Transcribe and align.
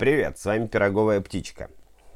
Привет, 0.00 0.38
с 0.38 0.46
вами 0.46 0.66
Пироговая 0.66 1.20
птичка. 1.20 1.68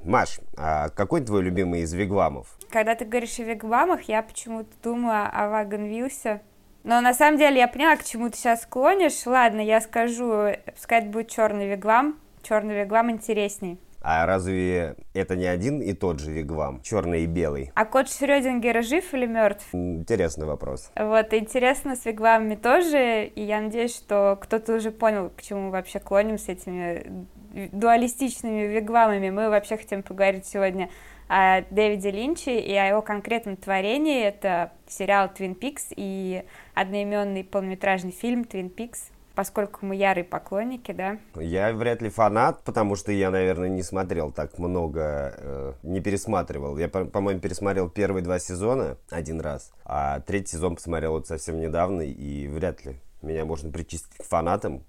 Маш, 0.04 0.40
а 0.56 0.88
какой 0.88 1.20
твой 1.20 1.42
любимый 1.42 1.82
из 1.82 1.92
вигвамов? 1.92 2.46
Когда 2.70 2.94
ты 2.94 3.04
говоришь 3.04 3.38
о 3.40 3.42
вигвамах, 3.42 4.04
я 4.04 4.22
почему-то 4.22 4.70
думаю 4.82 5.28
о 5.30 5.50
Вагонвилсе. 5.50 6.40
Но 6.82 7.02
на 7.02 7.12
самом 7.12 7.36
деле 7.36 7.58
я 7.58 7.68
поняла, 7.68 7.96
к 7.96 8.04
чему 8.04 8.30
ты 8.30 8.38
сейчас 8.38 8.62
склонишь. 8.62 9.26
Ладно, 9.26 9.60
я 9.60 9.82
скажу, 9.82 10.54
пускай 10.74 11.02
это 11.02 11.10
будет 11.10 11.28
черный 11.28 11.68
вигвам. 11.68 12.18
Черный 12.42 12.74
вигвам 12.74 13.10
интересней. 13.10 13.78
А 14.00 14.24
разве 14.24 14.96
это 15.12 15.36
не 15.36 15.46
один 15.46 15.80
и 15.80 15.92
тот 15.92 16.20
же 16.20 16.30
вигвам, 16.30 16.80
черный 16.82 17.24
и 17.24 17.26
белый? 17.26 17.70
А 17.74 17.84
кот 17.84 18.10
Шрёдингера 18.10 18.82
жив 18.82 19.12
или 19.12 19.26
мертв? 19.26 19.66
Интересный 19.72 20.46
вопрос. 20.46 20.90
Вот, 20.94 21.32
интересно 21.32 21.96
с 21.96 22.04
вигвамами 22.04 22.54
тоже, 22.54 23.26
и 23.26 23.42
я 23.42 23.62
надеюсь, 23.62 23.94
что 23.94 24.38
кто-то 24.40 24.74
уже 24.74 24.90
понял, 24.90 25.30
к 25.36 25.42
чему 25.42 25.66
мы 25.66 25.70
вообще 25.70 26.00
клоним 26.00 26.36
с 26.36 26.50
этими 26.50 27.26
дуалистичными 27.72 28.66
вигвамами. 28.66 29.30
Мы 29.30 29.48
вообще 29.48 29.76
хотим 29.76 30.02
поговорить 30.02 30.46
сегодня 30.46 30.90
о 31.28 31.62
Дэвиде 31.70 32.10
Линче 32.10 32.60
и 32.60 32.74
о 32.74 32.86
его 32.88 33.02
конкретном 33.02 33.56
творении. 33.56 34.22
Это 34.22 34.72
сериал 34.86 35.28
«Твин 35.32 35.54
Пикс» 35.54 35.86
и 35.96 36.44
одноименный 36.74 37.44
полнометражный 37.44 38.10
фильм 38.10 38.44
«Твин 38.44 38.68
Пикс», 38.68 39.10
поскольку 39.34 39.86
мы 39.86 39.96
ярые 39.96 40.24
поклонники, 40.24 40.92
да? 40.92 41.18
Я 41.34 41.72
вряд 41.72 42.02
ли 42.02 42.08
фанат, 42.08 42.62
потому 42.64 42.96
что 42.96 43.12
я, 43.12 43.30
наверное, 43.30 43.68
не 43.68 43.82
смотрел 43.82 44.32
так 44.32 44.58
много, 44.58 45.34
э, 45.36 45.72
не 45.82 46.00
пересматривал. 46.00 46.76
Я, 46.78 46.88
по-моему, 46.88 47.40
пересмотрел 47.40 47.88
первые 47.88 48.22
два 48.22 48.38
сезона 48.38 48.96
один 49.10 49.40
раз, 49.40 49.72
а 49.84 50.20
третий 50.20 50.56
сезон 50.56 50.76
посмотрел 50.76 51.12
вот 51.12 51.26
совсем 51.26 51.60
недавно, 51.60 52.02
и 52.02 52.46
вряд 52.48 52.84
ли 52.84 52.96
меня 53.22 53.44
можно 53.44 53.70
причислить 53.70 54.14
к 54.18 54.24
фанатам, 54.24 54.84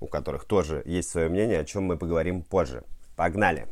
у 0.00 0.06
которых 0.06 0.44
тоже 0.44 0.82
есть 0.84 1.10
свое 1.10 1.28
мнение, 1.28 1.60
о 1.60 1.64
чем 1.64 1.84
мы 1.84 1.96
поговорим 1.96 2.42
позже. 2.42 2.84
Погнали! 3.16 3.66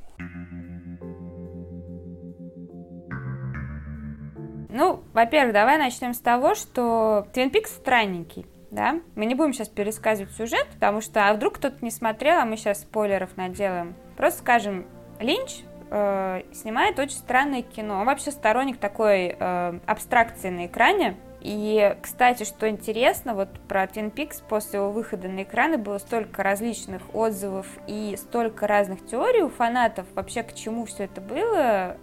Ну, 4.70 5.02
во-первых, 5.12 5.52
давай 5.52 5.78
начнем 5.78 6.14
с 6.14 6.20
того, 6.20 6.55
что 6.55 7.27
Твин 7.33 7.50
Пикс 7.50 7.72
странненький 7.72 8.47
да? 8.70 9.00
Мы 9.14 9.27
не 9.27 9.34
будем 9.34 9.52
сейчас 9.52 9.69
пересказывать 9.69 10.33
сюжет, 10.33 10.67
потому 10.75 11.00
что 11.00 11.28
а 11.28 11.34
вдруг 11.34 11.55
кто-то 11.56 11.77
не 11.80 11.91
смотрел, 11.91 12.41
а 12.41 12.45
мы 12.45 12.56
сейчас 12.56 12.80
спойлеров 12.80 13.36
наделаем. 13.36 13.95
Просто 14.17 14.41
скажем, 14.41 14.86
Линч 15.20 15.61
э, 15.91 16.42
снимает 16.52 16.98
очень 16.98 17.17
странное 17.17 17.62
кино. 17.62 18.00
Он 18.00 18.06
вообще 18.06 18.30
сторонник 18.30 18.78
такой 18.78 19.36
э, 19.39 19.78
абстракции 19.86 20.50
на 20.50 20.67
экране. 20.67 21.17
И, 21.41 21.97
кстати, 22.03 22.42
что 22.42 22.69
интересно, 22.69 23.34
вот 23.34 23.48
про 23.69 23.84
Twin 23.84 24.12
Peaks 24.12 24.42
после 24.48 24.81
его 24.81 24.91
выхода 24.91 25.28
на 25.28 25.45
экраны 25.45 25.78
было 25.78 25.98
столько 25.98 26.42
различных 26.42 27.14
отзывов 27.14 27.67
и 27.86 28.17
столько 28.17 28.67
разных 28.67 29.06
теорий 29.06 29.42
у 29.42 29.48
фанатов, 29.48 30.06
вообще 30.14 30.42
к 30.42 30.53
чему 30.53 30.84
все 30.86 31.05
это 31.05 31.20
было, 31.20 31.97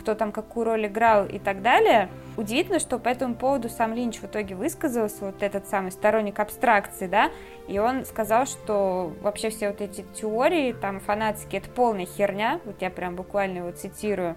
кто 0.00 0.14
там 0.14 0.32
какую 0.32 0.64
роль 0.64 0.86
играл 0.86 1.26
и 1.26 1.38
так 1.38 1.62
далее. 1.62 2.08
Удивительно, 2.36 2.80
что 2.80 2.98
по 2.98 3.08
этому 3.08 3.36
поводу 3.36 3.68
сам 3.68 3.94
Линч 3.94 4.18
в 4.18 4.24
итоге 4.24 4.56
высказался, 4.56 5.26
вот 5.26 5.42
этот 5.42 5.68
самый 5.68 5.92
сторонник 5.92 6.40
абстракции, 6.40 7.06
да, 7.06 7.30
и 7.68 7.78
он 7.78 8.04
сказал, 8.04 8.46
что 8.46 9.12
вообще 9.20 9.50
все 9.50 9.68
вот 9.68 9.80
эти 9.80 10.04
теории 10.14 10.72
там 10.72 10.98
фанатские, 10.98 11.60
это 11.60 11.70
полная 11.70 12.06
херня, 12.06 12.60
вот 12.64 12.76
я 12.80 12.90
прям 12.90 13.14
буквально 13.14 13.58
его 13.58 13.70
цитирую, 13.70 14.36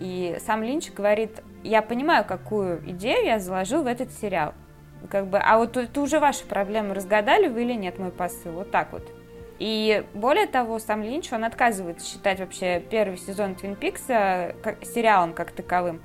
и 0.00 0.36
сам 0.44 0.62
Линч 0.62 0.90
говорит, 0.90 1.40
я 1.62 1.82
понимаю, 1.82 2.24
какую 2.24 2.80
идею 2.90 3.24
я 3.24 3.38
заложил 3.38 3.82
в 3.82 3.86
этот 3.86 4.12
сериал, 4.12 4.54
как 5.08 5.26
бы, 5.26 5.38
а 5.38 5.58
вот 5.58 5.76
это 5.76 6.00
уже 6.00 6.18
ваша 6.18 6.44
проблема, 6.44 6.94
разгадали 6.94 7.48
вы 7.48 7.62
или 7.62 7.74
нет 7.74 7.98
мой 7.98 8.10
посыл, 8.10 8.52
вот 8.52 8.70
так 8.70 8.92
вот. 8.92 9.10
И 9.58 10.04
более 10.14 10.46
того, 10.46 10.78
сам 10.78 11.02
Линч, 11.02 11.32
он 11.32 11.44
отказывается 11.44 12.06
считать 12.06 12.40
вообще 12.40 12.80
первый 12.80 13.18
сезон 13.18 13.54
Твин 13.54 13.76
Пикса 13.76 14.54
сериалом 14.82 15.34
как 15.34 15.52
таковым. 15.52 16.00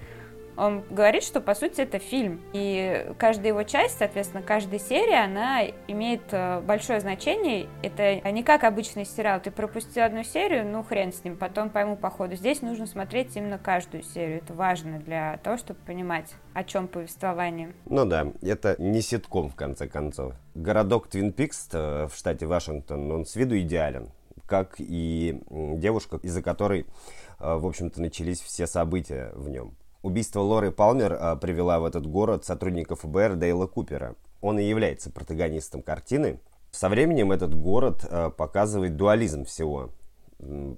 Он 0.58 0.84
говорит, 0.90 1.24
что 1.24 1.42
по 1.42 1.54
сути 1.54 1.82
это 1.82 2.00
фильм, 2.00 2.42
и 2.54 3.12
каждая 3.18 3.50
его 3.50 3.64
часть, 3.64 3.98
соответственно, 3.98 4.42
каждая 4.42 4.80
серия, 4.80 5.24
она 5.24 5.64
имеет 5.88 6.22
э, 6.32 6.62
большое 6.62 7.00
значение. 7.02 7.68
Это 7.84 8.22
не 8.32 8.44
как 8.44 8.64
обычный 8.64 9.06
сериал, 9.06 9.42
ты 9.42 9.52
пропустил 9.52 10.04
одну 10.04 10.24
серию, 10.24 10.66
ну 10.66 10.84
хрен 10.84 11.12
с 11.12 11.24
ним, 11.24 11.36
потом 11.36 11.70
пойму 11.70 11.98
по 11.98 12.10
ходу. 12.10 12.36
Здесь 12.36 12.62
нужно 12.62 12.88
смотреть 12.88 13.36
именно 13.36 13.58
каждую 13.58 14.04
серию, 14.04 14.38
это 14.38 14.54
важно 14.54 15.00
для 15.00 15.38
того, 15.44 15.58
чтобы 15.58 15.80
понимать, 15.86 16.34
о 16.54 16.64
чем 16.64 16.88
повествование. 16.88 17.74
Ну 17.86 18.06
да, 18.06 18.28
это 18.42 18.76
не 18.80 19.02
ситком 19.02 19.50
в 19.50 19.56
конце 19.56 19.88
концов. 19.88 20.34
Городок 20.54 21.08
Твин 21.08 21.34
Пикс 21.34 21.70
э, 21.74 22.08
в 22.08 22.16
штате 22.16 22.46
Вашингтон, 22.46 23.12
он 23.12 23.26
с 23.26 23.36
виду 23.36 23.60
идеален, 23.60 24.10
как 24.48 24.76
и 24.78 25.42
девушка, 25.50 26.18
из-за 26.24 26.42
которой, 26.42 26.86
э, 27.40 27.56
в 27.56 27.66
общем-то, 27.66 28.02
начались 28.02 28.40
все 28.40 28.68
события 28.68 29.32
в 29.36 29.50
нем. 29.50 29.76
Убийство 30.06 30.42
Лоры 30.42 30.72
Палмер 30.72 31.18
а, 31.20 31.36
привела 31.36 31.80
в 31.80 31.84
этот 31.84 32.06
город 32.06 32.46
сотрудников 32.46 33.00
ФБР 33.00 33.38
Дейла 33.38 33.66
Купера. 33.66 34.14
Он 34.40 34.60
и 34.60 34.64
является 34.64 35.10
протагонистом 35.10 35.82
картины. 35.82 36.40
Со 36.70 36.90
временем 36.90 37.32
этот 37.32 37.56
город 37.56 38.06
а, 38.08 38.30
показывает 38.30 38.98
дуализм 38.98 39.46
всего, 39.46 39.90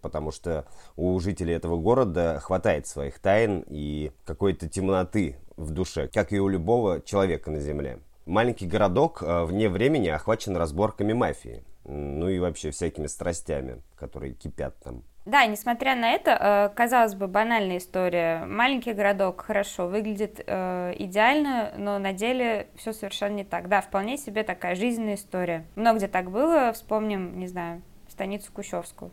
потому 0.01 0.31
что 0.31 0.65
у 0.95 1.19
жителей 1.19 1.55
этого 1.55 1.75
города 1.75 2.39
хватает 2.41 2.87
своих 2.87 3.19
тайн 3.19 3.65
и 3.67 4.13
какой-то 4.23 4.69
темноты 4.69 5.35
в 5.57 5.71
душе, 5.71 6.07
как 6.07 6.31
и 6.31 6.39
у 6.39 6.47
любого 6.47 7.01
человека 7.01 7.51
на 7.51 7.59
Земле. 7.59 7.99
Маленький 8.25 8.65
городок 8.65 9.21
а, 9.21 9.43
вне 9.43 9.67
времени 9.67 10.07
охвачен 10.07 10.55
разборками 10.55 11.11
мафии, 11.11 11.65
ну 11.83 12.29
и 12.29 12.39
вообще 12.39 12.71
всякими 12.71 13.07
страстями, 13.07 13.81
которые 13.97 14.35
кипят 14.35 14.77
там. 14.81 15.03
Да, 15.27 15.45
несмотря 15.45 15.93
на 15.97 16.11
это, 16.11 16.37
э, 16.39 16.69
казалось 16.73 17.13
бы, 17.13 17.27
банальная 17.27 17.79
история. 17.79 18.45
Маленький 18.45 18.93
городок 18.93 19.41
хорошо 19.41 19.87
выглядит 19.87 20.41
э, 20.47 20.93
идеально, 20.99 21.73
но 21.75 21.99
на 21.99 22.13
деле 22.13 22.67
все 22.77 22.93
совершенно 22.93 23.33
не 23.33 23.43
так. 23.43 23.67
Да, 23.67 23.81
вполне 23.81 24.15
себе 24.15 24.43
такая 24.43 24.75
жизненная 24.75 25.15
история. 25.15 25.65
Много 25.75 25.97
где 25.97 26.07
так 26.07 26.31
было, 26.31 26.71
вспомним, 26.71 27.37
не 27.39 27.47
знаю, 27.47 27.81
станицу 28.07 28.53
Кущевскую. 28.53 29.11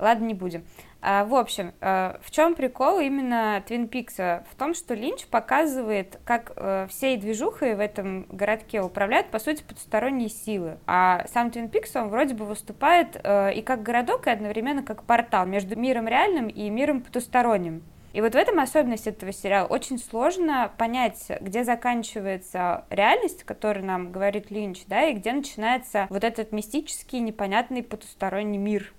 Ладно, 0.00 0.24
не 0.24 0.34
будем. 0.34 0.64
А, 1.00 1.24
в 1.24 1.34
общем, 1.34 1.72
а, 1.80 2.18
в 2.22 2.30
чем 2.30 2.54
прикол 2.54 2.98
именно 2.98 3.62
Твин 3.66 3.88
Пикса? 3.88 4.44
В 4.50 4.56
том, 4.56 4.74
что 4.74 4.94
Линч 4.94 5.26
показывает, 5.26 6.18
как 6.24 6.52
а, 6.56 6.86
всей 6.88 7.16
движухой 7.16 7.74
в 7.74 7.80
этом 7.80 8.24
городке 8.24 8.80
управляют, 8.80 9.30
по 9.30 9.38
сути, 9.38 9.62
потусторонние 9.62 10.28
силы. 10.28 10.78
А 10.86 11.24
сам 11.32 11.50
Твин 11.50 11.68
Пикс, 11.68 11.94
он 11.96 12.08
вроде 12.08 12.34
бы 12.34 12.44
выступает 12.44 13.20
а, 13.22 13.50
и 13.50 13.62
как 13.62 13.82
городок, 13.82 14.26
и 14.26 14.30
одновременно 14.30 14.82
как 14.82 15.04
портал 15.04 15.46
между 15.46 15.76
миром 15.76 16.08
реальным 16.08 16.48
и 16.48 16.68
миром 16.70 17.00
потусторонним. 17.00 17.82
И 18.16 18.22
вот 18.22 18.32
в 18.32 18.36
этом 18.36 18.58
особенность 18.60 19.06
этого 19.06 19.30
сериала. 19.30 19.66
Очень 19.66 19.98
сложно 19.98 20.72
понять, 20.78 21.30
где 21.42 21.64
заканчивается 21.64 22.86
реальность, 22.88 23.44
которую 23.44 23.84
нам 23.84 24.10
говорит 24.10 24.50
Линч, 24.50 24.84
да, 24.86 25.08
и 25.08 25.12
где 25.12 25.34
начинается 25.34 26.06
вот 26.08 26.24
этот 26.24 26.50
мистический, 26.50 27.20
непонятный 27.20 27.82
потусторонний 27.82 28.56
мир, 28.56 28.94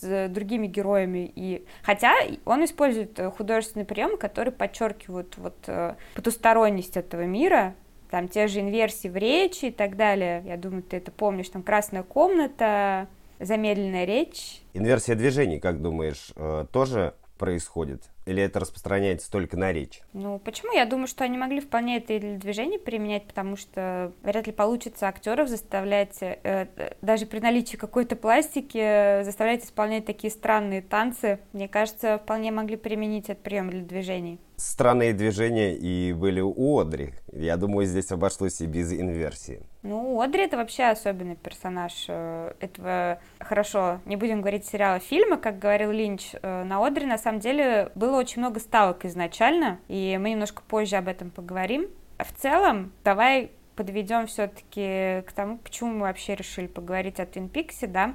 с 0.00 0.28
другими 0.28 0.66
героями. 0.66 1.30
И... 1.34 1.64
Хотя 1.82 2.14
он 2.44 2.64
использует 2.64 3.18
э, 3.18 3.30
художественные 3.30 3.86
приемы, 3.86 4.16
которые 4.16 4.52
подчеркивают 4.52 5.36
вот 5.36 5.56
э, 5.66 5.94
потусторонность 6.14 6.96
этого 6.96 7.22
мира, 7.22 7.74
там 8.10 8.28
те 8.28 8.48
же 8.48 8.60
инверсии 8.60 9.08
в 9.08 9.16
речи 9.16 9.66
и 9.66 9.70
так 9.70 9.96
далее. 9.96 10.42
Я 10.44 10.56
думаю, 10.56 10.82
ты 10.82 10.96
это 10.96 11.10
помнишь. 11.12 11.48
Там 11.48 11.62
красная 11.62 12.02
комната, 12.02 13.08
замедленная 13.38 14.04
речь. 14.04 14.62
Инверсия 14.74 15.14
движений, 15.14 15.60
как 15.60 15.80
думаешь, 15.80 16.32
э, 16.36 16.66
тоже 16.72 17.14
происходит? 17.38 18.02
Или 18.30 18.44
это 18.44 18.60
распространяется 18.60 19.28
только 19.28 19.56
на 19.56 19.72
речь? 19.72 20.02
Ну, 20.12 20.38
почему? 20.38 20.72
Я 20.72 20.86
думаю, 20.86 21.08
что 21.08 21.24
они 21.24 21.36
могли 21.36 21.58
вполне 21.58 21.96
это 21.96 22.12
и 22.12 22.20
для 22.20 22.38
движения 22.38 22.78
применять, 22.78 23.26
потому 23.26 23.56
что 23.56 24.12
вряд 24.22 24.46
ли 24.46 24.52
получится 24.52 25.08
актеров 25.08 25.48
заставлять, 25.48 26.16
э, 26.22 26.68
даже 27.02 27.26
при 27.26 27.40
наличии 27.40 27.76
какой-то 27.76 28.14
пластики, 28.14 28.78
э, 28.78 29.24
заставлять 29.24 29.64
исполнять 29.64 30.04
такие 30.04 30.30
странные 30.30 30.80
танцы. 30.80 31.40
Мне 31.52 31.66
кажется, 31.66 32.18
вполне 32.18 32.52
могли 32.52 32.76
применить 32.76 33.28
этот 33.28 33.42
прием 33.42 33.68
для 33.68 33.80
движений 33.80 34.38
странные 34.60 35.12
движения 35.12 35.74
и 35.74 36.12
были 36.12 36.40
у 36.40 36.78
Одри. 36.78 37.14
Я 37.32 37.56
думаю, 37.56 37.86
здесь 37.86 38.12
обошлось 38.12 38.60
и 38.60 38.66
без 38.66 38.92
инверсии. 38.92 39.62
Ну, 39.82 40.20
Одри 40.20 40.44
это 40.44 40.56
вообще 40.56 40.84
особенный 40.84 41.36
персонаж 41.36 42.04
э, 42.08 42.52
этого, 42.60 43.18
хорошо, 43.38 44.00
не 44.04 44.16
будем 44.16 44.40
говорить 44.40 44.66
сериала, 44.66 44.98
фильма, 44.98 45.38
как 45.38 45.58
говорил 45.58 45.90
Линч, 45.90 46.34
э, 46.34 46.64
на 46.64 46.86
Одри 46.86 47.06
на 47.06 47.18
самом 47.18 47.40
деле 47.40 47.90
было 47.94 48.18
очень 48.18 48.42
много 48.42 48.60
ставок 48.60 49.04
изначально, 49.06 49.78
и 49.88 50.18
мы 50.20 50.30
немножко 50.30 50.62
позже 50.62 50.96
об 50.96 51.08
этом 51.08 51.30
поговорим. 51.30 51.88
В 52.18 52.32
целом, 52.38 52.92
давай 53.02 53.50
подведем 53.76 54.26
все-таки 54.26 55.22
к 55.26 55.32
тому, 55.34 55.56
почему 55.56 55.94
мы 55.94 56.00
вообще 56.00 56.34
решили 56.34 56.66
поговорить 56.66 57.18
о 57.18 57.24
Твин 57.24 57.48
Пиксе, 57.48 57.86
да, 57.86 58.14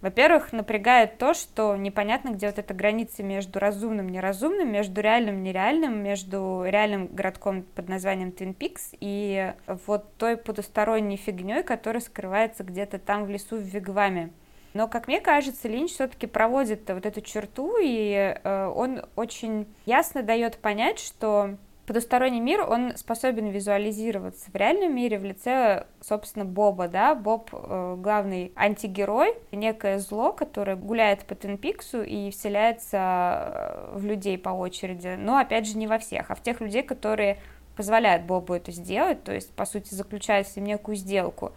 во-первых, 0.00 0.52
напрягает 0.52 1.18
то, 1.18 1.34
что 1.34 1.76
непонятно, 1.76 2.30
где 2.30 2.46
вот 2.46 2.58
эта 2.58 2.72
граница 2.72 3.22
между 3.22 3.58
разумным 3.58 4.08
и 4.08 4.12
неразумным, 4.12 4.70
между 4.70 5.00
реальным 5.00 5.38
и 5.38 5.40
нереальным, 5.40 6.02
между 6.02 6.64
реальным 6.66 7.08
городком 7.08 7.62
под 7.62 7.88
названием 7.88 8.32
Твин 8.32 8.54
Пикс 8.54 8.92
и 9.00 9.52
вот 9.86 10.14
той 10.16 10.36
потусторонней 10.36 11.16
фигней, 11.16 11.62
которая 11.62 12.00
скрывается 12.00 12.62
где-то 12.62 12.98
там 12.98 13.24
в 13.24 13.30
лесу 13.30 13.56
в 13.56 13.62
Вигваме. 13.62 14.30
Но, 14.74 14.86
как 14.86 15.08
мне 15.08 15.20
кажется, 15.20 15.66
Линч 15.66 15.92
все-таки 15.92 16.26
проводит 16.26 16.88
вот 16.88 17.04
эту 17.04 17.20
черту, 17.20 17.76
и 17.82 18.38
э, 18.42 18.66
он 18.66 19.02
очень 19.16 19.66
ясно 19.86 20.22
дает 20.22 20.58
понять, 20.58 21.00
что 21.00 21.56
потусторонний 21.88 22.40
мир, 22.40 22.60
он 22.68 22.94
способен 22.96 23.48
визуализироваться 23.48 24.50
в 24.50 24.54
реальном 24.54 24.94
мире 24.94 25.18
в 25.18 25.24
лице, 25.24 25.86
собственно, 26.02 26.44
Боба, 26.44 26.86
да, 26.86 27.14
Боб 27.14 27.48
э, 27.50 27.96
главный 27.98 28.52
антигерой, 28.56 29.34
некое 29.52 29.98
зло, 29.98 30.32
которое 30.32 30.76
гуляет 30.76 31.24
по 31.24 31.34
Твинпиксу 31.34 32.02
и 32.02 32.30
вселяется 32.30 32.98
э, 33.00 33.98
в 33.98 34.04
людей 34.04 34.36
по 34.36 34.50
очереди, 34.50 35.16
но, 35.18 35.38
опять 35.38 35.66
же, 35.66 35.78
не 35.78 35.86
во 35.86 35.98
всех, 35.98 36.30
а 36.30 36.34
в 36.34 36.42
тех 36.42 36.60
людей, 36.60 36.82
которые 36.82 37.38
позволяют 37.74 38.24
Бобу 38.24 38.52
это 38.52 38.70
сделать, 38.70 39.24
то 39.24 39.32
есть, 39.32 39.50
по 39.54 39.64
сути, 39.64 39.94
заключают 39.94 40.46
с 40.46 40.56
ним 40.56 40.66
некую 40.66 40.94
сделку. 40.94 41.52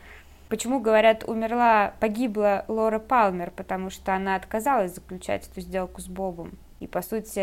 Почему, 0.48 0.80
говорят, 0.80 1.26
умерла, 1.28 1.94
погибла 2.00 2.64
Лора 2.70 3.00
Палмер, 3.00 3.52
потому 3.52 3.90
что 3.90 4.16
она 4.16 4.36
отказалась 4.36 4.96
заключать 4.96 5.50
эту 5.50 5.60
сделку 5.60 6.00
с 6.00 6.08
Бобом. 6.08 6.58
И, 6.82 6.88
по 6.88 7.04
сути, 7.04 7.40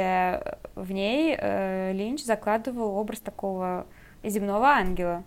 в 0.75 0.90
ней 0.90 1.37
э, 1.38 1.93
Линч 1.93 2.25
закладывал 2.25 2.96
образ 2.96 3.20
такого 3.20 3.87
земного 4.25 4.67
ангела. 4.67 5.23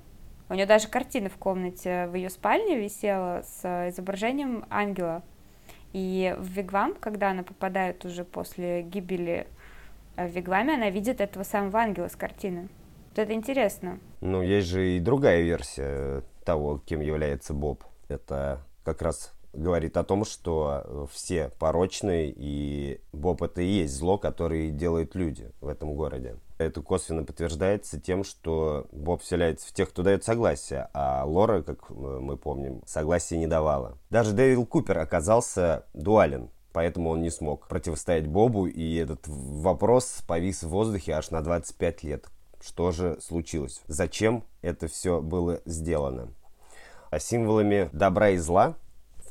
У 0.49 0.53
нее 0.53 0.65
даже 0.65 0.89
картина 0.89 1.29
в 1.29 1.37
комнате 1.37 2.07
в 2.07 2.15
ее 2.15 2.29
спальне 2.29 2.77
висела 2.77 3.41
с 3.45 3.89
изображением 3.89 4.65
ангела. 4.69 5.23
И 5.93 6.35
в 6.37 6.45
Вигвам, 6.45 6.93
когда 6.95 7.31
она 7.31 7.43
попадает 7.43 8.03
уже 8.03 8.25
после 8.25 8.81
гибели 8.81 9.47
в 10.17 10.27
Вигваме, 10.27 10.73
она 10.73 10.89
видит 10.89 11.21
этого 11.21 11.43
самого 11.43 11.79
ангела 11.79 12.09
с 12.09 12.17
картины. 12.17 12.67
Вот 13.11 13.19
это 13.19 13.31
интересно. 13.31 13.97
Ну, 14.19 14.41
есть 14.41 14.67
же 14.67 14.97
и 14.97 14.99
другая 14.99 15.41
версия 15.41 16.23
того, 16.43 16.79
кем 16.79 16.99
является 16.99 17.53
Боб. 17.53 17.85
Это 18.09 18.59
как 18.83 19.01
раз 19.01 19.33
говорит 19.53 19.97
о 19.97 20.03
том, 20.03 20.25
что 20.25 20.83
э, 20.83 21.05
все 21.11 21.49
порочные, 21.59 22.33
и 22.35 23.01
Боб 23.11 23.43
это 23.43 23.61
и 23.61 23.65
есть 23.65 23.95
зло, 23.95 24.17
которое 24.17 24.71
делают 24.71 25.15
люди 25.15 25.51
в 25.61 25.67
этом 25.67 25.95
городе. 25.95 26.37
Это 26.57 26.81
косвенно 26.81 27.23
подтверждается 27.23 27.99
тем, 27.99 28.23
что 28.23 28.87
Боб 28.91 29.21
вселяется 29.21 29.67
в 29.67 29.73
тех, 29.73 29.89
кто 29.89 30.03
дает 30.03 30.23
согласие, 30.23 30.89
а 30.93 31.23
Лора, 31.25 31.63
как 31.63 31.89
мы 31.89 32.37
помним, 32.37 32.81
согласия 32.85 33.37
не 33.37 33.47
давала. 33.47 33.97
Даже 34.09 34.33
Дэвил 34.33 34.65
Купер 34.65 34.99
оказался 34.99 35.85
дуален, 35.93 36.49
поэтому 36.71 37.09
он 37.09 37.21
не 37.21 37.31
смог 37.31 37.67
противостоять 37.67 38.27
Бобу, 38.27 38.67
и 38.67 38.95
этот 38.95 39.21
вопрос 39.27 40.23
повис 40.27 40.63
в 40.63 40.69
воздухе 40.69 41.13
аж 41.13 41.31
на 41.31 41.41
25 41.41 42.03
лет. 42.03 42.25
Что 42.61 42.91
же 42.91 43.17
случилось? 43.21 43.81
Зачем 43.87 44.43
это 44.61 44.87
все 44.87 45.19
было 45.19 45.61
сделано? 45.65 46.29
А 47.09 47.19
символами 47.19 47.89
добра 47.91 48.29
и 48.29 48.37
зла 48.37 48.75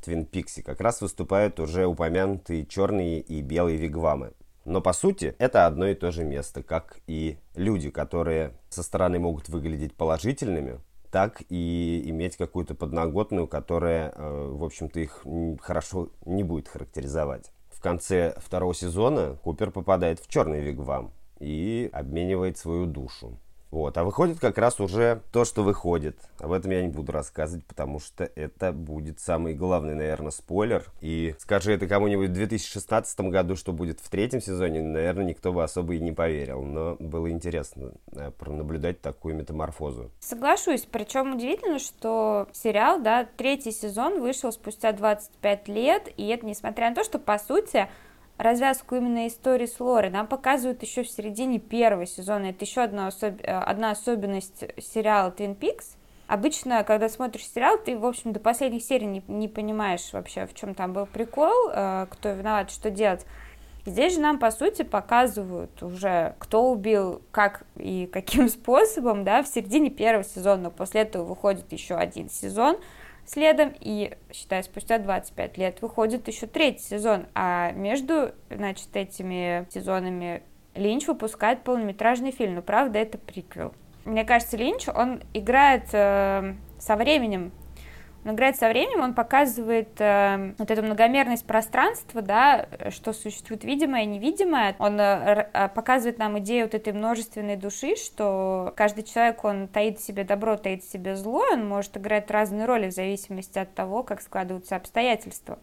Твин 0.00 0.24
Пиксе 0.24 0.62
как 0.62 0.80
раз 0.80 1.00
выступают 1.00 1.60
уже 1.60 1.86
упомянутые 1.86 2.66
черные 2.66 3.20
и 3.20 3.42
белые 3.42 3.76
вигвамы. 3.76 4.32
Но 4.64 4.80
по 4.80 4.92
сути 4.92 5.34
это 5.38 5.66
одно 5.66 5.86
и 5.88 5.94
то 5.94 6.10
же 6.10 6.24
место, 6.24 6.62
как 6.62 6.98
и 7.06 7.38
люди, 7.54 7.90
которые 7.90 8.52
со 8.68 8.82
стороны 8.82 9.18
могут 9.18 9.48
выглядеть 9.48 9.94
положительными, 9.94 10.80
так 11.10 11.42
и 11.48 12.02
иметь 12.06 12.36
какую-то 12.36 12.74
подноготную, 12.74 13.48
которая, 13.48 14.12
э, 14.14 14.48
в 14.52 14.62
общем-то, 14.62 15.00
их 15.00 15.24
хорошо 15.60 16.10
не 16.24 16.44
будет 16.44 16.68
характеризовать. 16.68 17.52
В 17.70 17.80
конце 17.80 18.34
второго 18.38 18.74
сезона 18.74 19.38
Купер 19.42 19.70
попадает 19.70 20.20
в 20.20 20.28
черный 20.28 20.60
вигвам 20.60 21.12
и 21.38 21.88
обменивает 21.92 22.58
свою 22.58 22.86
душу. 22.86 23.38
Вот. 23.70 23.96
А 23.96 24.04
выходит 24.04 24.40
как 24.40 24.58
раз 24.58 24.80
уже 24.80 25.22
то, 25.32 25.44
что 25.44 25.62
выходит. 25.62 26.16
Об 26.38 26.52
этом 26.52 26.70
я 26.72 26.82
не 26.82 26.88
буду 26.88 27.12
рассказывать, 27.12 27.64
потому 27.66 28.00
что 28.00 28.24
это 28.24 28.72
будет 28.72 29.20
самый 29.20 29.54
главный, 29.54 29.94
наверное, 29.94 30.30
спойлер. 30.30 30.84
И 31.00 31.34
скажи 31.38 31.72
это 31.72 31.86
кому-нибудь 31.86 32.30
в 32.30 32.32
2016 32.32 33.20
году, 33.20 33.56
что 33.56 33.72
будет 33.72 34.00
в 34.00 34.08
третьем 34.08 34.40
сезоне, 34.40 34.82
наверное, 34.82 35.24
никто 35.24 35.52
бы 35.52 35.62
особо 35.62 35.94
и 35.94 36.00
не 36.00 36.12
поверил. 36.12 36.62
Но 36.62 36.96
было 36.98 37.30
интересно 37.30 37.92
да, 38.08 38.30
пронаблюдать 38.32 39.00
такую 39.00 39.36
метаморфозу. 39.36 40.10
Соглашусь. 40.20 40.86
Причем 40.90 41.34
удивительно, 41.34 41.78
что 41.78 42.48
сериал, 42.52 43.00
да, 43.00 43.28
третий 43.36 43.72
сезон 43.72 44.20
вышел 44.20 44.52
спустя 44.52 44.92
25 44.92 45.68
лет, 45.68 46.08
и 46.16 46.26
это 46.28 46.46
несмотря 46.46 46.88
на 46.88 46.96
то, 46.96 47.04
что, 47.04 47.18
по 47.18 47.38
сути, 47.38 47.88
развязку 48.42 48.96
именно 48.96 49.26
истории 49.26 49.66
с 49.66 49.78
Лорой 49.80 50.10
нам 50.10 50.26
показывают 50.26 50.82
еще 50.82 51.02
в 51.02 51.10
середине 51.10 51.58
первого 51.58 52.06
сезона. 52.06 52.46
Это 52.46 52.64
еще 52.64 52.82
одна, 52.82 53.08
особ... 53.08 53.34
Э, 53.42 53.58
одна 53.58 53.90
особенность 53.90 54.64
сериала 54.78 55.30
Twin 55.30 55.56
Peaks. 55.56 55.96
Обычно, 56.26 56.84
когда 56.84 57.08
смотришь 57.08 57.46
сериал, 57.46 57.76
ты, 57.84 57.98
в 57.98 58.06
общем, 58.06 58.32
до 58.32 58.40
последних 58.40 58.82
серий 58.82 59.06
не, 59.06 59.22
не 59.26 59.48
понимаешь 59.48 60.12
вообще, 60.12 60.46
в 60.46 60.54
чем 60.54 60.74
там 60.74 60.92
был 60.92 61.06
прикол, 61.06 61.70
э, 61.72 62.06
кто 62.10 62.30
виноват, 62.30 62.70
что 62.70 62.90
делать. 62.90 63.26
Здесь 63.86 64.14
же 64.14 64.20
нам, 64.20 64.38
по 64.38 64.50
сути, 64.50 64.82
показывают 64.82 65.82
уже, 65.82 66.34
кто 66.38 66.70
убил, 66.70 67.22
как 67.30 67.64
и 67.76 68.06
каким 68.06 68.48
способом, 68.50 69.24
да, 69.24 69.42
в 69.42 69.48
середине 69.48 69.90
первого 69.90 70.24
сезона. 70.24 70.70
После 70.70 71.02
этого 71.02 71.24
выходит 71.24 71.72
еще 71.72 71.94
один 71.94 72.28
сезон, 72.28 72.76
следом, 73.30 73.72
и, 73.80 74.16
считай, 74.32 74.62
спустя 74.64 74.98
25 74.98 75.58
лет 75.58 75.82
выходит 75.82 76.26
еще 76.26 76.46
третий 76.46 76.82
сезон, 76.82 77.26
а 77.34 77.70
между, 77.72 78.32
значит, 78.50 78.88
этими 78.94 79.66
сезонами 79.70 80.42
Линч 80.74 81.06
выпускает 81.06 81.62
полнометражный 81.62 82.32
фильм, 82.32 82.56
но, 82.56 82.62
правда, 82.62 82.98
это 82.98 83.18
приквел. 83.18 83.72
Мне 84.04 84.24
кажется, 84.24 84.56
Линч, 84.56 84.88
он 84.88 85.20
играет 85.34 85.88
э, 85.92 86.54
со 86.78 86.96
временем 86.96 87.52
он 88.24 88.34
играет 88.34 88.56
со 88.56 88.68
временем, 88.68 89.00
он 89.00 89.14
показывает 89.14 89.98
э, 89.98 90.54
вот 90.58 90.70
эту 90.70 90.82
многомерность 90.82 91.46
пространства, 91.46 92.20
да, 92.20 92.68
что 92.90 93.14
существует 93.14 93.64
видимое 93.64 94.02
и 94.02 94.06
невидимое. 94.06 94.76
Он 94.78 95.00
э, 95.00 95.48
э, 95.52 95.68
показывает 95.68 96.18
нам 96.18 96.38
идею 96.40 96.66
вот 96.66 96.74
этой 96.74 96.92
множественной 96.92 97.56
души, 97.56 97.96
что 97.96 98.74
каждый 98.76 99.04
человек, 99.04 99.42
он 99.44 99.68
таит 99.68 99.98
в 99.98 100.02
себе 100.02 100.24
добро, 100.24 100.58
таит 100.58 100.84
в 100.84 100.90
себе 100.90 101.16
зло, 101.16 101.42
он 101.50 101.66
может 101.66 101.96
играть 101.96 102.30
разные 102.30 102.66
роли 102.66 102.90
в 102.90 102.92
зависимости 102.92 103.58
от 103.58 103.74
того, 103.74 104.02
как 104.02 104.20
складываются 104.20 104.76
обстоятельства. 104.76 105.58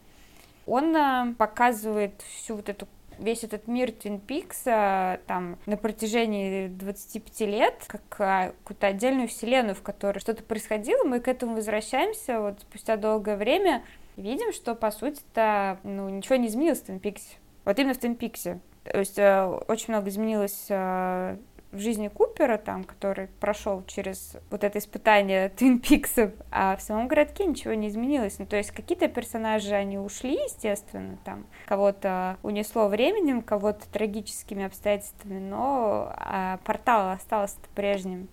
Он 0.65 0.95
э, 0.95 1.35
показывает 1.37 2.21
всю 2.21 2.55
вот 2.55 2.69
эту 2.69 2.87
весь 3.19 3.43
этот 3.43 3.67
мир 3.67 3.91
Твин 3.91 4.19
Пикса 4.19 5.19
там 5.27 5.57
на 5.65 5.77
протяжении 5.77 6.67
25 6.67 7.41
лет, 7.41 7.73
как 7.87 8.01
а, 8.19 8.53
какую-то 8.63 8.87
отдельную 8.87 9.27
вселенную, 9.27 9.75
в 9.75 9.81
которой 9.81 10.19
что-то 10.19 10.43
происходило, 10.43 11.03
мы 11.03 11.19
к 11.19 11.27
этому 11.27 11.55
возвращаемся 11.55 12.39
вот 12.41 12.61
спустя 12.61 12.97
долгое 12.97 13.37
время 13.37 13.83
и 14.15 14.21
видим, 14.21 14.53
что 14.53 14.75
по 14.75 14.91
сути-то 14.91 15.79
ну, 15.83 16.09
ничего 16.09 16.35
не 16.35 16.47
изменилось 16.47 16.79
в 16.79 16.85
Твин 16.85 16.99
Пиксе. 16.99 17.37
Вот 17.65 17.77
именно 17.79 17.93
в 17.93 17.97
Твин 17.97 18.15
Пиксе. 18.15 18.59
То 18.83 18.99
есть 18.99 19.19
э, 19.19 19.45
очень 19.67 19.93
много 19.93 20.09
изменилось 20.09 20.67
э, 20.69 21.37
в 21.71 21.79
жизни 21.79 22.07
Купера, 22.07 22.57
там, 22.57 22.83
который 22.83 23.27
прошел 23.39 23.83
через 23.85 24.37
вот 24.49 24.63
это 24.63 24.79
испытание 24.79 25.49
Твин 25.57 25.79
Пиксов, 25.79 26.31
а 26.51 26.75
в 26.75 26.81
самом 26.81 27.07
городке 27.07 27.45
ничего 27.45 27.73
не 27.73 27.89
изменилось. 27.89 28.39
Ну, 28.39 28.45
то 28.45 28.57
есть 28.57 28.71
какие-то 28.71 29.07
персонажи, 29.07 29.73
они 29.73 29.97
ушли, 29.97 30.33
естественно, 30.33 31.17
там, 31.23 31.45
кого-то 31.65 32.37
унесло 32.43 32.87
временем, 32.87 33.41
кого-то 33.41 33.87
трагическими 33.89 34.65
обстоятельствами, 34.65 35.39
но 35.39 36.11
а 36.15 36.59
портал 36.63 37.11
остался 37.11 37.57
прежним. 37.75 38.29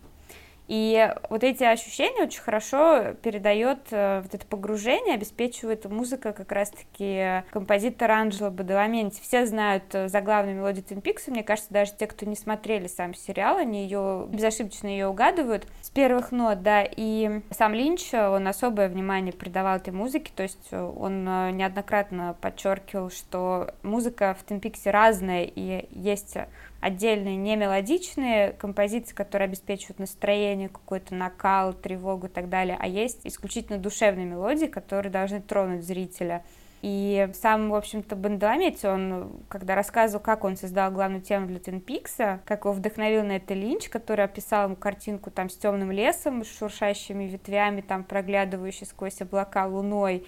И 0.67 1.13
вот 1.29 1.45
эти 1.45 1.63
ощущения 1.63 2.23
очень 2.23 2.41
хорошо 2.41 3.15
передает 3.23 3.81
э, 3.91 4.23
вот 4.23 4.35
это 4.35 4.47
погружение, 4.47 5.15
обеспечивает 5.15 5.85
музыка 5.85 6.33
как 6.33 6.51
раз-таки 6.53 7.45
композитор 7.51 8.11
Анджело 8.11 8.49
Бадаламенти. 8.49 9.21
Все 9.21 9.45
знают 9.45 9.85
э, 9.95 10.09
заглавную 10.09 10.57
мелодию 10.57 10.83
Twin 10.85 11.03
Peaks, 11.03 11.31
мне 11.31 11.43
кажется, 11.43 11.71
даже 11.73 11.93
те, 11.93 12.07
кто 12.07 12.25
не 12.25 12.35
смотрели 12.35 12.87
сам 12.87 13.13
сериал, 13.15 13.59
они 13.59 13.83
ее 13.85 14.27
безошибочно 14.31 14.87
ее 14.87 15.09
угадывают 15.09 15.67
с 15.83 15.91
первых 15.91 16.33
нот, 16.33 16.63
да, 16.63 16.83
и 16.83 17.43
сам 17.51 17.75
Линч, 17.75 18.15
он 18.15 18.49
особое 18.49 18.89
внимание 18.89 19.35
придавал 19.35 19.77
этой 19.77 19.93
музыке, 19.93 20.33
то 20.35 20.45
есть 20.45 20.73
он 20.73 21.29
э, 21.29 21.51
неоднократно 21.51 22.37
подчеркивал, 22.41 23.11
что 23.11 23.75
музыка 23.83 24.35
в 24.41 24.51
Twin 24.51 24.63
Peaks 24.63 24.91
разная, 24.91 25.45
и 25.45 25.87
есть 25.91 26.37
отдельные 26.85 27.37
немелодичные 27.37 28.53
композиции, 28.53 29.15
которые 29.15 29.47
обеспечивают 29.47 29.99
настроение, 29.99 30.69
какой-то 30.69 31.15
накал, 31.15 31.73
тревогу 31.73 32.27
и 32.27 32.29
так 32.29 32.51
далее, 32.51 32.77
а 32.79 32.87
есть 32.87 33.21
исключительно 33.25 33.79
душевные 33.79 34.27
мелодии, 34.27 34.67
которые 34.67 35.11
должны 35.11 35.41
тронуть 35.41 35.83
зрителя. 35.83 36.45
И 36.83 37.31
сам, 37.33 37.71
в 37.71 37.75
общем-то, 37.75 38.15
Бандаламетти, 38.15 38.87
он, 38.87 39.33
когда 39.49 39.75
рассказывал, 39.75 40.23
как 40.23 40.45
он 40.45 40.59
создал 40.59 40.91
главную 40.91 41.23
тему 41.23 41.47
для 41.47 41.59
Твин 41.59 41.81
Пикса, 41.81 42.41
как 42.45 42.67
его 42.67 42.75
вдохновил 42.75 43.25
на 43.25 43.37
это 43.37 43.55
Линч, 43.55 43.89
который 43.89 44.27
описал 44.27 44.67
ему 44.67 44.77
картинку 44.77 45.31
там 45.31 45.49
с 45.49 45.57
темным 45.57 45.91
лесом, 45.91 46.45
с 46.45 46.59
шуршащими 46.59 47.25
ветвями, 47.25 47.81
там 47.81 48.05
проглядывающей 48.05 48.87
сквозь 48.87 49.23
облака 49.23 49.67
луной, 49.67 50.27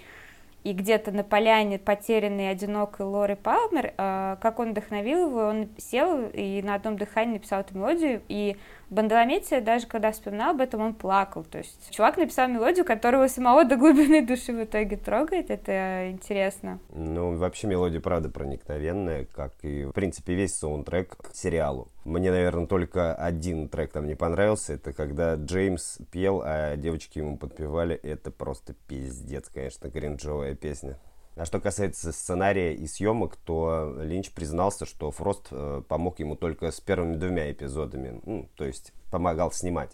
и 0.66 0.73
где-то 0.73 1.12
на 1.12 1.23
поляне 1.23 1.78
потерянной 1.78 2.50
одинокой 2.50 3.06
Лори 3.06 3.37
Палмер, 3.37 3.94
э, 3.96 4.37
как 4.40 4.58
он 4.58 4.73
вдохновил 4.73 5.28
его, 5.28 5.46
он 5.46 5.68
сел 5.78 6.28
и 6.32 6.61
на 6.61 6.75
одном 6.75 6.96
дыхании 6.96 7.35
написал 7.35 7.61
эту 7.61 7.78
мелодию, 7.78 8.20
и 8.26 8.56
Бандаломете, 8.88 9.60
даже 9.60 9.86
когда 9.86 10.12
вспоминал 10.12 10.50
об 10.50 10.60
этом, 10.60 10.80
он 10.80 10.94
плакал. 10.94 11.44
То 11.44 11.58
есть 11.58 11.90
чувак 11.90 12.16
написал 12.16 12.48
мелодию, 12.48 12.84
которого 12.84 13.26
самого 13.26 13.64
до 13.64 13.76
глубины 13.76 14.24
души 14.24 14.52
в 14.52 14.62
итоге 14.62 14.96
трогает. 14.96 15.50
Это 15.50 16.10
интересно. 16.10 16.78
Ну, 16.90 17.36
вообще 17.36 17.66
мелодия, 17.66 18.00
правда, 18.00 18.28
проникновенная, 18.28 19.24
как 19.24 19.52
и, 19.62 19.84
в 19.84 19.92
принципе, 19.92 20.34
весь 20.34 20.54
саундтрек 20.54 21.16
к 21.16 21.34
сериалу. 21.34 21.88
Мне, 22.04 22.30
наверное, 22.30 22.66
только 22.66 23.14
один 23.14 23.68
трек 23.68 23.92
там 23.92 24.06
не 24.06 24.14
понравился. 24.14 24.74
Это 24.74 24.92
когда 24.92 25.34
Джеймс 25.34 25.98
пел, 26.12 26.42
а 26.44 26.76
девочки 26.76 27.18
ему 27.18 27.36
подпевали. 27.36 27.96
Это 27.96 28.30
просто 28.30 28.74
пиздец, 28.86 29.48
конечно, 29.48 29.90
кринжовая 29.90 30.54
песня. 30.54 30.96
А 31.36 31.44
что 31.44 31.60
касается 31.60 32.12
сценария 32.12 32.74
и 32.74 32.86
съемок, 32.86 33.36
то 33.36 33.94
Линч 34.00 34.30
признался, 34.30 34.86
что 34.86 35.10
Фрост 35.10 35.48
э, 35.50 35.82
помог 35.86 36.18
ему 36.18 36.34
только 36.34 36.70
с 36.70 36.80
первыми 36.80 37.16
двумя 37.16 37.52
эпизодами, 37.52 38.22
ну, 38.24 38.48
то 38.56 38.64
есть 38.64 38.94
помогал 39.10 39.52
снимать. 39.52 39.90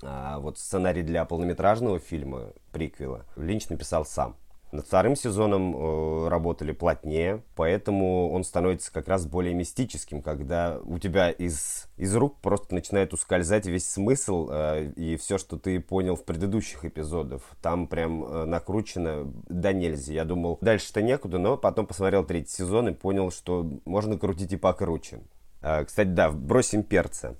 А 0.00 0.38
вот 0.38 0.58
сценарий 0.58 1.02
для 1.02 1.24
полнометражного 1.24 1.98
фильма, 1.98 2.52
приквела, 2.70 3.26
Линч 3.34 3.68
написал 3.68 4.04
сам. 4.04 4.36
Над 4.74 4.88
вторым 4.88 5.14
сезоном 5.14 5.76
э, 5.76 6.28
работали 6.28 6.72
плотнее, 6.72 7.44
поэтому 7.54 8.32
он 8.32 8.42
становится 8.42 8.92
как 8.92 9.06
раз 9.06 9.24
более 9.24 9.54
мистическим, 9.54 10.20
когда 10.20 10.80
у 10.82 10.98
тебя 10.98 11.30
из, 11.30 11.86
из 11.96 12.16
рук 12.16 12.40
просто 12.40 12.74
начинает 12.74 13.12
ускользать 13.12 13.66
весь 13.66 13.88
смысл 13.88 14.48
э, 14.50 14.90
и 14.96 15.16
все, 15.16 15.38
что 15.38 15.60
ты 15.60 15.78
понял 15.78 16.16
в 16.16 16.24
предыдущих 16.24 16.84
эпизодах. 16.84 17.42
Там 17.62 17.86
прям 17.86 18.24
э, 18.24 18.44
накручено 18.46 19.32
да 19.48 19.72
нельзя. 19.72 20.12
Я 20.12 20.24
думал, 20.24 20.58
дальше-то 20.60 21.02
некуда, 21.02 21.38
но 21.38 21.56
потом 21.56 21.86
посмотрел 21.86 22.24
третий 22.24 22.50
сезон 22.50 22.88
и 22.88 22.92
понял, 22.94 23.30
что 23.30 23.64
можно 23.84 24.18
крутить 24.18 24.54
и 24.54 24.56
покруче. 24.56 25.20
Э, 25.62 25.84
кстати, 25.84 26.08
да, 26.08 26.32
бросим 26.32 26.82
перца. 26.82 27.36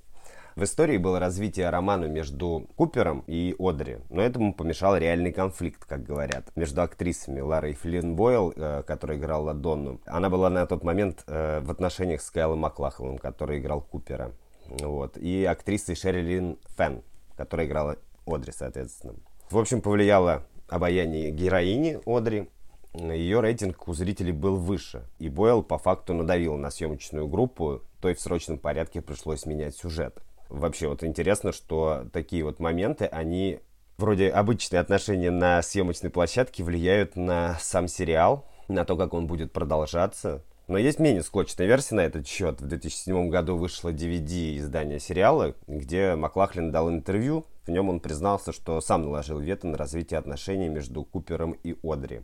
В 0.55 0.63
истории 0.63 0.95
было 0.95 1.19
развитие 1.19 1.69
романа 1.69 2.05
между 2.05 2.69
Купером 2.77 3.25
и 3.27 3.53
Одри, 3.59 3.97
но 4.09 4.21
этому 4.21 4.53
помешал 4.53 4.95
реальный 4.95 5.33
конфликт, 5.33 5.83
как 5.83 6.03
говорят, 6.03 6.49
между 6.55 6.81
актрисами 6.81 7.41
Ларой 7.41 7.73
Флинн 7.73 8.15
Бойл, 8.15 8.53
э, 8.55 8.81
которая 8.87 9.17
играла 9.17 9.53
Донну. 9.53 9.99
Она 10.05 10.29
была 10.29 10.49
на 10.49 10.65
тот 10.65 10.81
момент 10.81 11.25
э, 11.27 11.59
в 11.59 11.69
отношениях 11.69 12.21
с 12.21 12.31
Кайлом 12.31 12.59
Маклахлом, 12.59 13.17
который 13.17 13.59
играл 13.59 13.81
Купера. 13.81 14.31
Вот. 14.69 15.17
И 15.17 15.43
актрисой 15.43 15.95
Шерилин 15.95 16.57
Фен, 16.77 17.01
которая 17.35 17.67
играла 17.67 17.97
Одри, 18.25 18.53
соответственно. 18.55 19.15
В 19.49 19.57
общем, 19.57 19.81
повлияло 19.81 20.45
обаяние 20.69 21.31
героини 21.31 21.99
Одри, 22.05 22.47
ее 22.93 23.41
рейтинг 23.41 23.89
у 23.89 23.93
зрителей 23.93 24.31
был 24.31 24.55
выше, 24.55 25.03
и 25.19 25.27
Бойл 25.27 25.63
по 25.63 25.77
факту 25.77 26.13
надавил 26.13 26.55
на 26.55 26.71
съемочную 26.71 27.27
группу, 27.27 27.81
то 27.99 28.07
и 28.07 28.13
в 28.13 28.21
срочном 28.21 28.57
порядке 28.57 29.01
пришлось 29.01 29.45
менять 29.45 29.75
сюжет. 29.75 30.21
Вообще 30.49 30.87
вот 30.87 31.03
интересно, 31.03 31.51
что 31.51 32.05
такие 32.13 32.43
вот 32.43 32.59
моменты, 32.59 33.05
они 33.05 33.59
вроде 33.97 34.29
обычные 34.29 34.79
отношения 34.79 35.31
на 35.31 35.61
съемочной 35.61 36.09
площадке 36.09 36.63
влияют 36.63 37.15
на 37.15 37.57
сам 37.59 37.87
сериал, 37.87 38.47
на 38.67 38.85
то, 38.85 38.95
как 38.97 39.13
он 39.13 39.27
будет 39.27 39.53
продолжаться. 39.53 40.43
Но 40.67 40.77
есть 40.77 40.99
менее 40.99 41.23
склочная 41.23 41.67
версия 41.67 41.95
на 41.95 42.01
этот 42.01 42.27
счет. 42.27 42.61
В 42.61 42.67
2007 42.67 43.29
году 43.29 43.55
вышло 43.55 43.93
DVD 43.93 44.57
издание 44.57 44.99
сериала, 44.99 45.55
где 45.67 46.15
Маклахлин 46.15 46.71
дал 46.71 46.89
интервью. 46.89 47.45
В 47.65 47.71
нем 47.71 47.89
он 47.89 47.99
признался, 47.99 48.51
что 48.51 48.81
сам 48.81 49.03
наложил 49.03 49.39
вето 49.39 49.67
на 49.67 49.77
развитие 49.77 50.17
отношений 50.17 50.67
между 50.69 51.03
Купером 51.03 51.51
и 51.51 51.75
Одри 51.83 52.21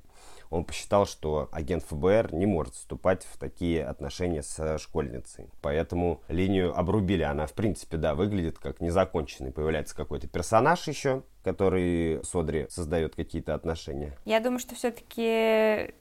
он 0.51 0.65
посчитал, 0.65 1.07
что 1.07 1.50
агент 1.51 1.83
ФБР 1.86 2.33
не 2.33 2.45
может 2.45 2.75
вступать 2.75 3.24
в 3.24 3.38
такие 3.38 3.86
отношения 3.86 4.43
с 4.43 4.77
школьницей. 4.79 5.50
Поэтому 5.62 6.21
линию 6.27 6.77
обрубили. 6.77 7.24
Она, 7.24 7.48
в 7.48 7.53
принципе, 7.53 7.98
да, 7.98 8.13
выглядит 8.13 8.60
как 8.60 8.81
незаконченный. 8.81 9.51
Появляется 9.51 9.95
какой-то 9.95 10.27
персонаж 10.27 10.88
еще, 10.88 11.24
который 11.43 12.19
с 12.24 12.36
Одри 12.36 12.67
создает 12.69 13.15
какие-то 13.15 13.55
отношения. 13.55 14.17
Я 14.25 14.41
думаю, 14.41 14.60
что 14.60 14.75
все-таки 14.75 15.93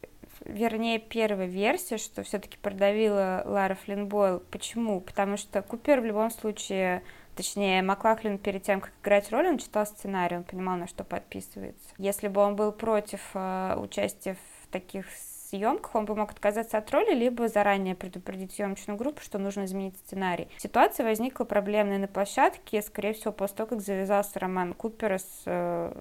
вернее, 0.45 0.99
первая 0.99 1.47
версия, 1.47 1.99
что 1.99 2.23
все-таки 2.23 2.59
продавила 2.59 3.43
Лара 3.45 3.75
Флинн. 3.75 4.09
Почему? 4.51 5.01
Потому 5.01 5.37
что 5.37 5.63
Купер 5.63 6.01
в 6.01 6.05
любом 6.05 6.31
случае 6.31 7.03
Точнее, 7.37 7.81
Маклахлин 7.81 8.37
перед 8.37 8.65
тем, 8.65 8.83
как 8.83 8.93
играть 9.03 9.31
роль, 9.33 9.47
он 9.47 9.57
читал 9.57 9.87
сценарий, 9.87 10.37
он 10.37 10.45
понимал, 10.45 10.77
на 10.77 10.87
что 10.87 11.05
подписывается. 11.05 11.89
Если 11.97 12.29
бы 12.29 12.41
он 12.41 12.55
был 12.55 12.71
против 12.71 13.21
э, 13.33 13.77
участия 13.79 14.35
в 14.35 14.67
таких 14.67 15.07
съемках, 15.49 15.95
он 15.95 16.05
бы 16.05 16.15
мог 16.15 16.33
отказаться 16.33 16.77
от 16.77 16.91
роли, 16.91 17.15
либо 17.15 17.49
заранее 17.49 17.95
предупредить 17.95 18.53
съемочную 18.53 18.99
группу, 18.99 19.23
что 19.23 19.39
нужно 19.39 19.65
изменить 19.65 19.97
сценарий. 19.97 20.49
Ситуация 20.59 21.07
возникла 21.07 21.45
проблемная 21.45 21.99
на 21.99 22.09
площадке, 22.09 22.83
скорее 22.83 23.15
всего, 23.15 23.33
после 23.33 23.57
того, 23.57 23.71
как 23.71 23.81
завязался 23.81 24.39
роман 24.39 24.75
Купера 24.75 25.19
с 25.19 25.43
э, 25.47 25.95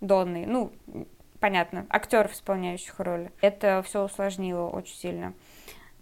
Донной. 0.00 0.46
Ну, 0.46 0.72
понятно, 1.44 1.84
актеров, 1.90 2.32
исполняющих 2.32 2.98
роли. 3.00 3.30
Это 3.42 3.82
все 3.86 4.02
усложнило 4.02 4.66
очень 4.70 4.96
сильно. 4.96 5.34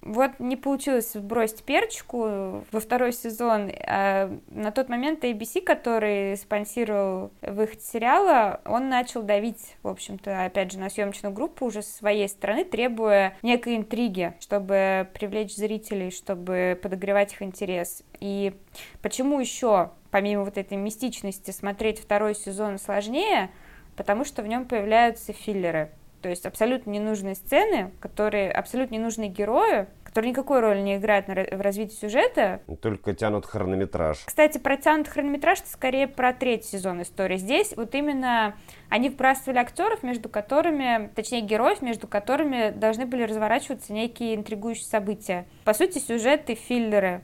Вот 0.01 0.39
не 0.39 0.55
получилось 0.55 1.17
бросить 1.17 1.65
перчику 1.65 2.63
во 2.71 2.81
второй 2.81 3.13
сезон. 3.13 3.73
А 3.89 4.39
на 4.47 4.71
тот 4.71 4.89
момент 4.89 5.25
ABC, 5.25 5.63
который 5.63 6.37
спонсировал 6.37 7.33
выход 7.41 7.83
сериала, 7.83 8.61
он 8.65 8.89
начал 8.89 9.25
давить, 9.25 9.77
в 9.83 9.89
общем-то, 9.89 10.45
опять 10.45 10.71
же, 10.71 10.79
на 10.79 10.89
съемочную 10.89 11.35
группу 11.35 11.67
уже 11.67 11.83
со 11.83 11.93
своей 11.93 12.29
стороны, 12.29 12.63
требуя 12.63 13.37
некой 13.43 13.75
интриги, 13.75 14.35
чтобы 14.39 15.09
привлечь 15.13 15.57
зрителей, 15.57 16.13
чтобы 16.13 16.79
подогревать 16.81 17.33
их 17.33 17.43
интерес. 17.43 18.05
И 18.21 18.55
почему 19.03 19.41
еще, 19.41 19.91
помимо 20.13 20.45
вот 20.45 20.57
этой 20.57 20.77
мистичности, 20.77 21.51
смотреть 21.51 21.99
второй 21.99 22.37
сезон 22.37 22.79
сложнее? 22.79 23.51
Потому 23.97 24.25
что 24.25 24.43
в 24.43 24.47
нем 24.47 24.67
появляются 24.67 25.33
филлеры 25.33 25.91
то 26.23 26.29
есть 26.29 26.47
абсолютно 26.47 26.91
ненужные 26.91 27.35
сцены, 27.35 27.91
которые 28.01 28.51
абсолютно 28.51 28.95
ненужные 28.95 29.29
герои, 29.29 29.87
которые 30.05 30.31
никакой 30.31 30.61
роли 30.61 30.81
не 30.81 30.97
играют 30.97 31.27
в 31.27 31.61
развитии 31.61 31.95
сюжета. 31.95 32.61
Только 32.81 33.13
тянут 33.15 33.45
хронометраж. 33.45 34.19
Кстати, 34.25 34.59
про 34.59 34.77
тянут 34.77 35.09
хронометраж 35.09 35.61
это 35.61 35.71
скорее 35.71 36.07
про 36.07 36.33
третий 36.33 36.69
сезон 36.69 37.03
истории. 37.03 37.37
Здесь 37.37 37.75
вот 37.77 37.95
именно 37.95 38.55
они 38.89 39.11
вбрасывали 39.11 39.59
актеров, 39.59 40.03
между 40.03 40.29
которыми, 40.29 41.11
точнее 41.15 41.41
героев, 41.41 41.83
между 41.83 42.07
которыми 42.07 42.71
должны 42.71 43.05
были 43.05 43.25
разворачиваться 43.25 43.93
некие 43.93 44.37
интригующие 44.37 44.87
события. 44.87 45.47
По 45.65 45.75
сути, 45.75 45.99
сюжеты 45.99 46.55
филлеры. 46.55 47.23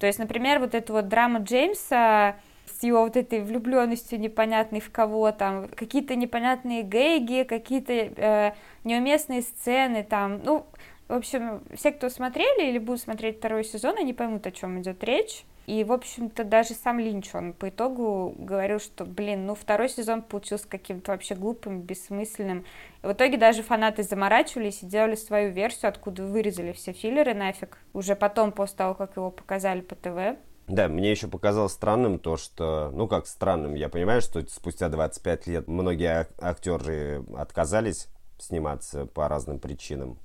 То 0.00 0.06
есть, 0.06 0.18
например, 0.18 0.60
вот 0.60 0.74
эта 0.74 0.92
вот 0.92 1.08
драма 1.08 1.40
Джеймса 1.40 2.36
с 2.78 2.82
его 2.84 3.02
вот 3.02 3.16
этой 3.16 3.40
влюбленностью 3.40 4.20
непонятной 4.20 4.80
в 4.80 4.90
кого 4.90 5.32
там, 5.32 5.68
какие-то 5.68 6.14
непонятные 6.14 6.82
гэги, 6.82 7.42
какие-то 7.42 7.92
э, 7.92 8.52
неуместные 8.84 9.42
сцены 9.42 10.04
там, 10.04 10.40
ну, 10.44 10.66
в 11.08 11.14
общем, 11.14 11.62
все, 11.74 11.90
кто 11.90 12.08
смотрели 12.08 12.68
или 12.68 12.78
будут 12.78 13.00
смотреть 13.00 13.38
второй 13.38 13.64
сезон, 13.64 13.96
они 13.98 14.12
поймут, 14.12 14.46
о 14.46 14.52
чем 14.52 14.80
идет 14.80 15.02
речь. 15.02 15.44
И, 15.66 15.84
в 15.84 15.92
общем-то, 15.92 16.44
даже 16.44 16.72
сам 16.72 16.98
Линч, 16.98 17.34
он 17.34 17.52
по 17.52 17.68
итогу 17.68 18.34
говорил, 18.38 18.78
что, 18.78 19.04
блин, 19.04 19.44
ну, 19.44 19.54
второй 19.54 19.90
сезон 19.90 20.22
получился 20.22 20.66
каким-то 20.66 21.12
вообще 21.12 21.34
глупым, 21.34 21.82
бессмысленным. 21.82 22.64
И 23.02 23.06
в 23.06 23.12
итоге 23.12 23.36
даже 23.36 23.62
фанаты 23.62 24.02
заморачивались 24.02 24.82
и 24.82 24.86
делали 24.86 25.14
свою 25.14 25.50
версию, 25.50 25.90
откуда 25.90 26.24
вырезали 26.24 26.72
все 26.72 26.92
филлеры 26.92 27.34
нафиг. 27.34 27.76
Уже 27.92 28.16
потом, 28.16 28.52
после 28.52 28.78
того, 28.78 28.94
как 28.94 29.16
его 29.16 29.30
показали 29.30 29.82
по 29.82 29.94
ТВ. 29.94 30.38
Да, 30.68 30.88
мне 30.88 31.10
еще 31.10 31.28
показалось 31.28 31.72
странным 31.72 32.18
то, 32.18 32.36
что, 32.36 32.90
ну 32.92 33.08
как 33.08 33.26
странным, 33.26 33.74
я 33.74 33.88
понимаю, 33.88 34.20
что 34.20 34.46
спустя 34.48 34.88
25 34.88 35.46
лет 35.46 35.66
многие 35.66 36.28
актеры 36.40 37.24
отказались 37.36 38.08
сниматься 38.38 39.06
по 39.06 39.28
разным 39.28 39.58
причинам. 39.58 40.18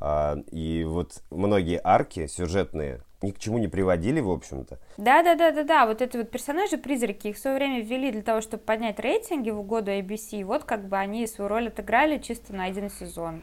А, 0.00 0.36
и 0.50 0.84
вот 0.84 1.22
многие 1.30 1.80
арки 1.82 2.26
сюжетные 2.26 3.02
ни 3.22 3.30
к 3.30 3.38
чему 3.38 3.58
не 3.58 3.68
приводили, 3.68 4.20
в 4.20 4.30
общем-то. 4.30 4.78
Да, 4.96 5.22
да, 5.22 5.34
да, 5.34 5.50
да, 5.50 5.64
да. 5.64 5.86
Вот 5.86 6.02
эти 6.02 6.16
вот 6.16 6.30
персонажи-призраки 6.30 7.28
их 7.28 7.36
в 7.36 7.40
свое 7.40 7.56
время 7.56 7.82
ввели 7.82 8.12
для 8.12 8.22
того, 8.22 8.40
чтобы 8.40 8.62
поднять 8.62 9.00
рейтинги 9.00 9.50
в 9.50 9.58
угоду 9.58 9.90
ABC. 9.90 10.40
И 10.40 10.44
вот 10.44 10.64
как 10.64 10.86
бы 10.88 10.96
они 10.96 11.26
свою 11.26 11.48
роль 11.48 11.68
отыграли 11.68 12.18
чисто 12.18 12.54
на 12.54 12.64
один 12.64 12.90
сезон. 12.90 13.42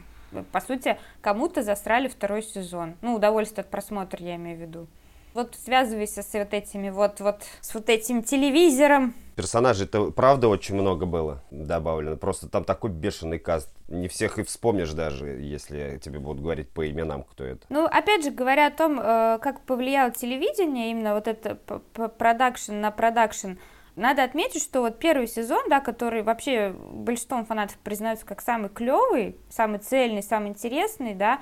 По 0.52 0.60
сути, 0.60 0.98
кому-то 1.20 1.62
засрали 1.62 2.08
второй 2.08 2.42
сезон. 2.42 2.96
Ну, 3.02 3.14
удовольствие 3.14 3.62
от 3.62 3.70
просмотра, 3.70 4.24
я 4.24 4.36
имею 4.36 4.58
в 4.58 4.60
виду 4.60 4.86
вот 5.36 5.54
связывайся 5.62 6.22
с 6.22 6.32
вот 6.32 6.52
этими 6.52 6.90
вот, 6.90 7.20
вот, 7.20 7.42
с 7.60 7.74
вот 7.74 7.88
этим 7.88 8.22
телевизором. 8.22 9.14
Персонажей-то 9.36 10.10
правда 10.10 10.48
очень 10.48 10.74
много 10.74 11.04
было 11.04 11.44
добавлено. 11.50 12.16
Просто 12.16 12.48
там 12.48 12.64
такой 12.64 12.90
бешеный 12.90 13.38
каст. 13.38 13.70
Не 13.88 14.08
всех 14.08 14.38
и 14.38 14.42
вспомнишь 14.42 14.92
даже, 14.92 15.26
если 15.26 16.00
тебе 16.02 16.18
будут 16.18 16.42
говорить 16.42 16.70
по 16.70 16.88
именам, 16.88 17.22
кто 17.22 17.44
это. 17.44 17.66
Ну, 17.68 17.84
опять 17.84 18.24
же, 18.24 18.30
говоря 18.30 18.68
о 18.68 18.70
том, 18.70 18.98
э, 18.98 19.38
как 19.40 19.60
повлияло 19.60 20.10
телевидение, 20.10 20.90
именно 20.90 21.14
вот 21.14 21.28
это 21.28 21.54
продакшн 22.18 22.80
на 22.80 22.90
продакшн, 22.90 23.52
Надо 23.94 24.24
отметить, 24.24 24.62
что 24.62 24.80
вот 24.80 24.98
первый 24.98 25.26
сезон, 25.26 25.62
да, 25.70 25.80
который 25.80 26.22
вообще 26.22 26.74
большинством 26.92 27.46
фанатов 27.46 27.78
признается 27.78 28.26
как 28.26 28.42
самый 28.42 28.68
клевый, 28.68 29.36
самый 29.48 29.78
цельный, 29.78 30.22
самый 30.22 30.50
интересный, 30.50 31.14
да, 31.14 31.40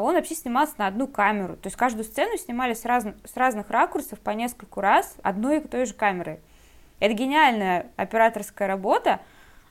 он 0.00 0.14
вообще 0.14 0.34
снимался 0.34 0.74
на 0.78 0.86
одну 0.86 1.06
камеру. 1.06 1.56
То 1.56 1.66
есть 1.66 1.76
каждую 1.76 2.04
сцену 2.04 2.36
снимали 2.36 2.74
с, 2.74 2.84
раз, 2.84 3.06
с 3.24 3.36
разных 3.36 3.70
ракурсов 3.70 4.18
по 4.20 4.30
нескольку 4.30 4.80
раз 4.80 5.16
одной 5.22 5.58
и 5.58 5.60
той 5.60 5.86
же 5.86 5.94
камерой. 5.94 6.40
Это 7.00 7.14
гениальная 7.14 7.88
операторская 7.96 8.68
работа. 8.68 9.20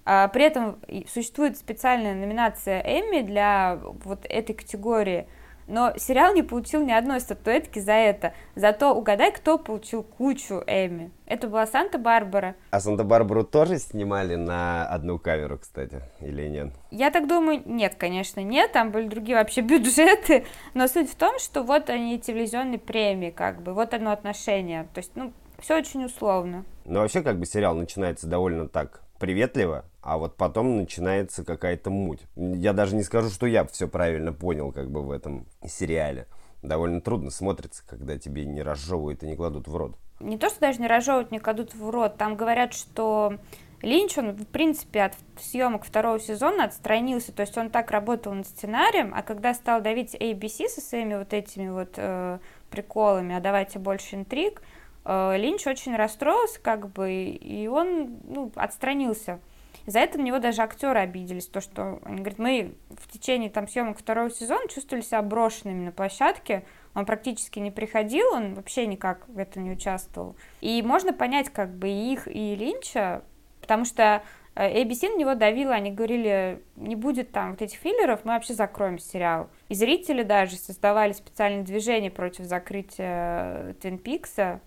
А, 0.06 0.28
при 0.28 0.44
этом 0.44 0.80
существует 1.12 1.58
специальная 1.58 2.14
номинация 2.14 2.82
Эмми 2.82 3.22
для 3.22 3.80
вот 3.82 4.26
этой 4.30 4.54
категории– 4.54 5.28
но 5.68 5.94
сериал 5.98 6.34
не 6.34 6.44
получил 6.44 6.84
ни 6.84 6.92
одной 6.92 7.20
статуэтки 7.20 7.80
за 7.80 7.94
это. 7.94 8.34
Зато 8.56 8.94
угадай, 8.94 9.32
кто 9.32 9.58
получил 9.58 10.04
кучу 10.04 10.64
Эми. 10.68 11.12
Это 11.26 11.48
была 11.48 11.66
Санта-Барбара. 11.66 12.56
А 12.72 12.80
Санта-Барбару 12.80 13.44
тоже 13.44 13.80
снимали 13.80 14.36
на 14.36 14.86
одну 14.86 15.20
камеру, 15.20 15.58
кстати, 15.58 16.02
или 16.20 16.48
нет? 16.48 16.74
Я 16.92 17.12
так 17.12 17.28
думаю, 17.28 17.62
нет, 17.66 17.96
конечно, 17.96 18.42
нет. 18.42 18.72
Там 18.72 18.92
были 18.92 19.08
другие 19.08 19.38
вообще 19.38 19.62
бюджеты. 19.62 20.46
Но 20.74 20.88
суть 20.88 21.10
в 21.10 21.16
том, 21.16 21.40
что 21.40 21.64
вот 21.64 21.90
они 21.90 22.20
телевизионные 22.20 22.80
премии, 22.80 23.32
как 23.32 23.62
бы, 23.62 23.74
вот 23.74 23.94
одно 23.94 24.12
отношение. 24.12 24.88
То 24.94 25.00
есть, 25.00 25.12
ну, 25.16 25.34
все 25.60 25.78
очень 25.78 26.06
условно. 26.06 26.66
Ну, 26.86 27.00
вообще, 27.00 27.22
как 27.22 27.40
бы 27.40 27.46
сериал 27.46 27.76
начинается 27.76 28.28
довольно 28.28 28.68
так 28.68 29.02
приветливо, 29.20 29.86
а 30.04 30.18
вот 30.18 30.38
потом 30.38 30.78
начинается 30.78 31.44
какая-то 31.44 31.90
муть. 31.90 32.22
Я 32.36 32.74
даже 32.74 32.96
не 32.96 33.04
скажу, 33.04 33.30
что 33.30 33.46
я 33.46 33.66
все 33.66 33.88
правильно 33.88 34.34
понял 34.34 34.72
как 34.72 34.92
бы 34.92 35.02
в 35.02 35.12
этом 35.12 35.48
сериале. 35.66 36.28
Довольно 36.62 37.02
трудно 37.02 37.32
смотрится, 37.32 37.84
когда 37.88 38.18
тебе 38.18 38.46
не 38.46 38.62
разжевывают 38.62 39.24
и 39.24 39.28
не 39.28 39.36
кладут 39.36 39.68
в 39.68 39.76
рот. 39.76 39.98
Не 40.20 40.38
то, 40.38 40.50
что 40.50 40.62
даже 40.62 40.80
не 40.80 40.88
разжевывают, 40.88 41.32
не 41.32 41.40
кладут 41.40 41.74
в 41.74 41.90
рот. 41.90 42.18
Там 42.18 42.36
говорят, 42.38 42.74
что 42.74 43.38
Линч, 43.82 44.18
он, 44.18 44.32
в 44.32 44.48
принципе, 44.48 45.04
от 45.04 45.14
съемок 45.38 45.84
второго 45.84 46.20
сезона 46.20 46.66
отстранился, 46.66 47.34
то 47.34 47.42
есть 47.42 47.58
он 47.58 47.70
так 47.70 47.92
работал 47.92 48.34
над 48.34 48.48
сценарием, 48.48 49.14
а 49.14 49.24
когда 49.24 49.54
стал 49.54 49.82
давить 49.82 50.16
ABC 50.16 50.70
со 50.70 50.80
своими 50.80 51.16
вот 51.16 51.34
этими 51.34 51.70
вот 51.70 51.96
э, 51.98 52.40
приколами, 52.70 53.36
а 53.36 53.42
давайте 53.42 53.80
больше 53.80 54.16
интриг, 54.16 54.62
Э, 55.06 55.36
Линч 55.38 55.68
очень 55.68 55.96
расстроился, 55.96 56.60
как 56.62 56.90
бы, 56.90 57.12
и 57.12 57.68
он 57.68 58.18
ну, 58.24 58.52
отстранился. 58.56 59.40
За 59.86 60.00
это 60.00 60.18
на 60.18 60.24
него 60.24 60.40
даже 60.40 60.62
актеры 60.62 61.00
обиделись, 61.00 61.48
то, 61.48 61.60
что 61.60 62.00
они 62.04 62.18
говорят, 62.18 62.40
мы 62.40 62.74
в 62.90 63.12
течение 63.12 63.50
там 63.50 63.68
съемок 63.68 64.00
второго 64.00 64.30
сезона 64.30 64.68
чувствовали 64.70 65.04
себя 65.04 65.22
брошенными 65.22 65.86
на 65.86 65.92
площадке, 65.92 66.64
он 66.94 67.06
практически 67.06 67.60
не 67.60 67.72
приходил, 67.72 68.26
он 68.34 68.54
вообще 68.54 68.86
никак 68.86 69.28
в 69.28 69.38
этом 69.38 69.64
не 69.64 69.72
участвовал. 69.72 70.36
И 70.62 70.82
можно 70.82 71.12
понять 71.12 71.50
как 71.50 71.74
бы 71.74 71.90
и 71.90 72.14
их, 72.14 72.28
и 72.28 72.56
Линча, 72.56 73.24
потому 73.60 73.84
что 73.84 74.24
э, 74.56 74.84
ABC 74.84 75.10
на 75.10 75.18
него 75.18 75.36
давила, 75.36 75.74
они 75.74 75.92
говорили, 75.92 76.62
не 76.78 76.96
будет 76.96 77.32
там 77.32 77.52
вот 77.52 77.62
этих 77.62 77.80
филлеров, 77.80 78.24
мы 78.24 78.34
вообще 78.34 78.54
закроем 78.54 79.00
сериал. 79.00 79.50
И 79.68 79.76
зрители 79.76 80.24
даже 80.24 80.56
создавали 80.56 81.12
специальные 81.12 81.64
движения 81.64 82.12
против 82.12 82.46
закрытия 82.46 83.74
Твин 83.82 83.98
Пикса, 83.98 84.62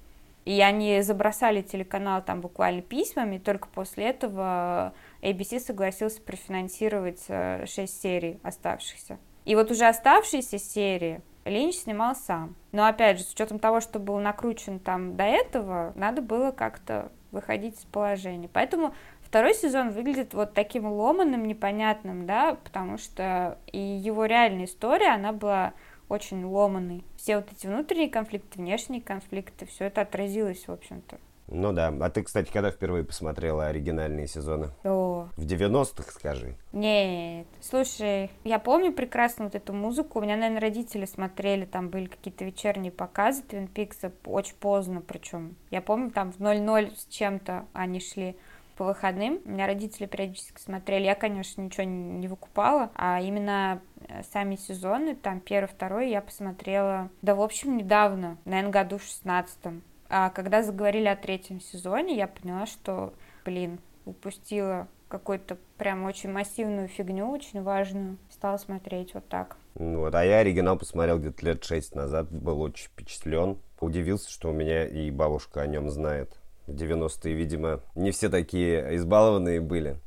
и 0.46 0.60
они 0.60 1.02
забросали 1.02 1.60
телеканал 1.60 2.22
там 2.22 2.40
буквально 2.40 2.80
письмами, 2.80 3.38
только 3.38 3.68
после 3.68 4.06
этого 4.06 4.94
ABC 5.20 5.58
согласился 5.58 6.22
профинансировать 6.22 7.20
6 7.26 7.28
э, 7.30 7.86
серий 7.88 8.38
оставшихся. 8.44 9.18
И 9.44 9.56
вот 9.56 9.72
уже 9.72 9.86
оставшиеся 9.86 10.58
серии 10.58 11.20
Линч 11.44 11.74
снимал 11.74 12.14
сам. 12.14 12.54
Но 12.70 12.86
опять 12.86 13.18
же, 13.18 13.24
с 13.24 13.32
учетом 13.32 13.58
того, 13.58 13.80
что 13.80 13.98
был 13.98 14.18
накручен 14.18 14.78
там 14.78 15.16
до 15.16 15.24
этого, 15.24 15.92
надо 15.96 16.22
было 16.22 16.52
как-то 16.52 17.10
выходить 17.32 17.78
из 17.78 17.84
положения. 17.84 18.48
Поэтому 18.52 18.94
второй 19.22 19.52
сезон 19.52 19.90
выглядит 19.90 20.32
вот 20.32 20.54
таким 20.54 20.86
ломаным, 20.86 21.46
непонятным, 21.46 22.24
да, 22.24 22.56
потому 22.62 22.98
что 22.98 23.58
и 23.72 23.78
его 23.78 24.26
реальная 24.26 24.66
история, 24.66 25.08
она 25.08 25.32
была 25.32 25.74
очень 26.08 26.44
ломанный. 26.44 27.04
Все 27.16 27.36
вот 27.36 27.50
эти 27.52 27.66
внутренние 27.66 28.10
конфликты, 28.10 28.58
внешние 28.58 29.00
конфликты, 29.00 29.66
все 29.66 29.86
это 29.86 30.02
отразилось, 30.02 30.66
в 30.66 30.72
общем-то. 30.72 31.18
Ну 31.48 31.72
да. 31.72 31.94
А 32.00 32.10
ты, 32.10 32.22
кстати, 32.22 32.50
когда 32.50 32.70
впервые 32.70 33.04
посмотрела 33.04 33.66
оригинальные 33.66 34.26
сезоны? 34.26 34.70
О. 34.84 35.28
В 35.36 35.44
90-х, 35.44 36.10
скажи. 36.10 36.56
Нет. 36.72 37.46
Слушай, 37.60 38.30
я 38.42 38.58
помню 38.58 38.92
прекрасно 38.92 39.44
вот 39.44 39.54
эту 39.54 39.72
музыку. 39.72 40.18
У 40.18 40.22
меня, 40.22 40.36
наверное, 40.36 40.60
родители 40.60 41.04
смотрели, 41.04 41.64
там 41.64 41.88
были 41.88 42.06
какие-то 42.06 42.44
вечерние 42.44 42.90
показы 42.90 43.42
Твин 43.42 43.68
Пикса, 43.68 44.12
очень 44.24 44.56
поздно 44.56 45.00
причем. 45.06 45.56
Я 45.70 45.82
помню, 45.82 46.10
там 46.10 46.32
в 46.32 46.40
00 46.40 46.92
с 46.96 47.06
чем-то 47.06 47.66
они 47.72 48.00
шли 48.00 48.36
по 48.76 48.84
выходным. 48.84 49.40
У 49.44 49.50
меня 49.50 49.66
родители 49.66 50.06
периодически 50.06 50.60
смотрели. 50.60 51.04
Я, 51.04 51.14
конечно, 51.14 51.62
ничего 51.62 51.84
не 51.84 52.28
выкупала, 52.28 52.90
а 52.94 53.20
именно 53.20 53.80
э, 54.08 54.22
сами 54.32 54.56
сезоны, 54.56 55.16
там 55.16 55.40
первый, 55.40 55.66
второй, 55.66 56.10
я 56.10 56.20
посмотрела, 56.20 57.10
да, 57.22 57.34
в 57.34 57.40
общем, 57.40 57.76
недавно, 57.76 58.36
наверное, 58.44 58.72
году 58.72 58.98
в 58.98 59.02
шестнадцатом. 59.02 59.82
А 60.08 60.30
когда 60.30 60.62
заговорили 60.62 61.08
о 61.08 61.16
третьем 61.16 61.60
сезоне, 61.60 62.16
я 62.16 62.28
поняла, 62.28 62.66
что, 62.66 63.12
блин, 63.44 63.80
упустила 64.04 64.86
какую-то 65.08 65.56
прям 65.78 66.04
очень 66.04 66.30
массивную 66.30 66.88
фигню, 66.88 67.30
очень 67.30 67.62
важную. 67.62 68.18
Стала 68.30 68.56
смотреть 68.56 69.14
вот 69.14 69.26
так. 69.28 69.56
Вот, 69.74 70.14
а 70.14 70.24
я 70.24 70.38
оригинал 70.38 70.78
посмотрел 70.78 71.18
где-то 71.18 71.44
лет 71.44 71.64
шесть 71.64 71.94
назад, 71.94 72.30
был 72.30 72.60
очень 72.60 72.86
впечатлен. 72.86 73.58
Удивился, 73.80 74.30
что 74.30 74.50
у 74.50 74.52
меня 74.52 74.86
и 74.86 75.10
бабушка 75.10 75.60
о 75.60 75.66
нем 75.66 75.90
знает 75.90 76.38
в 76.66 76.72
90-е, 76.72 77.34
видимо, 77.34 77.80
не 77.94 78.10
все 78.10 78.28
такие 78.28 78.96
избалованные 78.96 79.60
были 79.60 80.00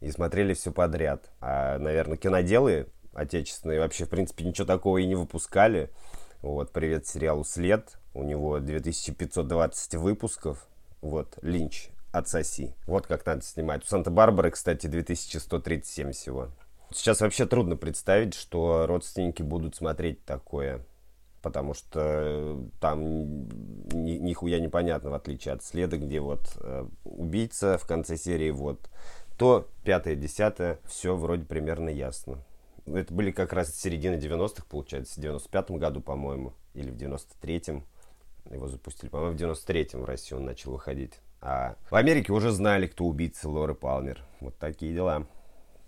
и 0.00 0.10
смотрели 0.10 0.54
все 0.54 0.72
подряд. 0.72 1.30
А, 1.40 1.78
наверное, 1.78 2.16
киноделы 2.16 2.88
отечественные 3.14 3.80
вообще, 3.80 4.04
в 4.04 4.08
принципе, 4.08 4.44
ничего 4.44 4.66
такого 4.66 4.98
и 4.98 5.06
не 5.06 5.14
выпускали. 5.14 5.90
Вот, 6.40 6.72
привет 6.72 7.06
сериалу 7.06 7.44
«След». 7.44 7.98
У 8.14 8.24
него 8.24 8.58
2520 8.58 9.94
выпусков. 9.94 10.66
Вот, 11.00 11.38
Линч, 11.40 11.88
отсоси. 12.12 12.74
Вот 12.86 13.06
как 13.06 13.24
надо 13.24 13.42
снимать. 13.42 13.84
У 13.84 13.86
Санта-Барбары, 13.86 14.50
кстати, 14.50 14.86
2137 14.86 16.12
всего. 16.12 16.48
Сейчас 16.92 17.20
вообще 17.22 17.46
трудно 17.46 17.76
представить, 17.76 18.34
что 18.34 18.86
родственники 18.86 19.42
будут 19.42 19.76
смотреть 19.76 20.24
такое 20.24 20.84
потому 21.42 21.74
что 21.74 22.58
там 22.80 23.48
ни, 23.90 24.12
нихуя 24.12 24.60
непонятно, 24.60 25.10
в 25.10 25.14
отличие 25.14 25.54
от 25.54 25.62
следа, 25.62 25.96
где 25.96 26.20
вот 26.20 26.56
э, 26.60 26.86
убийца 27.04 27.76
в 27.78 27.86
конце 27.86 28.16
серии, 28.16 28.50
вот 28.50 28.88
то 29.36 29.68
пятое, 29.84 30.14
десятое, 30.14 30.78
все 30.86 31.16
вроде 31.16 31.44
примерно 31.44 31.88
ясно. 31.88 32.38
Это 32.86 33.12
были 33.12 33.30
как 33.30 33.52
раз 33.52 33.74
середины 33.74 34.14
90-х, 34.16 34.64
получается, 34.68 35.20
в 35.20 35.24
95-м 35.24 35.78
году, 35.78 36.00
по-моему, 36.00 36.54
или 36.74 36.90
в 36.90 36.96
93-м. 36.96 37.84
Его 38.50 38.68
запустили, 38.68 39.08
по-моему, 39.08 39.36
в 39.36 39.40
93-м 39.40 40.02
в 40.02 40.04
Россию 40.04 40.40
он 40.40 40.46
начал 40.46 40.72
выходить. 40.72 41.14
А 41.40 41.76
в 41.90 41.94
Америке 41.94 42.32
уже 42.32 42.50
знали, 42.50 42.86
кто 42.86 43.04
убийца 43.04 43.48
Лоры 43.48 43.74
Палмер. 43.74 44.24
Вот 44.40 44.56
такие 44.58 44.94
дела. 44.94 45.26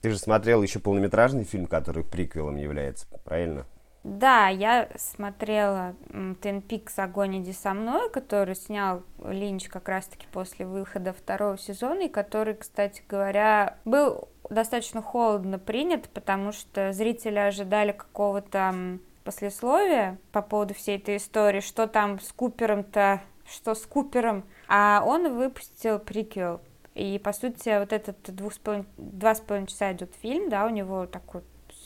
Ты 0.01 0.11
же 0.11 0.19
смотрел 0.19 0.63
еще 0.63 0.81
полнометражный 0.81 1.45
фильм, 1.45 1.67
который 1.67 2.05
приквелом 2.05 2.57
является, 2.57 3.07
правильно? 3.25 3.67
Да, 4.05 4.49
я 4.49 4.91
смотрела 4.97 5.97
Twin 6.11 6.63
Peaks 6.63 6.93
«Огонь, 6.99 7.41
иди 7.41 7.55
со 7.55 7.73
мной», 7.73 8.11
который 8.11 8.55
снял 8.55 9.03
Линч 9.25 9.69
как 9.69 9.89
раз-таки 9.89 10.27
после 10.31 10.67
выхода 10.67 11.15
второго 11.15 11.57
сезона, 11.57 12.03
и 12.03 12.09
который, 12.11 12.53
кстати 12.53 13.03
говоря, 13.09 13.79
был 13.87 14.29
достаточно 14.51 15.01
холодно 15.01 15.59
принят, 15.59 16.11
потому 16.11 16.53
что 16.53 16.93
зрители 16.93 17.39
ожидали 17.39 17.93
какого-то 17.93 18.99
послесловия 19.25 20.19
по 20.33 20.43
поводу 20.43 20.75
всей 20.75 20.99
этой 20.99 21.17
истории, 21.17 21.61
что 21.61 21.87
там 21.87 22.21
с 22.21 22.31
Купером-то, 22.31 23.23
что 23.51 23.75
с 23.75 23.87
Купером, 23.87 24.45
а 24.69 25.03
он 25.03 25.35
выпустил 25.35 25.99
приквел. 25.99 26.61
И, 26.95 27.19
по 27.19 27.33
сути, 27.33 27.79
вот 27.79 27.95
этот 27.95 28.19
двух 28.37 28.53
с 28.53 28.59
половиной, 28.59 28.87
два 28.99 29.35
с 29.35 29.41
половиной 29.41 29.69
часа 29.69 29.95
идет 29.95 30.15
фильм, 30.21 30.51
да, 30.51 30.67
у 30.67 30.69
него 30.69 31.07
такой 31.07 31.41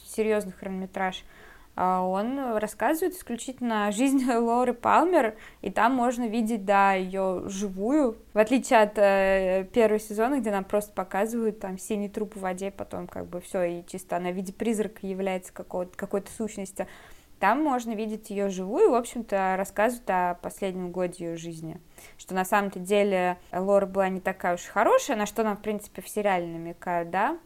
серьезный 0.08 0.52
хронометраж– 0.52 1.22
он 1.80 2.56
рассказывает 2.56 3.14
исключительно 3.14 3.86
о 3.86 3.92
жизни 3.92 4.24
Лоры 4.34 4.74
Палмер, 4.74 5.36
и 5.62 5.70
там 5.70 5.94
можно 5.94 6.26
видеть, 6.26 6.64
да, 6.64 6.94
ее 6.94 7.44
живую, 7.46 8.16
в 8.34 8.38
отличие 8.38 8.80
от 8.80 8.98
э, 8.98 9.68
первого 9.72 10.00
сезона, 10.00 10.40
где 10.40 10.50
нам 10.50 10.64
просто 10.64 10.92
показывают 10.92 11.60
там 11.60 11.78
синий 11.78 12.08
труп 12.08 12.34
в 12.34 12.40
воде, 12.40 12.72
потом 12.72 13.06
как 13.06 13.26
бы 13.26 13.40
все, 13.40 13.62
и 13.62 13.86
чисто 13.86 14.16
она 14.16 14.30
в 14.30 14.34
виде 14.34 14.52
призрака 14.52 15.06
является 15.06 15.52
какой-то 15.52 16.32
сущности. 16.36 16.88
Там 17.38 17.62
можно 17.62 17.92
видеть 17.94 18.30
ее 18.30 18.48
живую, 18.48 18.90
в 18.90 18.94
общем-то, 18.94 19.54
рассказывают 19.56 20.10
о 20.10 20.34
последнем 20.42 20.90
годе 20.90 21.26
ее 21.26 21.36
жизни. 21.36 21.80
Что 22.16 22.34
на 22.34 22.44
самом-то 22.44 22.80
деле 22.80 23.38
Лора 23.52 23.86
была 23.86 24.08
не 24.08 24.20
такая 24.20 24.54
уж 24.54 24.62
хорошая, 24.62 25.16
на 25.16 25.26
что 25.26 25.44
нам, 25.44 25.56
в 25.56 25.62
принципе, 25.62 26.02
в 26.02 26.08
сериале 26.08 26.46
намекают, 26.46 27.10
да, 27.10 27.38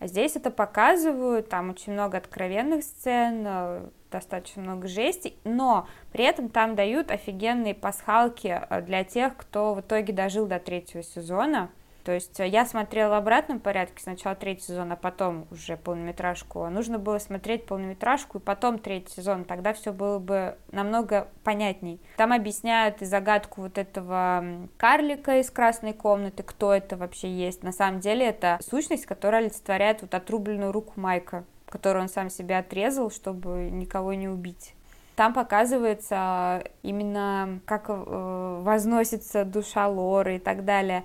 А 0.00 0.06
здесь 0.06 0.36
это 0.36 0.50
показывают, 0.50 1.48
там 1.48 1.70
очень 1.70 1.92
много 1.92 2.18
откровенных 2.18 2.84
сцен, 2.84 3.44
э, 3.44 3.88
достаточно 4.10 4.62
много 4.62 4.86
жести, 4.86 5.34
но 5.44 5.88
при 6.12 6.24
этом 6.24 6.48
там 6.48 6.76
дают 6.76 7.10
офигенные 7.10 7.74
пасхалки 7.74 8.60
э, 8.68 8.82
для 8.82 9.02
тех, 9.02 9.36
кто 9.36 9.74
в 9.74 9.80
итоге 9.80 10.12
дожил 10.12 10.46
до 10.46 10.60
третьего 10.60 11.02
сезона. 11.02 11.70
То 12.08 12.14
есть 12.14 12.40
э, 12.40 12.48
я 12.48 12.64
смотрела 12.64 13.10
в 13.10 13.12
обратном 13.12 13.60
порядке, 13.60 14.02
сначала 14.02 14.34
третий 14.34 14.62
сезон, 14.62 14.90
а 14.90 14.96
потом 14.96 15.46
уже 15.50 15.76
полнометражку. 15.76 16.66
Нужно 16.70 16.98
было 16.98 17.18
смотреть 17.18 17.66
полнометражку 17.66 18.38
и 18.38 18.40
потом 18.40 18.78
третий 18.78 19.12
сезон, 19.12 19.44
тогда 19.44 19.74
все 19.74 19.92
было 19.92 20.18
бы 20.18 20.56
намного 20.72 21.28
понятней. 21.44 22.00
Там 22.16 22.32
объясняют 22.32 23.02
и 23.02 23.04
загадку 23.04 23.60
вот 23.60 23.76
этого 23.76 24.42
карлика 24.78 25.38
из 25.38 25.50
красной 25.50 25.92
комнаты, 25.92 26.42
кто 26.42 26.72
это 26.72 26.96
вообще 26.96 27.28
есть. 27.30 27.62
На 27.62 27.72
самом 27.72 28.00
деле 28.00 28.24
это 28.24 28.58
сущность, 28.62 29.04
которая 29.04 29.42
олицетворяет 29.42 30.00
вот 30.00 30.14
отрубленную 30.14 30.72
руку 30.72 30.94
Майка, 30.96 31.44
которую 31.68 32.04
он 32.04 32.08
сам 32.08 32.30
себе 32.30 32.56
отрезал, 32.56 33.10
чтобы 33.10 33.68
никого 33.70 34.14
не 34.14 34.30
убить. 34.30 34.72
Там 35.14 35.34
показывается 35.34 36.64
именно, 36.82 37.60
как 37.66 37.90
э, 37.90 38.60
возносится 38.62 39.44
душа 39.44 39.88
Лоры 39.88 40.36
и 40.36 40.38
так 40.38 40.64
далее. 40.64 41.04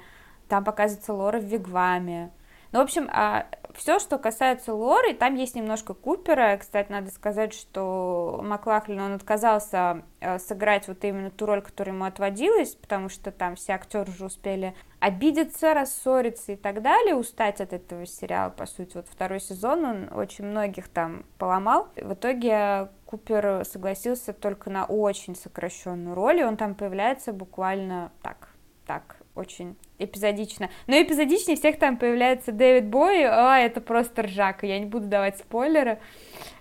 Там 0.53 0.63
показывается 0.63 1.15
Лора 1.15 1.39
в 1.39 1.45
Вигваме. 1.45 2.31
Ну, 2.71 2.79
в 2.79 2.83
общем, 2.83 3.09
а, 3.11 3.47
все, 3.73 3.97
что 3.97 4.19
касается 4.19 4.75
Лоры, 4.75 5.15
там 5.15 5.33
есть 5.33 5.55
немножко 5.55 5.95
Купера. 5.95 6.55
Кстати, 6.57 6.91
надо 6.91 7.09
сказать, 7.09 7.55
что 7.55 8.39
Маклахлин, 8.43 9.01
он 9.01 9.13
отказался 9.13 10.03
э, 10.19 10.37
сыграть 10.37 10.87
вот 10.87 11.03
именно 11.05 11.31
ту 11.31 11.47
роль, 11.47 11.63
которая 11.63 11.95
ему 11.95 12.05
отводилась, 12.05 12.75
потому 12.75 13.09
что 13.09 13.31
там 13.31 13.55
все 13.55 13.73
актеры 13.73 14.11
уже 14.11 14.25
успели 14.25 14.75
обидеться, 14.99 15.73
рассориться 15.73 16.51
и 16.51 16.55
так 16.55 16.83
далее, 16.83 17.15
устать 17.15 17.59
от 17.59 17.73
этого 17.73 18.05
сериала, 18.05 18.51
по 18.51 18.67
сути. 18.67 18.97
Вот 18.97 19.07
второй 19.09 19.39
сезон 19.39 19.85
он 19.85 20.09
очень 20.13 20.45
многих 20.45 20.87
там 20.87 21.25
поломал. 21.39 21.87
В 21.95 22.13
итоге 22.13 22.89
Купер 23.07 23.65
согласился 23.65 24.33
только 24.33 24.69
на 24.69 24.85
очень 24.85 25.35
сокращенную 25.35 26.13
роль, 26.13 26.41
и 26.41 26.43
он 26.43 26.57
там 26.57 26.75
появляется 26.75 27.33
буквально 27.33 28.11
так, 28.21 28.49
так, 28.85 29.17
очень 29.35 29.75
эпизодично. 29.99 30.69
Но 30.87 30.95
эпизодичнее 31.01 31.57
всех 31.57 31.79
там 31.79 31.97
появляется 31.97 32.51
Дэвид 32.51 32.85
Бой, 32.87 33.23
а, 33.25 33.59
это 33.59 33.81
просто 33.81 34.23
ржака, 34.23 34.67
я 34.67 34.79
не 34.79 34.85
буду 34.85 35.07
давать 35.07 35.37
спойлеры. 35.37 35.99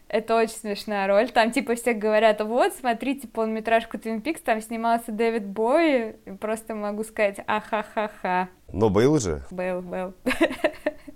Это 0.09 0.37
очень 0.37 0.57
смешная 0.57 1.07
роль. 1.07 1.31
Там 1.31 1.53
типа 1.53 1.75
все 1.75 1.95
говорят, 1.95 2.43
вот, 2.43 2.75
смотрите 2.75 3.27
полнометражку 3.27 3.99
Твин 3.99 4.21
Пикс, 4.21 4.43
там 4.43 4.61
снимался 4.61 5.11
Дэвид 5.11 5.47
Бой. 5.47 6.17
Просто 6.39 6.75
могу 6.75 7.03
сказать, 7.03 7.39
ахахаха. 7.47 8.51
Но 8.71 8.91
был 8.91 9.19
же. 9.19 9.43
Был, 9.51 9.81
был. 9.81 10.13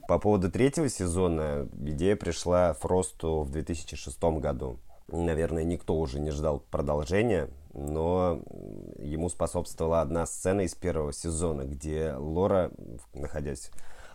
По 0.08 0.18
поводу 0.18 0.50
третьего 0.50 0.88
сезона 0.88 1.68
идея 1.84 2.16
пришла 2.16 2.72
Фросту 2.74 3.42
в 3.42 3.50
2006 3.50 4.18
году. 4.40 4.78
Наверное, 5.08 5.64
никто 5.64 5.94
уже 5.96 6.18
не 6.18 6.30
ждал 6.30 6.60
продолжения, 6.70 7.50
но 7.76 8.40
ему 8.98 9.28
способствовала 9.28 10.00
одна 10.00 10.26
сцена 10.26 10.62
из 10.62 10.74
первого 10.74 11.12
сезона, 11.12 11.62
где 11.62 12.14
Лора, 12.16 12.70
находясь 13.12 13.70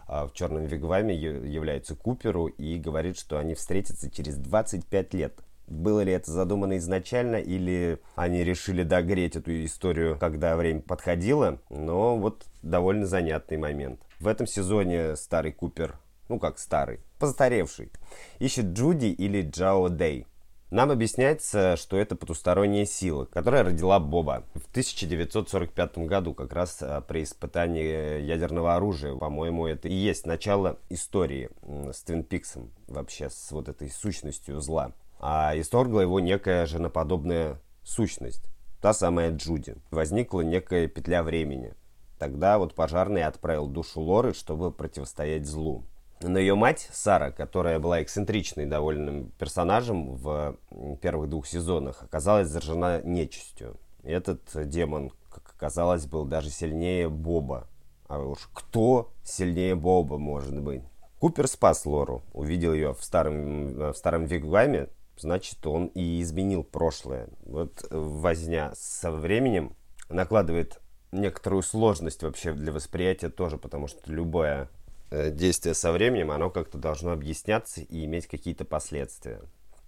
а, 0.07 0.27
в 0.27 0.33
черном 0.33 0.65
вигваме, 0.65 1.15
является 1.15 1.95
Куперу 1.95 2.47
и 2.47 2.77
говорит, 2.77 3.17
что 3.17 3.37
они 3.37 3.53
встретятся 3.53 4.09
через 4.09 4.37
25 4.37 5.13
лет. 5.13 5.39
Было 5.67 6.01
ли 6.01 6.11
это 6.11 6.31
задумано 6.31 6.77
изначально, 6.77 7.35
или 7.35 7.99
они 8.15 8.43
решили 8.43 8.83
догреть 8.83 9.35
эту 9.35 9.63
историю, 9.63 10.17
когда 10.19 10.55
время 10.55 10.81
подходило, 10.81 11.59
но 11.69 12.17
вот 12.17 12.45
довольно 12.61 13.05
занятный 13.05 13.57
момент. 13.57 14.01
В 14.19 14.27
этом 14.27 14.47
сезоне 14.47 15.15
старый 15.15 15.51
Купер, 15.51 15.97
ну 16.29 16.39
как 16.39 16.57
старый, 16.57 16.99
постаревший, 17.19 17.91
ищет 18.39 18.65
Джуди 18.73 19.05
или 19.05 19.43
Джао 19.43 19.87
Дэй. 19.87 20.25
Нам 20.71 20.89
объясняется, 20.89 21.75
что 21.75 21.97
это 21.97 22.15
потусторонняя 22.15 22.85
сила, 22.85 23.25
которая 23.25 23.65
родила 23.65 23.99
Боба 23.99 24.45
в 24.55 24.69
1945 24.69 25.97
году, 25.97 26.33
как 26.33 26.53
раз 26.53 26.77
а, 26.81 27.01
при 27.01 27.23
испытании 27.23 28.21
ядерного 28.21 28.75
оружия. 28.75 29.13
По-моему, 29.13 29.67
это 29.67 29.89
и 29.89 29.93
есть 29.93 30.25
начало 30.25 30.79
истории 30.87 31.49
с 31.91 32.01
Твин 32.03 32.23
Пиксом, 32.23 32.71
вообще 32.87 33.29
с 33.29 33.51
вот 33.51 33.67
этой 33.67 33.89
сущностью 33.89 34.61
зла. 34.61 34.93
А 35.19 35.51
исторгла 35.55 35.99
его 35.99 36.21
некая 36.21 36.65
женоподобная 36.65 37.59
сущность, 37.83 38.45
та 38.79 38.93
самая 38.93 39.31
Джуди. 39.31 39.75
Возникла 39.91 40.39
некая 40.39 40.87
петля 40.87 41.21
времени. 41.21 41.73
Тогда 42.17 42.57
вот 42.57 42.75
пожарный 42.75 43.25
отправил 43.25 43.67
душу 43.67 43.99
Лоры, 43.99 44.33
чтобы 44.33 44.71
противостоять 44.71 45.45
злу. 45.45 45.83
Но 46.23 46.37
ее 46.37 46.55
мать, 46.55 46.87
Сара, 46.91 47.31
которая 47.31 47.79
была 47.79 48.03
эксцентричной 48.03 48.65
довольным 48.65 49.31
персонажем 49.39 50.15
в 50.15 50.57
первых 51.01 51.29
двух 51.29 51.47
сезонах, 51.47 52.03
оказалась 52.03 52.47
заражена 52.47 53.01
нечистью. 53.03 53.77
Этот 54.03 54.41
демон, 54.69 55.11
как 55.29 55.53
оказалось, 55.55 56.05
был 56.05 56.25
даже 56.25 56.49
сильнее 56.49 57.09
Боба. 57.09 57.67
А 58.07 58.19
уж 58.19 58.49
кто 58.53 59.11
сильнее 59.23 59.75
Боба 59.75 60.17
может 60.17 60.59
быть? 60.59 60.83
Купер 61.19 61.47
спас 61.47 61.85
Лору, 61.85 62.23
увидел 62.33 62.73
ее 62.73 62.93
в 62.93 63.03
старом, 63.03 63.91
в 63.91 63.93
старом 63.93 64.25
вигваме, 64.25 64.89
значит, 65.17 65.65
он 65.65 65.87
и 65.87 66.21
изменил 66.21 66.63
прошлое. 66.63 67.29
Вот 67.45 67.85
возня 67.89 68.73
со 68.75 69.11
временем 69.11 69.75
накладывает 70.09 70.81
некоторую 71.11 71.63
сложность 71.63 72.23
вообще 72.23 72.53
для 72.53 72.71
восприятия 72.71 73.29
тоже, 73.29 73.57
потому 73.57 73.87
что 73.87 73.99
любое 74.11 74.69
Э, 74.71 74.80
действие 75.11 75.73
со 75.73 75.91
временем, 75.91 76.31
оно 76.31 76.49
как-то 76.49 76.77
должно 76.77 77.11
объясняться 77.11 77.81
и 77.81 78.05
иметь 78.05 78.27
какие-то 78.27 78.65
последствия. 78.65 79.41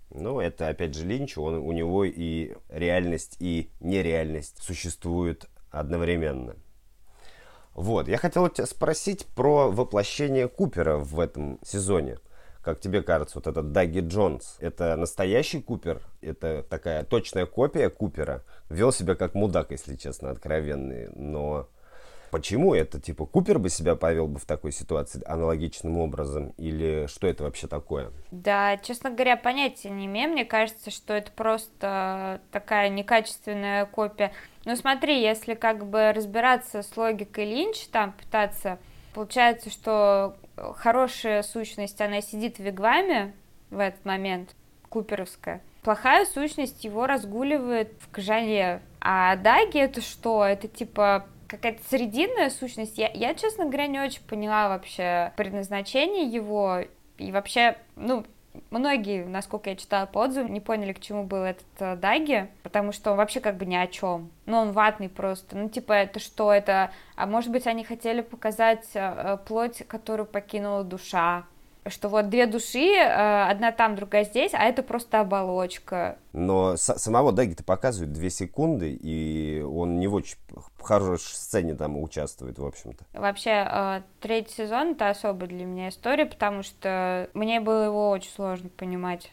Ну, 0.10 0.40
это, 0.40 0.68
опять 0.68 0.94
же, 0.94 1.06
Линч, 1.06 1.38
он, 1.38 1.56
у 1.56 1.72
него 1.72 2.04
и 2.04 2.54
реальность, 2.70 3.38
и 3.40 3.72
нереальность 3.80 4.62
существуют 4.62 5.50
одновременно. 5.72 6.56
Вот, 7.74 8.08
я 8.08 8.18
хотел 8.18 8.48
тебя 8.50 8.68
спросить 8.68 9.26
про 9.26 9.72
воплощение 9.72 10.48
Купера 10.48 10.98
в 10.98 11.20
этом 11.20 11.60
сезоне. 11.64 12.20
Как 12.62 12.80
тебе 12.80 13.02
кажется, 13.02 13.40
вот 13.40 13.48
этот 13.48 13.72
Даги 13.72 14.00
Джонс, 14.00 14.58
это 14.60 14.96
настоящий 14.96 15.62
Купер? 15.62 16.02
Это 16.22 16.64
такая 16.70 17.04
точная 17.04 17.46
копия 17.46 17.90
Купера? 17.90 18.44
Вел 18.70 18.92
себя 18.92 19.16
как 19.16 19.34
мудак, 19.34 19.72
если 19.72 19.96
честно, 19.96 20.30
откровенный, 20.30 21.10
но 21.16 21.68
Почему 22.34 22.74
это? 22.74 23.00
Типа, 23.00 23.28
Купер 23.28 23.60
бы 23.60 23.70
себя 23.70 23.96
повел 23.96 24.28
бы 24.28 24.40
в 24.40 24.46
такой 24.46 24.72
ситуации 24.72 25.22
аналогичным 25.28 26.00
образом? 26.00 26.52
Или 26.58 27.06
что 27.06 27.28
это 27.28 27.44
вообще 27.44 27.68
такое? 27.68 28.10
Да, 28.32 28.78
честно 28.78 29.12
говоря, 29.12 29.38
понятия 29.38 29.92
не 29.92 30.08
имею. 30.08 30.32
Мне 30.32 30.44
кажется, 30.44 30.90
что 30.90 31.14
это 31.14 31.32
просто 31.32 32.42
такая 32.52 32.90
некачественная 32.90 33.86
копия. 33.86 34.32
Ну 34.66 34.76
смотри, 34.76 35.22
если 35.22 35.54
как 35.54 35.86
бы 35.86 36.12
разбираться 36.12 36.82
с 36.82 36.98
логикой 36.98 37.46
Линч, 37.46 37.86
там 37.90 38.14
пытаться, 38.14 38.80
получается, 39.14 39.70
что 39.70 40.36
хорошая 40.56 41.44
сущность, 41.44 42.02
она 42.02 42.22
сидит 42.22 42.58
в 42.58 42.62
вигваме 42.62 43.36
в 43.70 43.78
этот 43.78 44.04
момент, 44.06 44.56
куперовская, 44.90 45.62
плохая 45.84 46.26
сущность 46.26 46.84
его 46.84 47.06
разгуливает 47.06 47.94
в 48.00 48.10
кожале. 48.10 48.82
А 49.02 49.36
Даги 49.36 49.78
это 49.78 50.02
что? 50.02 50.44
Это 50.44 50.68
типа 50.68 51.28
какая-то 51.54 51.84
срединная 51.88 52.50
сущность. 52.50 52.98
Я, 52.98 53.10
я, 53.14 53.36
честно 53.36 53.66
говоря, 53.66 53.88
не 53.88 54.00
очень 54.00 54.24
поняла 54.24 54.70
вообще 54.70 55.32
предназначение 55.38 56.26
его. 56.26 56.80
И 57.18 57.32
вообще, 57.32 57.78
ну, 57.96 58.26
многие, 58.72 59.26
насколько 59.26 59.70
я 59.70 59.76
читала 59.76 60.08
по 60.08 60.24
отзывам, 60.24 60.52
не 60.52 60.60
поняли, 60.60 60.94
к 60.94 61.00
чему 61.00 61.24
был 61.24 61.44
этот 61.44 61.66
э, 61.80 61.96
Даги, 61.96 62.50
потому 62.64 62.92
что 62.92 63.12
он 63.12 63.18
вообще 63.18 63.40
как 63.40 63.58
бы 63.58 63.66
ни 63.66 63.76
о 63.76 63.88
чем. 63.88 64.32
Ну, 64.48 64.58
он 64.58 64.72
ватный 64.72 65.10
просто. 65.10 65.56
Ну, 65.56 65.70
типа, 65.70 65.94
это 65.94 66.20
что 66.20 66.52
это? 66.52 66.92
А 67.16 67.28
может 67.28 67.52
быть, 67.52 67.68
они 67.68 67.84
хотели 67.84 68.22
показать 68.22 68.90
э, 68.96 69.38
плоть, 69.46 69.84
которую 69.88 70.26
покинула 70.26 70.84
душа, 70.84 71.46
что 71.88 72.10
вот 72.10 72.30
две 72.30 72.46
души, 72.48 72.94
э, 72.96 73.50
одна 73.50 73.72
там, 73.72 73.96
другая 73.96 74.24
здесь, 74.26 74.54
а 74.54 74.64
это 74.64 74.84
просто 74.84 75.20
оболочка. 75.20 76.18
Но 76.32 76.78
самого 76.78 77.32
Даги-то 77.32 77.64
показывают 77.64 78.14
две 78.14 78.30
секунды, 78.30 78.92
и 78.94 79.62
он 79.62 80.00
не 80.00 80.08
в 80.08 80.16
очень 80.16 80.38
хорошей 80.82 81.36
сцене 81.36 81.76
там 81.76 81.98
участвует, 82.02 82.58
в 82.60 82.66
общем-то. 82.66 83.06
Вообще, 83.14 83.68
э, 83.70 84.02
третий 84.20 84.54
сезон 84.54 84.92
это 84.92 85.10
особая 85.10 85.50
для 85.50 85.66
меня 85.66 85.90
история, 85.90 86.26
потому 86.26 86.64
что 86.64 87.30
мне 87.34 87.60
было 87.60 87.86
его 87.86 88.10
очень 88.10 88.32
сложно 88.32 88.70
понимать. 88.70 89.32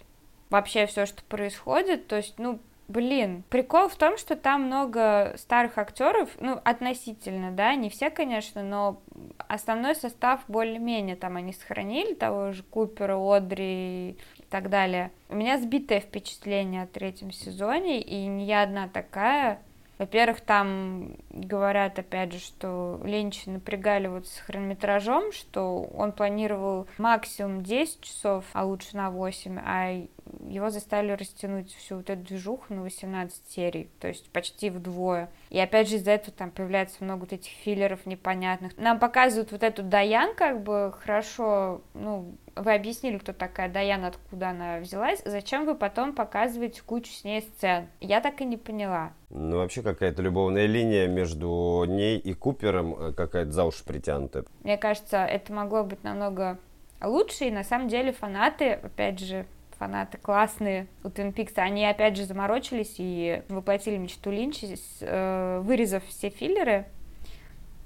Вообще 0.51 0.87
все, 0.87 1.07
что 1.07 1.23
происходит, 1.25 2.09
то 2.09 2.17
есть, 2.17 2.35
ну, 2.39 2.59
Блин, 2.91 3.45
прикол 3.51 3.89
в 3.89 3.95
том, 3.95 4.19
что 4.19 4.35
там 4.35 4.65
много 4.65 5.35
старых 5.37 5.79
актеров, 5.79 6.29
ну, 6.41 6.59
относительно, 6.65 7.53
да, 7.53 7.77
не 7.77 7.89
все, 7.89 8.11
конечно, 8.11 8.65
но 8.65 9.01
основной 9.47 9.95
состав 9.95 10.41
более-менее 10.49 11.15
там 11.15 11.37
они 11.37 11.53
сохранили, 11.53 12.15
того 12.15 12.51
же 12.51 12.65
Купера, 12.65 13.17
Одри 13.17 14.11
и 14.11 14.43
так 14.51 14.71
далее. 14.71 15.13
У 15.29 15.37
меня 15.37 15.59
сбитое 15.59 16.01
впечатление 16.01 16.83
о 16.83 16.89
третьем 16.89 17.31
сезоне, 17.31 18.01
и 18.03 18.27
не 18.27 18.47
я 18.47 18.63
одна 18.63 18.89
такая. 18.89 19.61
Во-первых, 19.99 20.41
там 20.41 21.17
говорят, 21.29 21.99
опять 22.01 22.33
же, 22.33 22.41
что 22.41 23.01
Линч 23.05 23.47
напрягали 23.47 24.09
вот 24.09 24.27
с 24.27 24.39
хронометражом, 24.39 25.31
что 25.31 25.83
он 25.95 26.11
планировал 26.11 26.89
максимум 26.99 27.63
10 27.63 28.01
часов, 28.01 28.47
а 28.53 28.65
лучше 28.65 28.97
на 28.97 29.11
8, 29.11 29.61
а 29.63 30.07
его 30.49 30.71
заставили 30.71 31.13
растянуть 31.13 31.75
всю 31.75 31.97
вот 31.97 32.11
эту 32.11 32.23
движуху 32.23 32.75
на 32.75 32.83
18 32.83 33.49
серий, 33.49 33.91
то 34.01 34.09
есть 34.09 34.31
почти 34.31 34.71
вдвое. 34.71 35.31
И 35.51 35.59
опять 35.59 35.89
же 35.89 35.97
из-за 35.97 36.13
этого 36.13 36.33
там 36.37 36.51
появляется 36.51 37.03
много 37.05 37.21
вот 37.21 37.33
этих 37.33 37.51
филлеров 37.51 38.07
непонятных. 38.07 38.77
Нам 38.77 38.99
показывают 38.99 39.53
вот 39.53 39.63
эту 39.63 39.83
Даян 39.83 40.35
как 40.35 40.63
бы 40.63 40.93
хорошо, 40.99 41.83
ну, 41.95 42.35
вы 42.57 42.75
объяснили, 42.75 43.19
кто 43.19 43.33
такая 43.33 43.69
Даяна, 43.69 44.09
откуда 44.09 44.51
она 44.51 44.79
взялась, 44.79 45.23
зачем 45.25 45.67
вы 45.67 45.75
потом 45.75 46.15
показываете 46.15 46.83
кучу 46.83 47.11
с 47.13 47.25
ней 47.25 47.43
сцен? 47.43 47.89
Я 48.01 48.21
так 48.21 48.41
и 48.41 48.45
не 48.45 48.57
поняла. 48.57 49.13
Ну, 49.31 49.59
вообще 49.59 49.83
какая-то 49.83 50.23
любовная 50.23 50.67
линия 50.67 51.07
между 51.07 51.85
ней 51.87 52.19
и 52.19 52.35
Купером 52.35 52.95
э, 52.95 53.13
какая-то 53.13 53.53
за 53.53 53.65
уши 53.65 53.85
притянутая. 53.85 54.45
Мне 54.63 54.77
кажется, 54.77 55.25
это 55.25 55.53
могло 55.53 55.85
быть 55.85 56.03
намного 56.03 56.59
лучше, 57.01 57.45
и 57.45 57.51
на 57.51 57.65
самом 57.65 57.89
деле 57.89 58.13
фанаты, 58.13 58.73
опять 58.73 59.21
же, 59.21 59.47
фанаты 59.81 60.19
классные 60.19 60.87
у 61.03 61.09
Twin 61.09 61.33
Peaks, 61.33 61.55
они 61.57 61.87
опять 61.87 62.17
же 62.17 62.27
заморочились 62.27 62.97
и 62.99 63.43
воплотили 63.49 63.97
мечту 63.97 64.31
Линча, 64.31 64.67
э, 65.01 65.61
вырезав 65.65 66.05
все 66.05 66.29
филлеры 66.29 66.85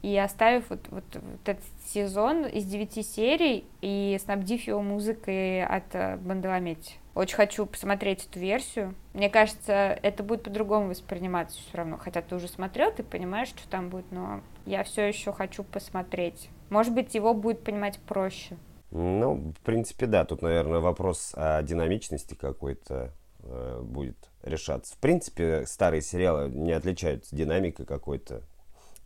и 0.02 0.18
оставив 0.18 0.68
вот, 0.70 0.80
вот, 0.90 1.04
вот 1.14 1.48
этот 1.48 1.64
сезон 1.86 2.46
из 2.46 2.64
девяти 2.64 3.02
серий 3.02 3.64
и 3.80 4.18
снабдив 4.22 4.66
его 4.66 4.82
музыкой 4.82 5.64
от 5.64 5.94
э, 5.94 6.16
Банделаметти. 6.16 6.96
Очень 7.14 7.36
хочу 7.36 7.64
посмотреть 7.64 8.26
эту 8.26 8.40
версию. 8.40 8.96
Мне 9.12 9.30
кажется, 9.30 9.96
это 10.02 10.24
будет 10.24 10.42
по-другому 10.42 10.88
восприниматься 10.88 11.60
все 11.60 11.78
равно. 11.78 11.96
Хотя 11.96 12.22
ты 12.22 12.34
уже 12.34 12.48
смотрел, 12.48 12.90
ты 12.90 13.04
понимаешь, 13.04 13.48
что 13.48 13.68
там 13.68 13.88
будет, 13.88 14.10
но 14.10 14.40
я 14.66 14.82
все 14.82 15.02
еще 15.06 15.32
хочу 15.32 15.62
посмотреть. 15.62 16.50
Может 16.70 16.92
быть, 16.92 17.14
его 17.14 17.32
будет 17.32 17.62
понимать 17.62 18.00
проще. 18.00 18.56
Ну, 18.94 19.52
в 19.58 19.60
принципе, 19.64 20.06
да. 20.06 20.24
Тут, 20.24 20.40
наверное, 20.40 20.78
вопрос 20.78 21.32
о 21.34 21.60
динамичности 21.62 22.34
какой-то 22.34 23.10
э, 23.40 23.80
будет 23.82 24.16
решаться. 24.44 24.94
В 24.94 24.98
принципе, 24.98 25.66
старые 25.66 26.00
сериалы 26.00 26.48
не 26.48 26.70
отличаются 26.70 27.34
динамикой 27.34 27.86
какой-то. 27.86 28.42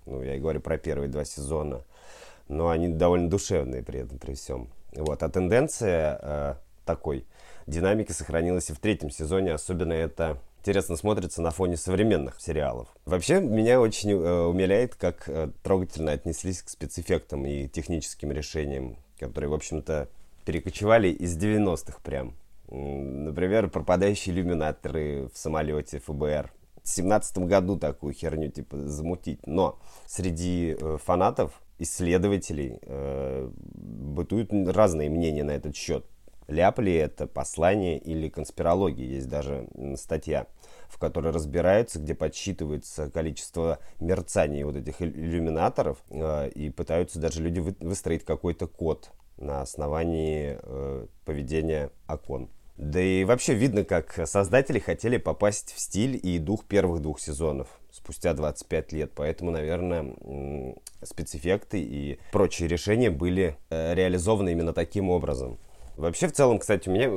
Ну, 0.04 0.22
я 0.22 0.36
и 0.36 0.40
говорю 0.40 0.60
про 0.60 0.76
первые 0.76 1.08
два 1.08 1.24
сезона. 1.24 1.84
Но 2.48 2.68
они 2.68 2.88
довольно 2.88 3.30
душевные 3.30 3.82
при 3.82 4.00
этом, 4.00 4.18
при 4.18 4.34
всем. 4.34 4.68
Вот. 4.92 5.22
А 5.22 5.28
тенденция 5.30 6.18
э, 6.20 6.54
такой 6.84 7.24
динамики 7.66 8.12
сохранилась 8.12 8.68
и 8.68 8.74
в 8.74 8.80
третьем 8.80 9.08
сезоне. 9.08 9.54
Особенно 9.54 9.94
это 9.94 10.36
интересно 10.60 10.96
смотрится 10.96 11.40
на 11.40 11.50
фоне 11.50 11.78
современных 11.78 12.42
сериалов. 12.42 12.88
Вообще, 13.06 13.40
меня 13.40 13.80
очень 13.80 14.10
э, 14.10 14.42
умиляет, 14.42 14.96
как 14.96 15.30
э, 15.30 15.50
трогательно 15.62 16.12
отнеслись 16.12 16.62
к 16.62 16.68
спецэффектам 16.68 17.46
и 17.46 17.68
техническим 17.68 18.32
решениям 18.32 18.98
которые, 19.18 19.50
в 19.50 19.54
общем-то, 19.54 20.08
перекочевали 20.44 21.08
из 21.08 21.36
90-х 21.36 21.98
прям. 22.02 22.34
Например, 22.70 23.68
пропадающие 23.68 24.34
иллюминаторы 24.34 25.28
в 25.32 25.38
самолете 25.38 26.00
ФБР. 26.00 26.52
В 26.82 26.88
17 26.88 27.38
году 27.38 27.78
такую 27.78 28.14
херню 28.14 28.50
типа 28.50 28.78
замутить. 28.78 29.46
Но 29.46 29.78
среди 30.06 30.76
э, 30.78 30.98
фанатов, 31.04 31.60
исследователей 31.78 32.78
э, 32.82 33.50
бытуют 33.52 34.50
разные 34.52 35.10
мнения 35.10 35.44
на 35.44 35.52
этот 35.52 35.76
счет. 35.76 36.04
Ляп 36.46 36.78
ли 36.78 36.94
это 36.94 37.26
послание 37.26 37.98
или 37.98 38.28
конспирология? 38.28 39.06
Есть 39.06 39.28
даже 39.28 39.68
статья, 39.96 40.46
в 40.88 40.98
которой 40.98 41.32
разбираются, 41.32 41.98
где 41.98 42.14
подсчитывается 42.14 43.10
количество 43.10 43.78
мерцаний 44.00 44.62
вот 44.62 44.76
этих 44.76 45.00
иллюминаторов, 45.00 45.98
э, 46.10 46.50
и 46.50 46.70
пытаются 46.70 47.18
даже 47.18 47.42
люди 47.42 47.60
выстроить 47.80 48.24
какой-то 48.24 48.66
код 48.66 49.10
на 49.36 49.62
основании 49.62 50.58
э, 50.62 51.06
поведения 51.24 51.90
окон. 52.06 52.50
Да 52.76 53.00
и 53.00 53.24
вообще 53.24 53.54
видно, 53.54 53.84
как 53.84 54.20
создатели 54.26 54.78
хотели 54.78 55.16
попасть 55.16 55.72
в 55.72 55.80
стиль 55.80 56.18
и 56.22 56.38
дух 56.38 56.64
первых 56.64 57.02
двух 57.02 57.18
сезонов 57.18 57.66
спустя 57.90 58.34
25 58.34 58.92
лет. 58.92 59.12
Поэтому, 59.16 59.50
наверное, 59.50 60.14
спецэффекты 61.02 61.80
и 61.80 62.20
прочие 62.30 62.68
решения 62.68 63.10
были 63.10 63.56
э, 63.70 63.94
реализованы 63.94 64.52
именно 64.52 64.72
таким 64.72 65.10
образом. 65.10 65.58
Вообще, 65.96 66.28
в 66.28 66.32
целом, 66.32 66.60
кстати, 66.60 66.88
у 66.88 66.92
меня 66.92 67.10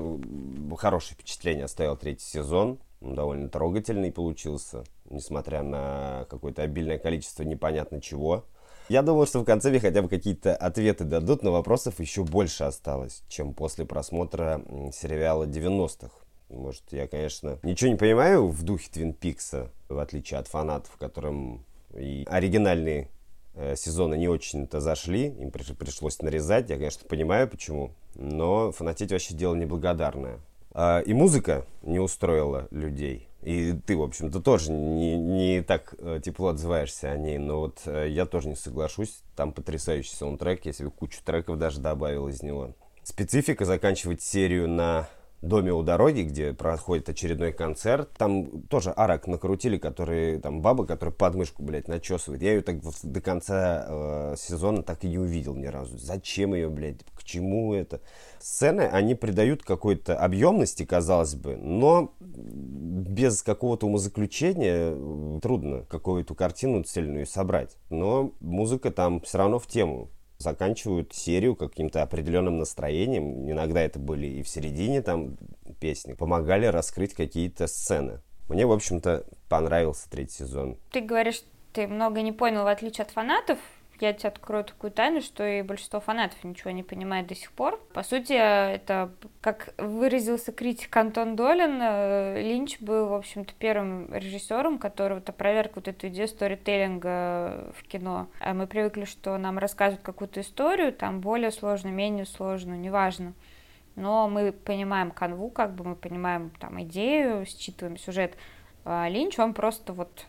хорошее 0.75 1.13
впечатление 1.13 1.65
оставил 1.65 1.95
третий 1.95 2.25
сезон. 2.25 2.79
Довольно 3.01 3.49
трогательный 3.49 4.11
получился, 4.11 4.83
несмотря 5.09 5.63
на 5.63 6.25
какое-то 6.29 6.61
обильное 6.61 6.99
количество 6.99 7.43
непонятно 7.43 7.99
чего. 7.99 8.45
Я 8.89 9.01
думал, 9.01 9.25
что 9.25 9.39
в 9.39 9.45
конце 9.45 9.69
мне 9.69 9.79
хотя 9.79 10.01
бы 10.01 10.09
какие-то 10.09 10.55
ответы 10.55 11.03
дадут, 11.03 11.43
но 11.43 11.51
вопросов 11.51 11.99
еще 11.99 12.23
больше 12.23 12.63
осталось, 12.63 13.23
чем 13.27 13.53
после 13.53 13.85
просмотра 13.85 14.61
сериала 14.93 15.45
90-х. 15.45 16.11
Может, 16.49 16.83
я, 16.91 17.07
конечно, 17.07 17.57
ничего 17.63 17.89
не 17.89 17.97
понимаю 17.97 18.47
в 18.47 18.63
духе 18.63 18.89
Твин 18.91 19.13
Пикса, 19.13 19.71
в 19.87 19.97
отличие 19.97 20.39
от 20.39 20.47
фанатов, 20.47 20.95
которым 20.97 21.65
и 21.95 22.25
оригинальные 22.29 23.09
э, 23.55 23.75
сезоны 23.75 24.15
не 24.17 24.27
очень-то 24.27 24.79
зашли, 24.79 25.27
им 25.27 25.51
пришлось 25.51 26.21
нарезать, 26.21 26.69
я, 26.69 26.75
конечно, 26.75 27.07
понимаю 27.07 27.47
почему, 27.47 27.91
но 28.15 28.71
фанатеть 28.71 29.11
вообще 29.11 29.33
дело 29.33 29.55
неблагодарное. 29.55 30.39
А, 30.73 30.99
и 30.99 31.13
музыка 31.13 31.65
не 31.81 31.99
устроила 31.99 32.67
людей. 32.71 33.27
И 33.41 33.73
ты, 33.85 33.97
в 33.97 34.03
общем-то, 34.03 34.39
тоже 34.39 34.71
не, 34.71 35.17
не 35.17 35.63
так 35.63 35.95
э, 35.97 36.19
тепло 36.23 36.49
отзываешься 36.49 37.11
о 37.11 37.17
ней, 37.17 37.39
но 37.39 37.59
вот 37.59 37.81
э, 37.85 38.07
я 38.09 38.27
тоже 38.27 38.49
не 38.49 38.55
соглашусь. 38.55 39.23
Там 39.35 39.51
потрясающий 39.51 40.15
саундтрек, 40.15 40.65
я 40.65 40.73
себе 40.73 40.91
кучу 40.91 41.19
треков 41.25 41.57
даже 41.57 41.79
добавил 41.79 42.27
из 42.27 42.43
него. 42.43 42.75
Специфика 43.03 43.65
заканчивать 43.65 44.21
серию 44.21 44.69
на 44.69 45.09
доме 45.41 45.73
у 45.73 45.81
дороги, 45.81 46.21
где 46.21 46.53
проходит 46.53 47.09
очередной 47.09 47.51
концерт. 47.51 48.09
Там 48.17 48.63
тоже 48.63 48.93
арок 48.95 49.27
накрутили, 49.27 49.77
который, 49.77 50.39
там 50.39 50.61
баба, 50.61 50.85
которая 50.85 51.13
подмышку, 51.13 51.63
блядь, 51.63 51.87
начесывает. 51.87 52.41
Я 52.41 52.53
ее 52.53 52.61
так 52.61 52.83
вот 52.83 52.95
до 53.03 53.21
конца 53.21 53.85
э, 53.87 54.35
сезона 54.37 54.83
так 54.83 55.03
и 55.03 55.09
не 55.09 55.17
увидел 55.17 55.55
ни 55.55 55.65
разу. 55.65 55.97
Зачем 55.97 56.53
ее, 56.53 56.69
блядь, 56.69 57.03
к 57.15 57.23
чему 57.23 57.73
это? 57.73 58.01
Сцены, 58.39 58.81
они 58.81 59.15
придают 59.15 59.63
какой-то 59.63 60.15
объемности, 60.15 60.85
казалось 60.85 61.35
бы, 61.35 61.55
но 61.55 62.13
без 62.19 63.41
какого-то 63.41 63.87
умозаключения 63.87 64.93
э, 64.93 65.39
трудно 65.41 65.85
какую-то 65.89 66.35
картину 66.35 66.83
цельную 66.83 67.25
собрать. 67.25 67.77
Но 67.89 68.33
музыка 68.39 68.91
там 68.91 69.21
все 69.21 69.39
равно 69.39 69.59
в 69.59 69.67
тему 69.67 70.09
заканчивают 70.41 71.13
серию 71.13 71.55
каким-то 71.55 72.01
определенным 72.01 72.57
настроением. 72.57 73.49
Иногда 73.49 73.81
это 73.81 73.99
были 73.99 74.27
и 74.27 74.43
в 74.43 74.49
середине 74.49 75.01
там 75.01 75.37
песни. 75.79 76.13
Помогали 76.13 76.65
раскрыть 76.65 77.13
какие-то 77.13 77.67
сцены. 77.67 78.19
Мне, 78.49 78.65
в 78.65 78.71
общем-то, 78.71 79.25
понравился 79.47 80.09
третий 80.09 80.39
сезон. 80.39 80.77
Ты 80.91 81.01
говоришь, 81.01 81.43
ты 81.71 81.87
много 81.87 82.21
не 82.21 82.33
понял, 82.33 82.63
в 82.63 82.67
отличие 82.67 83.03
от 83.03 83.11
фанатов 83.11 83.59
я 84.01 84.13
тебе 84.13 84.29
открою 84.29 84.63
такую 84.63 84.91
тайну, 84.91 85.21
что 85.21 85.45
и 85.45 85.61
большинство 85.61 85.99
фанатов 85.99 86.43
ничего 86.43 86.71
не 86.71 86.83
понимает 86.83 87.27
до 87.27 87.35
сих 87.35 87.51
пор. 87.51 87.79
По 87.93 88.03
сути, 88.03 88.33
это, 88.33 89.11
как 89.41 89.73
выразился 89.77 90.51
критик 90.51 90.95
Антон 90.97 91.35
Долин, 91.35 91.79
э, 91.81 92.41
Линч 92.41 92.79
был, 92.79 93.07
в 93.07 93.13
общем-то, 93.13 93.53
первым 93.57 94.13
режиссером, 94.13 94.79
который 94.79 95.15
вот 95.15 95.29
опроверг 95.29 95.73
вот 95.75 95.87
эту 95.87 96.07
идею 96.07 96.27
сторителлинга 96.27 97.71
в 97.77 97.83
кино. 97.83 98.27
А 98.39 98.53
мы 98.53 98.67
привыкли, 98.67 99.05
что 99.05 99.37
нам 99.37 99.57
рассказывают 99.57 100.03
какую-то 100.03 100.41
историю, 100.41 100.93
там 100.93 101.21
более 101.21 101.51
сложную, 101.51 101.95
менее 101.95 102.25
сложную, 102.25 102.79
неважно. 102.79 103.33
Но 103.95 104.27
мы 104.29 104.51
понимаем 104.51 105.11
канву, 105.11 105.49
как 105.49 105.75
бы 105.75 105.83
мы 105.83 105.95
понимаем 105.95 106.51
там 106.59 106.81
идею, 106.83 107.45
считываем 107.45 107.97
сюжет. 107.97 108.35
А 108.83 109.07
Линч, 109.09 109.37
он 109.37 109.53
просто 109.53 109.93
вот 109.93 110.25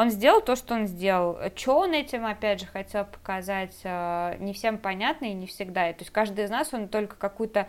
он 0.00 0.08
сделал 0.10 0.40
то, 0.40 0.56
что 0.56 0.74
он 0.74 0.86
сделал. 0.86 1.36
Что 1.54 1.80
он 1.80 1.92
этим, 1.92 2.24
опять 2.24 2.60
же, 2.60 2.66
хотел 2.66 3.04
показать, 3.04 3.76
э, 3.84 4.36
не 4.38 4.54
всем 4.54 4.78
понятно 4.78 5.26
и 5.26 5.34
не 5.34 5.46
всегда. 5.46 5.92
То 5.92 6.00
есть 6.00 6.10
каждый 6.10 6.46
из 6.46 6.50
нас, 6.50 6.72
он 6.72 6.88
только 6.88 7.16
какую-то 7.16 7.68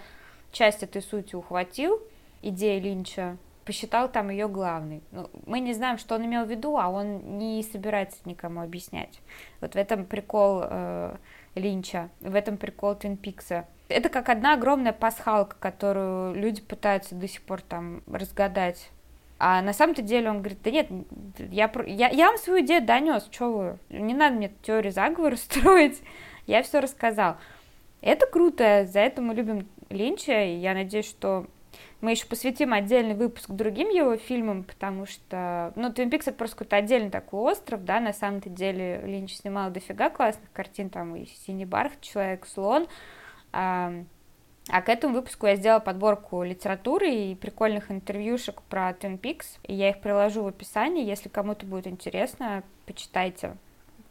часть 0.53 0.81
этой 0.81 1.01
сути 1.01 1.35
ухватил, 1.35 2.01
идеи 2.41 2.79
Линча, 2.79 3.35
посчитал 3.65 4.09
там 4.09 4.29
ее 4.29 4.47
главной. 4.47 5.01
Ну, 5.11 5.29
мы 5.45 5.59
не 5.59 5.73
знаем, 5.73 5.97
что 5.97 6.15
он 6.15 6.25
имел 6.25 6.45
в 6.45 6.49
виду, 6.49 6.77
а 6.77 6.87
он 6.87 7.37
не 7.37 7.61
собирается 7.63 8.19
никому 8.23 8.61
объяснять. 8.61 9.19
Вот 9.59 9.73
в 9.73 9.75
этом 9.75 10.05
прикол 10.05 10.61
э, 10.63 11.17
Линча, 11.55 12.07
в 12.21 12.33
этом 12.33 12.55
прикол 12.55 12.95
Твин 12.95 13.17
Пикса. 13.17 13.65
Это 13.89 14.07
как 14.07 14.29
одна 14.29 14.53
огромная 14.53 14.93
пасхалка, 14.93 15.57
которую 15.59 16.33
люди 16.35 16.61
пытаются 16.61 17.13
до 17.13 17.27
сих 17.27 17.41
пор 17.41 17.61
там 17.61 18.03
разгадать 18.07 18.89
а 19.43 19.63
на 19.63 19.73
самом-то 19.73 20.03
деле 20.03 20.29
он 20.29 20.37
говорит, 20.37 20.59
да 20.61 20.69
нет, 20.69 20.87
я, 21.39 21.71
я, 21.87 22.09
я 22.09 22.27
вам 22.27 22.37
свою 22.37 22.63
идею 22.63 22.85
донес, 22.85 23.27
что 23.31 23.51
вы, 23.51 23.77
не 23.89 24.13
надо 24.13 24.35
мне 24.35 24.51
теорию 24.61 24.93
заговора 24.93 25.35
строить, 25.35 25.99
я 26.45 26.61
все 26.61 26.79
рассказал. 26.79 27.37
Это 28.01 28.27
круто, 28.27 28.85
за 28.85 28.99
это 28.99 29.19
мы 29.23 29.33
любим 29.33 29.67
Линча, 29.89 30.43
и 30.43 30.57
я 30.57 30.75
надеюсь, 30.75 31.09
что 31.09 31.47
Мы 32.01 32.11
еще 32.11 32.27
посвятим 32.27 32.71
отдельный 32.71 33.15
выпуск 33.15 33.49
другим 33.49 33.89
его 33.89 34.15
фильмам, 34.15 34.63
потому 34.63 35.07
что, 35.07 35.73
ну, 35.75 35.91
Твин 35.91 36.11
Пикс 36.11 36.27
это 36.27 36.37
просто 36.37 36.57
какой-то 36.57 36.75
отдельный 36.75 37.09
такой 37.09 37.51
остров, 37.51 37.83
да, 37.83 37.99
на 37.99 38.13
самом-то 38.13 38.49
деле 38.49 39.01
Линч 39.05 39.33
снимал 39.37 39.71
дофига 39.71 40.11
классных 40.11 40.51
картин, 40.51 40.91
там 40.91 41.15
и 41.15 41.25
«Синий 41.25 41.65
бархат», 41.65 42.01
«Человек-слон», 42.01 42.87
а, 44.69 44.77
а 44.77 44.81
к 44.81 44.89
этому 44.89 45.15
выпуску 45.15 45.47
я 45.47 45.55
сделала 45.55 45.79
подборку 45.79 46.43
литературы 46.43 47.09
и 47.09 47.35
прикольных 47.35 47.91
интервьюшек 47.91 48.61
про 48.63 48.91
Twin 48.91 49.19
Peaks, 49.19 49.57
и 49.63 49.73
я 49.73 49.89
их 49.89 50.01
приложу 50.01 50.43
в 50.43 50.47
описании, 50.47 51.05
если 51.05 51.29
кому-то 51.29 51.65
будет 51.65 51.87
интересно, 51.87 52.63
почитайте, 52.85 53.57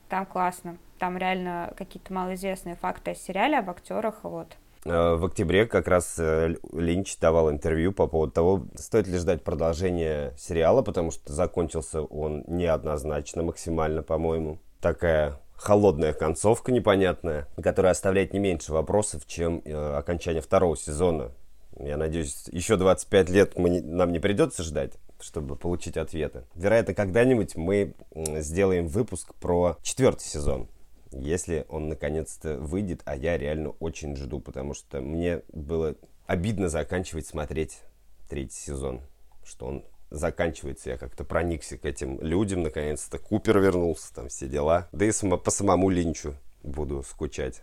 там 0.08 0.26
классно, 0.26 0.76
там 0.98 1.16
реально 1.16 1.72
какие-то 1.76 2.12
малоизвестные 2.12 2.76
факты 2.76 3.12
о 3.12 3.14
сериале, 3.14 3.58
об 3.58 3.70
актерах, 3.70 4.24
вот. 4.24 4.56
Э, 4.84 5.14
в 5.14 5.24
октябре 5.26 5.66
как 5.66 5.88
раз 5.88 6.18
э, 6.18 6.56
Линч 6.72 7.18
давал 7.18 7.50
интервью 7.50 7.92
по 7.92 8.06
поводу 8.06 8.32
того, 8.32 8.66
стоит 8.76 9.06
ли 9.06 9.18
ждать 9.18 9.44
продолжения 9.44 10.34
сериала, 10.38 10.82
потому 10.82 11.10
что 11.10 11.32
закончился 11.32 12.02
он 12.02 12.44
неоднозначно 12.46 13.42
максимально, 13.42 14.02
по-моему. 14.02 14.58
Такая 14.80 15.34
холодная 15.60 16.12
концовка 16.12 16.72
непонятная, 16.72 17.46
которая 17.62 17.92
оставляет 17.92 18.32
не 18.32 18.38
меньше 18.38 18.72
вопросов, 18.72 19.26
чем 19.26 19.62
э, 19.64 19.96
окончание 19.96 20.42
второго 20.42 20.76
сезона. 20.76 21.32
Я 21.78 21.96
надеюсь, 21.96 22.46
еще 22.50 22.76
25 22.76 23.30
лет 23.30 23.58
мы 23.58 23.70
не, 23.70 23.80
нам 23.80 24.12
не 24.12 24.18
придется 24.18 24.62
ждать 24.62 24.92
чтобы 25.22 25.54
получить 25.54 25.98
ответы. 25.98 26.44
Вероятно, 26.54 26.94
когда-нибудь 26.94 27.54
мы 27.54 27.92
сделаем 28.14 28.86
выпуск 28.86 29.34
про 29.34 29.76
четвертый 29.82 30.24
сезон 30.24 30.70
если 31.12 31.66
он 31.68 31.88
наконец-то 31.88 32.56
выйдет, 32.58 33.02
а 33.04 33.16
я 33.16 33.36
реально 33.36 33.70
очень 33.80 34.16
жду, 34.16 34.40
потому 34.40 34.74
что 34.74 35.00
мне 35.00 35.42
было 35.52 35.96
обидно 36.26 36.68
заканчивать 36.68 37.26
смотреть 37.26 37.80
третий 38.28 38.56
сезон, 38.56 39.02
что 39.44 39.66
он 39.66 39.84
заканчивается, 40.10 40.90
я 40.90 40.96
как-то 40.96 41.24
проникся 41.24 41.78
к 41.78 41.84
этим 41.84 42.20
людям, 42.20 42.62
наконец-то 42.62 43.18
Купер 43.18 43.58
вернулся, 43.58 44.14
там 44.14 44.28
все 44.28 44.46
дела, 44.46 44.88
да 44.92 45.04
и 45.04 45.12
само, 45.12 45.38
по 45.38 45.50
самому 45.50 45.88
Линчу 45.90 46.34
буду 46.62 47.02
скучать, 47.02 47.62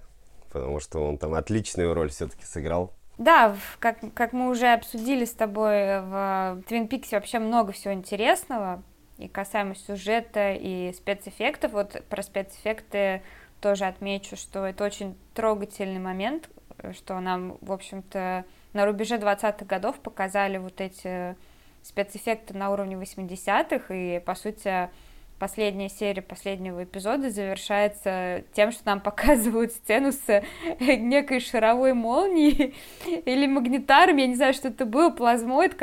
потому 0.52 0.80
что 0.80 1.06
он 1.06 1.18
там 1.18 1.34
отличную 1.34 1.94
роль 1.94 2.10
все-таки 2.10 2.46
сыграл. 2.46 2.94
Да, 3.18 3.56
как, 3.80 3.98
как 4.14 4.34
мы 4.34 4.50
уже 4.50 4.68
обсудили 4.74 5.26
с 5.26 5.34
тобой, 5.34 6.02
в 6.02 6.62
Твин 6.68 6.88
Пиксе 6.88 7.16
вообще 7.16 7.40
много 7.40 7.72
всего 7.72 7.94
интересного, 7.94 8.84
и 9.18 9.28
касаемо 9.28 9.76
сюжета 9.76 10.54
и 10.54 10.94
спецэффектов. 10.94 11.74
Вот 11.74 12.04
про 12.10 12.22
спецэффекты 12.22 13.24
тоже 13.62 13.86
отмечу, 13.86 14.36
что 14.36 14.66
это 14.66 14.84
очень 14.84 15.18
трогательный 15.34 16.00
момент, 16.00 16.50
что 16.94 17.20
нам, 17.20 17.58
в 17.62 17.72
общем-то, 17.72 18.46
на 18.74 18.86
рубеже 18.86 19.16
20-х 19.16 19.66
годов 19.66 20.00
показали 20.00 20.58
вот 20.58 20.80
эти 20.80 21.36
спецэффекты 21.88 22.54
на 22.56 22.72
уровне 22.72 22.96
80-х, 22.96 23.94
и, 23.94 24.20
по 24.20 24.36
сути, 24.36 24.90
последняя 25.40 25.90
серия 25.90 26.22
последнего 26.22 26.84
эпизода 26.84 27.30
завершается 27.30 28.44
тем, 28.54 28.72
что 28.72 28.86
нам 28.86 29.00
показывают 29.02 29.72
сцену 29.72 30.12
с 30.12 30.44
некой 30.80 31.40
шаровой 31.40 31.94
молнией 31.94 32.76
или 33.26 33.48
магнитаром, 33.48 34.18
я 34.18 34.28
не 34.28 34.36
знаю, 34.36 34.54
что 34.54 34.70
это 34.70 34.86
был, 34.86 35.12
плазмоид, 35.12 35.76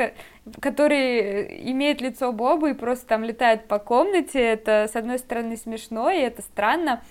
который 0.59 1.71
имеет 1.71 2.01
лицо 2.01 2.31
Боба 2.31 2.69
и 2.69 2.73
просто 2.73 3.07
там 3.07 3.23
летает 3.23 3.67
по 3.67 3.79
комнате. 3.79 4.39
Это, 4.39 4.87
с 4.91 4.95
одной 4.95 5.19
стороны, 5.19 5.57
смешно, 5.57 6.09
и 6.11 6.19
это 6.19 6.41
странно, 6.41 7.01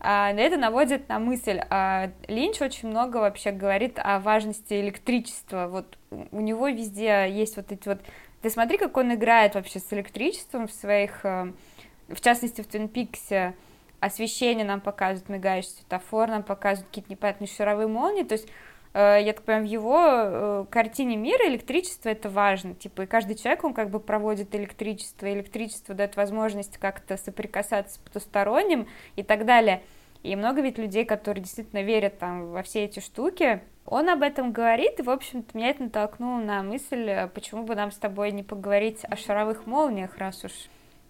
а, 0.00 0.30
это 0.32 0.56
наводит 0.56 1.08
на 1.08 1.18
мысль. 1.18 1.60
А, 1.70 2.10
Линч 2.28 2.60
очень 2.60 2.88
много 2.88 3.16
вообще 3.16 3.50
говорит 3.50 3.98
о 3.98 4.20
важности 4.20 4.80
электричества. 4.80 5.66
Вот 5.68 5.98
у 6.10 6.40
него 6.40 6.68
везде 6.68 7.26
есть 7.30 7.56
вот 7.56 7.72
эти 7.72 7.88
вот... 7.88 8.00
Ты 8.42 8.50
смотри, 8.50 8.78
как 8.78 8.96
он 8.96 9.14
играет 9.14 9.54
вообще 9.54 9.80
с 9.80 9.92
электричеством 9.92 10.68
в 10.68 10.72
своих... 10.72 11.24
Э, 11.24 11.52
в 12.08 12.20
частности, 12.20 12.62
в 12.62 12.66
Твин 12.66 12.88
Пиксе 12.88 13.54
освещение 14.00 14.64
нам 14.64 14.80
показывают, 14.80 15.28
мигающий 15.28 15.70
светофор, 15.70 16.28
нам 16.28 16.42
показывают 16.42 16.88
какие-то 16.88 17.10
непонятные 17.10 17.48
шаровые 17.48 17.88
молнии. 17.88 18.22
То 18.22 18.34
есть 18.34 18.48
Э, 18.94 19.18
я 19.22 19.32
так 19.32 19.44
понимаю, 19.44 19.66
в 19.66 19.70
его 19.70 20.00
э, 20.04 20.64
картине 20.70 21.16
мира 21.16 21.46
электричество 21.46 22.08
это 22.08 22.28
важно, 22.28 22.74
типа, 22.74 23.02
и 23.02 23.06
каждый 23.06 23.36
человек, 23.36 23.64
он 23.64 23.74
как 23.74 23.90
бы 23.90 24.00
проводит 24.00 24.54
электричество, 24.54 25.32
электричество 25.32 25.94
дает 25.94 26.16
возможность 26.16 26.78
как-то 26.78 27.16
соприкасаться 27.16 27.94
с 27.94 27.98
потусторонним 27.98 28.88
и 29.16 29.22
так 29.22 29.44
далее. 29.44 29.82
И 30.22 30.34
много 30.36 30.60
ведь 30.60 30.78
людей, 30.78 31.04
которые 31.04 31.42
действительно 31.42 31.82
верят 31.82 32.18
там 32.18 32.50
во 32.50 32.62
все 32.62 32.84
эти 32.84 33.00
штуки, 33.00 33.62
он 33.86 34.08
об 34.08 34.22
этом 34.22 34.52
говорит, 34.52 35.00
и, 35.00 35.02
в 35.02 35.10
общем-то, 35.10 35.56
меня 35.56 35.70
это 35.70 35.84
натолкнуло 35.84 36.38
на 36.38 36.62
мысль, 36.62 37.08
э, 37.08 37.28
почему 37.28 37.64
бы 37.64 37.74
нам 37.74 37.90
с 37.90 37.96
тобой 37.96 38.32
не 38.32 38.42
поговорить 38.42 39.00
о 39.04 39.16
шаровых 39.16 39.66
молниях, 39.66 40.18
раз 40.18 40.44
уж 40.44 40.52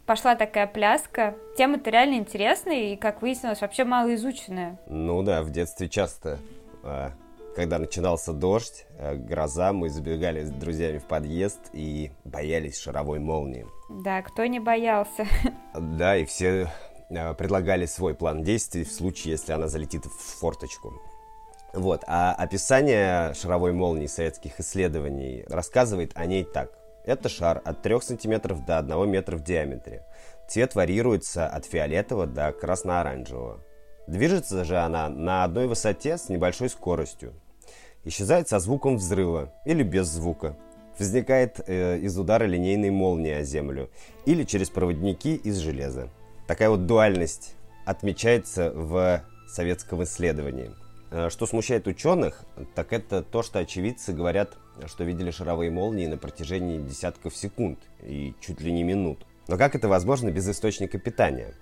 пошла 0.07 0.37
такая 0.37 0.67
пляска. 0.67 1.35
Тема-то 1.57 1.91
реально 1.91 2.15
интересная 2.15 2.93
и, 2.93 2.97
как 2.97 3.21
выяснилось, 3.21 3.61
вообще 3.61 3.85
мало 3.85 4.15
изученная. 4.15 4.79
Ну 4.87 5.23
да, 5.23 5.43
в 5.43 5.51
детстве 5.51 5.89
часто 5.89 6.39
а, 6.85 7.13
когда 7.59 7.81
начинался 7.81 8.33
дождь, 8.33 8.87
э, 8.99 9.17
гроза, 9.17 9.73
мы 9.73 9.89
забегали 9.89 10.45
с 10.45 10.51
друзьями 10.51 10.99
в 10.99 11.05
подъезд 11.05 11.59
и 11.73 12.13
боялись 12.25 12.79
шаровой 12.79 13.19
молнии. 13.19 13.67
Да, 13.91 14.23
кто 14.23 14.47
не 14.47 14.61
боялся? 14.61 15.27
Да, 15.75 16.17
и 16.17 16.25
все 16.25 16.69
предлагали 17.09 17.87
свой 17.87 18.15
план 18.15 18.43
действий 18.43 18.85
в 18.85 18.93
случае, 18.93 19.33
если 19.33 19.53
она 19.53 19.69
залетит 19.69 20.05
в 20.07 20.41
форточку. 20.41 21.01
Вот, 21.73 22.03
а 22.07 22.33
описание 22.33 23.35
шаровой 23.35 23.73
молнии 23.73 24.07
советских 24.07 24.59
исследований 24.59 25.45
рассказывает 25.49 26.13
о 26.15 26.25
ней 26.27 26.45
так. 26.45 26.73
Это 27.05 27.29
шар 27.29 27.61
от 27.65 27.83
3 27.83 28.01
см 28.01 28.55
до 28.67 28.79
1 28.79 29.11
метра 29.11 29.37
в 29.37 29.43
диаметре. 29.43 30.05
Цвет 30.49 30.75
варьируется 30.75 31.47
от 31.47 31.67
фиолетового 31.67 32.27
до 32.27 32.53
красно-оранжевого. 32.53 33.61
Движется 34.07 34.65
же 34.65 34.79
она 34.79 35.11
на 35.11 35.45
одной 35.45 35.67
высоте 35.67 36.17
с 36.17 36.31
небольшой 36.31 36.71
скоростью, 36.71 37.35
исчезает 38.05 38.49
со 38.49 38.59
звуком 38.59 38.97
взрыва 38.97 39.53
или 39.67 39.83
без 39.83 40.07
звука, 40.07 40.57
возникает 40.99 41.61
э, 41.67 41.99
из 41.99 42.19
удара 42.19 42.45
линейной 42.45 42.91
молнии 42.91 43.33
о 43.33 43.43
землю 43.43 43.91
или 44.25 44.45
через 44.45 44.71
проводники 44.71 45.37
из 45.37 45.59
железа. 45.59 46.09
Такая 46.49 46.71
вот 46.71 46.87
дуальность 46.87 47.57
отмечается 47.85 48.73
в 48.75 49.23
советском 49.47 50.03
исследовании. 50.03 50.71
Э, 51.11 51.29
что 51.29 51.45
смущает 51.47 51.87
ученых, 51.87 52.41
так 52.75 52.95
это 52.95 53.23
то, 53.23 53.43
что 53.43 53.59
очевидцы 53.59 54.15
говорят, 54.15 54.57
что 54.87 55.05
видели 55.05 55.31
шаровые 55.31 55.71
молнии 55.71 56.07
на 56.07 56.17
протяжении 56.17 56.79
десятков 56.79 57.37
секунд 57.37 57.79
и 58.03 58.35
чуть 58.41 58.63
ли 58.63 58.73
не 58.73 58.83
минут. 58.83 59.27
Но 59.47 59.59
как 59.59 59.75
это 59.75 59.89
возможно 59.89 60.31
без 60.31 60.49
источника 60.49 60.99
питания? 60.99 61.53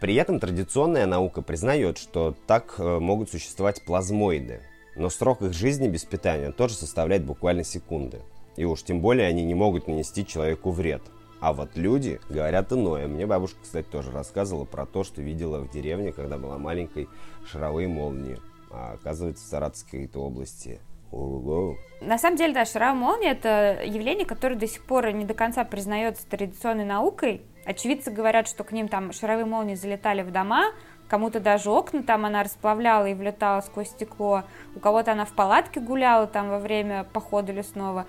При 0.00 0.16
этом 0.16 0.40
традиционная 0.40 1.06
наука 1.06 1.40
признает, 1.40 1.96
что 1.96 2.34
так 2.48 2.74
э, 2.78 2.98
могут 2.98 3.30
существовать 3.30 3.84
плазмоиды, 3.84 4.60
но 4.96 5.08
срок 5.08 5.42
их 5.42 5.52
жизни 5.52 5.86
без 5.86 6.04
питания 6.04 6.50
тоже 6.50 6.74
составляет 6.74 7.24
буквально 7.24 7.62
секунды. 7.62 8.18
И 8.56 8.64
уж 8.64 8.82
тем 8.82 9.02
более 9.02 9.28
они 9.28 9.44
не 9.44 9.54
могут 9.54 9.86
нанести 9.86 10.26
человеку 10.26 10.72
вред. 10.72 11.02
А 11.42 11.52
вот 11.52 11.76
люди 11.76 12.20
говорят 12.30 12.72
иное. 12.72 13.08
Мне 13.08 13.26
бабушка, 13.26 13.58
кстати, 13.60 13.84
тоже 13.86 14.12
рассказывала 14.12 14.64
про 14.64 14.86
то, 14.86 15.02
что 15.02 15.22
видела 15.22 15.58
в 15.58 15.68
деревне, 15.72 16.12
когда 16.12 16.38
была 16.38 16.56
маленькой, 16.56 17.08
шаровые 17.44 17.88
молнии. 17.88 18.38
А 18.70 18.92
оказывается, 18.92 19.44
в 19.44 19.48
Саратовской 19.48 20.08
области 20.14 20.80
Ого. 21.10 21.76
На 22.00 22.16
самом 22.16 22.36
деле, 22.36 22.54
да, 22.54 22.64
шаровая 22.64 22.94
молния– 22.94 23.30
это 23.32 23.82
явление, 23.84 24.24
которое 24.24 24.54
до 24.54 24.68
сих 24.68 24.84
пор 24.84 25.10
не 25.10 25.24
до 25.24 25.34
конца 25.34 25.64
признается 25.64 26.24
традиционной 26.28 26.84
наукой. 26.84 27.42
Очевидцы 27.66 28.12
говорят, 28.12 28.46
что 28.46 28.62
к 28.62 28.70
ним 28.70 28.86
там 28.86 29.12
шаровые 29.12 29.44
молнии 29.44 29.74
залетали 29.74 30.22
в 30.22 30.30
дома, 30.30 30.66
кому-то 31.08 31.40
даже 31.40 31.70
окна 31.70 32.04
там 32.04 32.24
она 32.24 32.44
расплавляла 32.44 33.06
и 33.06 33.14
влетала 33.14 33.62
сквозь 33.62 33.88
стекло, 33.88 34.44
у 34.76 34.78
кого-то 34.78 35.10
она 35.10 35.24
в 35.24 35.32
палатке 35.32 35.80
гуляла 35.80 36.28
там 36.28 36.50
во 36.50 36.60
время 36.60 37.04
похода 37.12 37.52
лесного. 37.52 38.06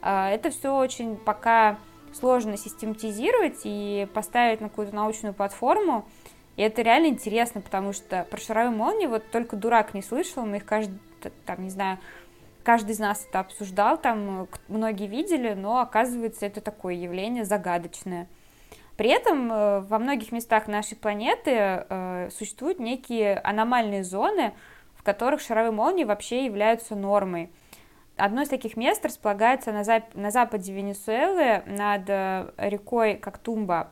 А, 0.00 0.30
это 0.30 0.50
все 0.50 0.72
очень 0.72 1.16
пока 1.16 1.78
сложно 2.18 2.56
систематизировать 2.56 3.60
и 3.64 4.08
поставить 4.14 4.60
на 4.60 4.68
какую-то 4.68 4.94
научную 4.94 5.34
платформу. 5.34 6.06
И 6.56 6.62
это 6.62 6.82
реально 6.82 7.08
интересно, 7.08 7.60
потому 7.60 7.92
что 7.92 8.26
про 8.30 8.40
шаровые 8.40 8.76
молнии 8.76 9.06
вот 9.06 9.30
только 9.30 9.56
дурак 9.56 9.94
не 9.94 10.02
слышал, 10.02 10.46
мы 10.46 10.56
их 10.56 10.64
каждый, 10.64 10.98
там, 11.44 11.62
не 11.62 11.70
знаю, 11.70 11.98
каждый 12.62 12.92
из 12.92 12.98
нас 12.98 13.26
это 13.28 13.40
обсуждал, 13.40 13.98
там 13.98 14.48
многие 14.68 15.06
видели, 15.06 15.54
но 15.54 15.80
оказывается 15.80 16.46
это 16.46 16.60
такое 16.60 16.94
явление 16.94 17.44
загадочное. 17.44 18.26
При 18.96 19.10
этом 19.10 19.52
э, 19.52 19.80
во 19.80 19.98
многих 19.98 20.32
местах 20.32 20.66
нашей 20.66 20.96
планеты 20.96 21.50
э, 21.52 22.30
существуют 22.36 22.80
некие 22.80 23.38
аномальные 23.38 24.02
зоны, 24.02 24.54
в 24.94 25.02
которых 25.02 25.42
шаровые 25.42 25.72
молнии 25.72 26.04
вообще 26.04 26.46
являются 26.46 26.96
нормой. 26.96 27.50
Одно 28.16 28.42
из 28.42 28.48
таких 28.48 28.78
мест 28.78 29.04
располагается 29.04 29.72
на, 29.72 29.82
зап- 29.82 30.18
на 30.18 30.30
западе 30.30 30.72
Венесуэлы 30.72 31.62
над 31.66 32.08
э, 32.08 32.50
рекой 32.56 33.16
Коктумба. 33.16 33.90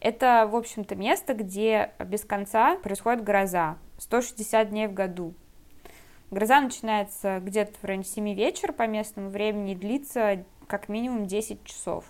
Это, 0.00 0.48
в 0.50 0.56
общем-то, 0.56 0.96
место, 0.96 1.34
где 1.34 1.92
без 2.04 2.24
конца 2.24 2.76
происходит 2.76 3.22
гроза, 3.22 3.78
160 3.98 4.70
дней 4.70 4.88
в 4.88 4.92
году. 4.92 5.34
Гроза 6.32 6.60
начинается 6.60 7.38
где-то 7.38 7.74
в 7.80 7.84
районе 7.84 8.04
7 8.04 8.34
вечера 8.34 8.72
по 8.72 8.88
местному 8.88 9.30
времени 9.30 9.72
и 9.72 9.76
длится 9.76 10.44
как 10.66 10.88
минимум 10.88 11.26
10 11.26 11.62
часов. 11.64 12.06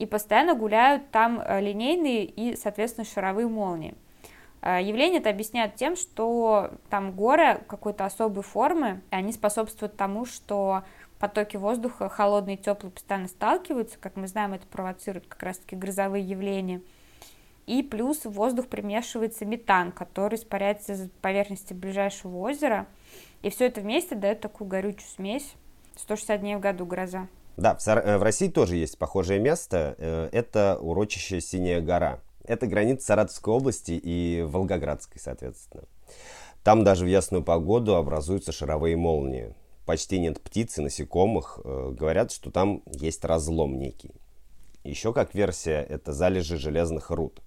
И 0.00 0.06
постоянно 0.06 0.54
гуляют 0.54 1.12
там 1.12 1.40
э, 1.40 1.60
линейные 1.60 2.24
и, 2.24 2.56
соответственно, 2.56 3.06
шаровые 3.06 3.46
молнии. 3.46 3.94
Э, 4.62 4.80
явление 4.80 5.20
это 5.20 5.30
объясняют 5.30 5.74
тем, 5.74 5.96
что 5.96 6.70
там 6.88 7.12
горы 7.12 7.60
какой-то 7.66 8.04
особой 8.04 8.42
формы, 8.42 9.02
и 9.10 9.14
они 9.14 9.32
способствуют 9.32 9.96
тому, 9.96 10.24
что 10.24 10.84
потоки 11.18 11.56
воздуха 11.56 12.08
холодные 12.08 12.56
и 12.56 12.60
теплые 12.60 12.92
постоянно 12.92 13.28
сталкиваются, 13.28 13.98
как 14.00 14.16
мы 14.16 14.26
знаем, 14.28 14.54
это 14.54 14.66
провоцирует 14.66 15.26
как 15.26 15.42
раз-таки 15.42 15.76
грозовые 15.76 16.24
явления. 16.24 16.80
И 17.66 17.82
плюс 17.82 18.24
в 18.24 18.30
воздух 18.30 18.66
примешивается 18.68 19.44
метан, 19.44 19.92
который 19.92 20.36
испаряется 20.36 20.94
с 20.94 21.10
поверхности 21.20 21.74
ближайшего 21.74 22.38
озера, 22.38 22.86
и 23.42 23.50
все 23.50 23.66
это 23.66 23.80
вместе 23.80 24.14
дает 24.14 24.40
такую 24.40 24.68
горючую 24.68 25.08
смесь. 25.14 25.54
160 25.96 26.40
дней 26.40 26.56
в 26.56 26.60
году 26.60 26.86
гроза. 26.86 27.28
Да, 27.56 27.74
в. 27.74 27.86
Э, 27.86 28.18
России 28.22 28.48
тоже 28.48 28.76
есть 28.76 28.98
похожее 28.98 29.38
место. 29.38 29.94
Э, 29.98 30.28
это 30.32 30.78
урочище 30.80 31.40
Синяя 31.40 31.80
гора. 31.80 32.20
Это 32.44 32.66
граница 32.66 33.06
Саратовской 33.06 33.54
области 33.54 33.92
и 33.92 34.42
Волгоградской, 34.42 35.20
соответственно. 35.20 35.84
Там 36.62 36.84
даже 36.84 37.04
в 37.04 37.08
ясную 37.08 37.42
погоду 37.42 37.96
образуются 37.96 38.52
шаровые 38.52 38.96
молнии. 38.96 39.54
Почти 39.84 40.20
нет 40.20 40.40
птиц 40.40 40.78
и 40.78 40.82
насекомых. 40.82 41.60
Э, 41.64 41.90
говорят, 41.92 42.30
что 42.30 42.50
там 42.50 42.82
есть 42.86 43.24
разлом 43.24 43.78
некий. 43.78 44.12
Еще 44.84 45.12
как 45.12 45.34
версия, 45.34 45.80
это 45.80 46.12
залежи 46.12 46.56
железных 46.56 47.10
руд. 47.10 47.40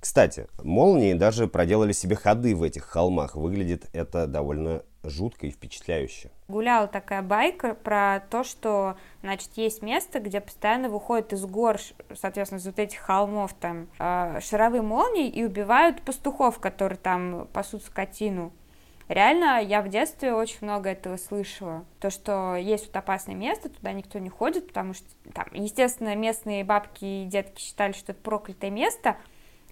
Кстати, 0.00 0.46
молнии 0.62 1.14
даже 1.14 1.46
проделали 1.46 1.92
себе 1.92 2.16
ходы 2.16 2.56
в 2.56 2.62
этих 2.62 2.84
холмах. 2.84 3.36
Выглядит 3.36 3.88
это 3.92 4.26
довольно 4.26 4.82
жутко 5.02 5.46
и 5.46 5.50
впечатляюще. 5.50 6.30
Гуляла 6.48 6.86
такая 6.86 7.22
байка 7.22 7.74
про 7.74 8.20
то, 8.30 8.44
что, 8.44 8.96
значит, 9.22 9.50
есть 9.56 9.82
место, 9.82 10.20
где 10.20 10.40
постоянно 10.40 10.88
выходят 10.88 11.32
из 11.32 11.44
гор, 11.46 11.78
соответственно, 12.14 12.58
из 12.58 12.66
вот 12.66 12.78
этих 12.78 12.98
холмов 12.98 13.54
там 13.54 13.88
э, 13.98 14.40
шаровые 14.42 14.82
молнии 14.82 15.28
и 15.28 15.44
убивают 15.44 16.02
пастухов, 16.02 16.58
которые 16.58 16.98
там 16.98 17.48
пасут 17.52 17.84
скотину. 17.84 18.52
Реально, 19.08 19.60
я 19.60 19.82
в 19.82 19.88
детстве 19.88 20.32
очень 20.32 20.58
много 20.60 20.90
этого 20.90 21.16
слышала. 21.16 21.84
То, 21.98 22.10
что 22.10 22.54
есть 22.54 22.86
вот 22.86 22.96
опасное 22.96 23.34
место, 23.34 23.68
туда 23.68 23.92
никто 23.92 24.20
не 24.20 24.28
ходит, 24.28 24.68
потому 24.68 24.94
что 24.94 25.06
там, 25.34 25.46
естественно, 25.52 26.14
местные 26.14 26.62
бабки 26.62 27.04
и 27.04 27.24
детки 27.24 27.60
считали, 27.60 27.90
что 27.90 28.12
это 28.12 28.20
проклятое 28.22 28.70
место, 28.70 29.16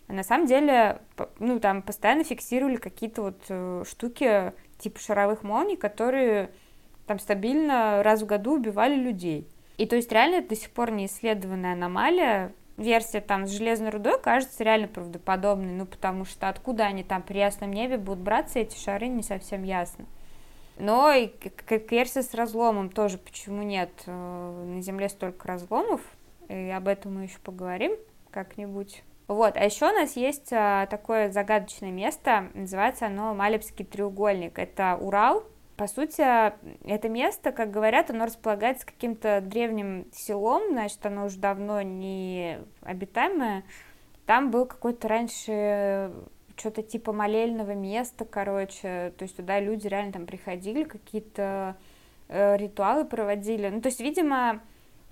а 0.08 0.14
на 0.14 0.24
самом 0.24 0.46
деле, 0.46 1.02
ну, 1.38 1.60
там 1.60 1.82
постоянно 1.82 2.24
фиксировали 2.24 2.76
какие-то 2.76 3.22
вот 3.22 3.44
э, 3.48 3.84
штуки 3.86 4.54
типа 4.78 4.98
шаровых 4.98 5.42
молний, 5.42 5.76
которые 5.76 6.50
там 7.06 7.18
стабильно 7.18 8.02
раз 8.02 8.22
в 8.22 8.26
году 8.26 8.54
убивали 8.54 8.94
людей. 8.94 9.48
И 9.76 9.86
то 9.86 9.96
есть 9.96 10.12
реально 10.12 10.36
это 10.36 10.50
до 10.50 10.56
сих 10.56 10.70
пор 10.70 10.90
не 10.90 11.06
исследованная 11.06 11.72
аномалия. 11.72 12.52
Версия 12.76 13.20
там 13.20 13.46
с 13.46 13.50
железной 13.50 13.90
рудой 13.90 14.20
кажется 14.20 14.62
реально 14.62 14.86
правдоподобной, 14.86 15.72
ну 15.72 15.84
потому 15.84 16.24
что 16.24 16.48
откуда 16.48 16.84
они 16.84 17.02
там 17.02 17.22
при 17.22 17.38
ясном 17.38 17.72
небе 17.72 17.96
будут 17.96 18.20
браться 18.20 18.60
эти 18.60 18.78
шары, 18.78 19.08
не 19.08 19.24
совсем 19.24 19.64
ясно. 19.64 20.04
Но 20.78 21.10
и 21.10 21.26
как 21.26 21.90
версия 21.90 22.22
с 22.22 22.34
разломом 22.34 22.88
тоже, 22.88 23.18
почему 23.18 23.64
нет? 23.64 23.90
Э, 24.06 24.64
на 24.76 24.80
Земле 24.80 25.08
столько 25.08 25.48
разломов, 25.48 26.00
и 26.48 26.70
об 26.70 26.86
этом 26.86 27.16
мы 27.16 27.24
еще 27.24 27.38
поговорим 27.40 27.96
как-нибудь. 28.30 29.02
Вот, 29.28 29.58
а 29.58 29.64
еще 29.64 29.90
у 29.90 29.92
нас 29.92 30.16
есть 30.16 30.50
а, 30.52 30.86
такое 30.86 31.30
загадочное 31.30 31.90
место, 31.90 32.48
называется 32.54 33.06
оно 33.06 33.34
Малебский 33.34 33.84
треугольник. 33.84 34.58
Это 34.58 34.96
Урал. 34.98 35.44
По 35.76 35.86
сути, 35.86 36.22
это 36.22 37.08
место, 37.10 37.52
как 37.52 37.70
говорят, 37.70 38.10
оно 38.10 38.24
располагается 38.24 38.86
каким-то 38.86 39.40
древним 39.42 40.06
селом, 40.12 40.70
значит, 40.70 41.04
оно 41.04 41.26
уже 41.26 41.38
давно 41.38 41.82
не 41.82 42.58
обитаемое. 42.80 43.64
Там 44.24 44.50
был 44.50 44.64
какой-то 44.64 45.06
раньше 45.06 46.10
что-то 46.56 46.82
типа 46.82 47.12
молельного 47.12 47.72
места, 47.72 48.24
короче, 48.24 49.12
то 49.16 49.22
есть 49.22 49.36
туда 49.36 49.60
люди 49.60 49.86
реально 49.86 50.12
там 50.12 50.26
приходили, 50.26 50.84
какие-то 50.84 51.76
э, 52.28 52.56
ритуалы 52.56 53.04
проводили. 53.04 53.68
Ну, 53.68 53.80
то 53.80 53.88
есть, 53.88 54.00
видимо, 54.00 54.60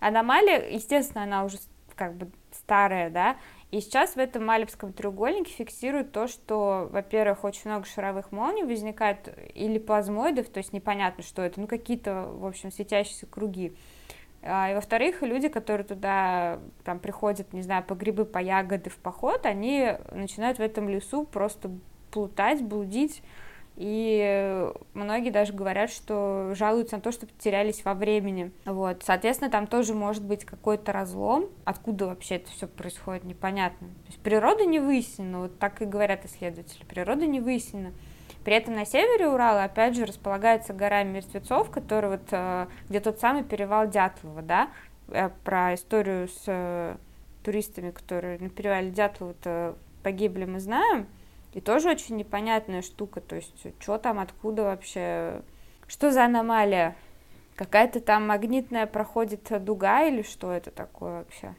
аномалия, 0.01 0.69
естественно, 0.71 1.23
она 1.23 1.45
уже 1.45 1.59
как 1.97 2.15
бы 2.15 2.31
старая, 2.53 3.11
да, 3.11 3.37
и 3.73 3.81
сейчас 3.81 4.15
в 4.15 4.19
этом 4.19 4.47
Малебском 4.47 4.93
треугольнике 4.93 5.51
фиксируют 5.53 6.13
то, 6.13 6.29
что, 6.29 6.89
во-первых, 6.93 7.43
очень 7.43 7.71
много 7.71 7.85
шаровых 7.85 8.31
молний 8.31 8.63
возникает, 8.63 9.37
или 9.55 9.79
плазмоидов, 9.79 10.49
то 10.49 10.59
есть 10.59 10.73
непонятно, 10.73 11.25
что 11.25 11.43
это, 11.43 11.61
ну, 11.61 11.67
какие-то, 11.67 12.29
в 12.33 12.47
общем, 12.47 12.71
светящиеся 12.71 13.27
круги. 13.27 13.75
А, 14.43 14.71
и, 14.71 14.75
во-вторых, 14.75 15.23
люди, 15.23 15.49
которые 15.49 15.85
туда 15.85 16.61
там 16.85 17.01
приходят, 17.01 17.53
не 17.53 17.63
знаю, 17.63 17.83
по 17.83 17.95
грибы, 17.95 18.25
по 18.25 18.39
ягоды 18.39 18.89
в 18.89 18.99
поход, 18.99 19.45
они 19.45 19.95
начинают 20.13 20.59
в 20.59 20.63
этом 20.63 20.89
лесу 20.89 21.25
просто 21.25 21.71
плутать, 22.13 22.63
блудить, 22.63 23.23
и 23.77 24.73
многие 24.95 25.31
даже 25.31 25.53
говорят, 25.53 25.91
что 25.91 26.53
жалуются 26.55 26.97
на 26.97 27.03
то, 27.03 27.13
что 27.13 27.27
потерялись 27.27 27.85
во 27.85 27.93
времени. 27.93 28.51
Вот, 28.65 29.03
соответственно, 29.05 29.51
там 29.51 29.67
тоже 29.67 29.93
может 29.93 30.25
быть 30.25 30.47
какой-то 30.47 30.93
разлом. 30.93 31.51
Откуда 31.65 32.07
вообще 32.07 32.37
это 32.37 32.51
все 32.51 32.67
происходит, 32.67 33.25
непонятно. 33.25 33.89
То 33.89 34.07
есть 34.07 34.21
природа 34.21 34.65
не 34.65 34.79
выяснена, 34.79 35.41
вот 35.41 35.59
так 35.59 35.83
и 35.83 35.85
говорят 35.85 36.25
исследователи, 36.25 36.85
природа 36.85 37.27
не 37.27 37.41
выяснена. 37.41 37.93
При 38.45 38.55
этом 38.55 38.75
на 38.75 38.87
севере 38.87 39.29
Урала, 39.29 39.65
опять 39.65 39.97
же, 39.97 40.07
располагается 40.07 40.73
гора 40.73 41.03
мертвецов, 41.03 41.69
который 41.71 42.11
вот, 42.11 42.29
э, 42.31 42.69
где 42.89 43.01
тот 43.01 43.19
самый 43.19 43.43
перевал 43.43 43.89
Дятлова, 43.89 44.41
да, 44.41 44.71
э, 45.09 45.31
про 45.45 45.75
историю 45.75 46.29
с 46.29 46.45
э, 46.47 46.97
туристами, 47.43 47.91
которые 47.91 48.39
на 48.39 48.49
перевале 48.49 48.91
Дятлова 48.91 49.35
погибли, 50.05 50.45
мы 50.45 50.61
знаем, 50.61 51.09
и 51.57 51.61
тоже 51.63 51.89
очень 51.89 52.17
непонятная 52.17 52.83
штука, 52.83 53.23
то 53.23 53.35
есть 53.35 53.67
что 53.81 53.97
там, 53.97 54.19
откуда 54.19 54.65
вообще, 54.65 55.41
что 55.87 56.13
за 56.13 56.27
аномалия? 56.27 56.95
Какая-то 57.55 58.01
там 58.01 58.27
магнитная 58.27 58.87
проходит 58.87 59.51
дуга 59.65 60.07
или 60.07 60.21
что 60.21 60.53
это 60.53 60.71
такое 60.71 61.21
вообще? 61.21 61.57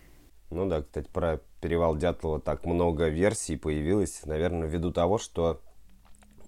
Ну 0.52 0.70
да, 0.70 0.84
кстати, 0.84 1.08
про 1.12 1.42
перевал 1.62 1.98
Дятлова 1.98 2.40
так 2.40 2.64
много 2.64 3.08
версий 3.08 3.58
появилось, 3.58 4.24
наверное, 4.28 4.68
ввиду 4.68 4.94
того, 4.94 5.18
что 5.18 5.64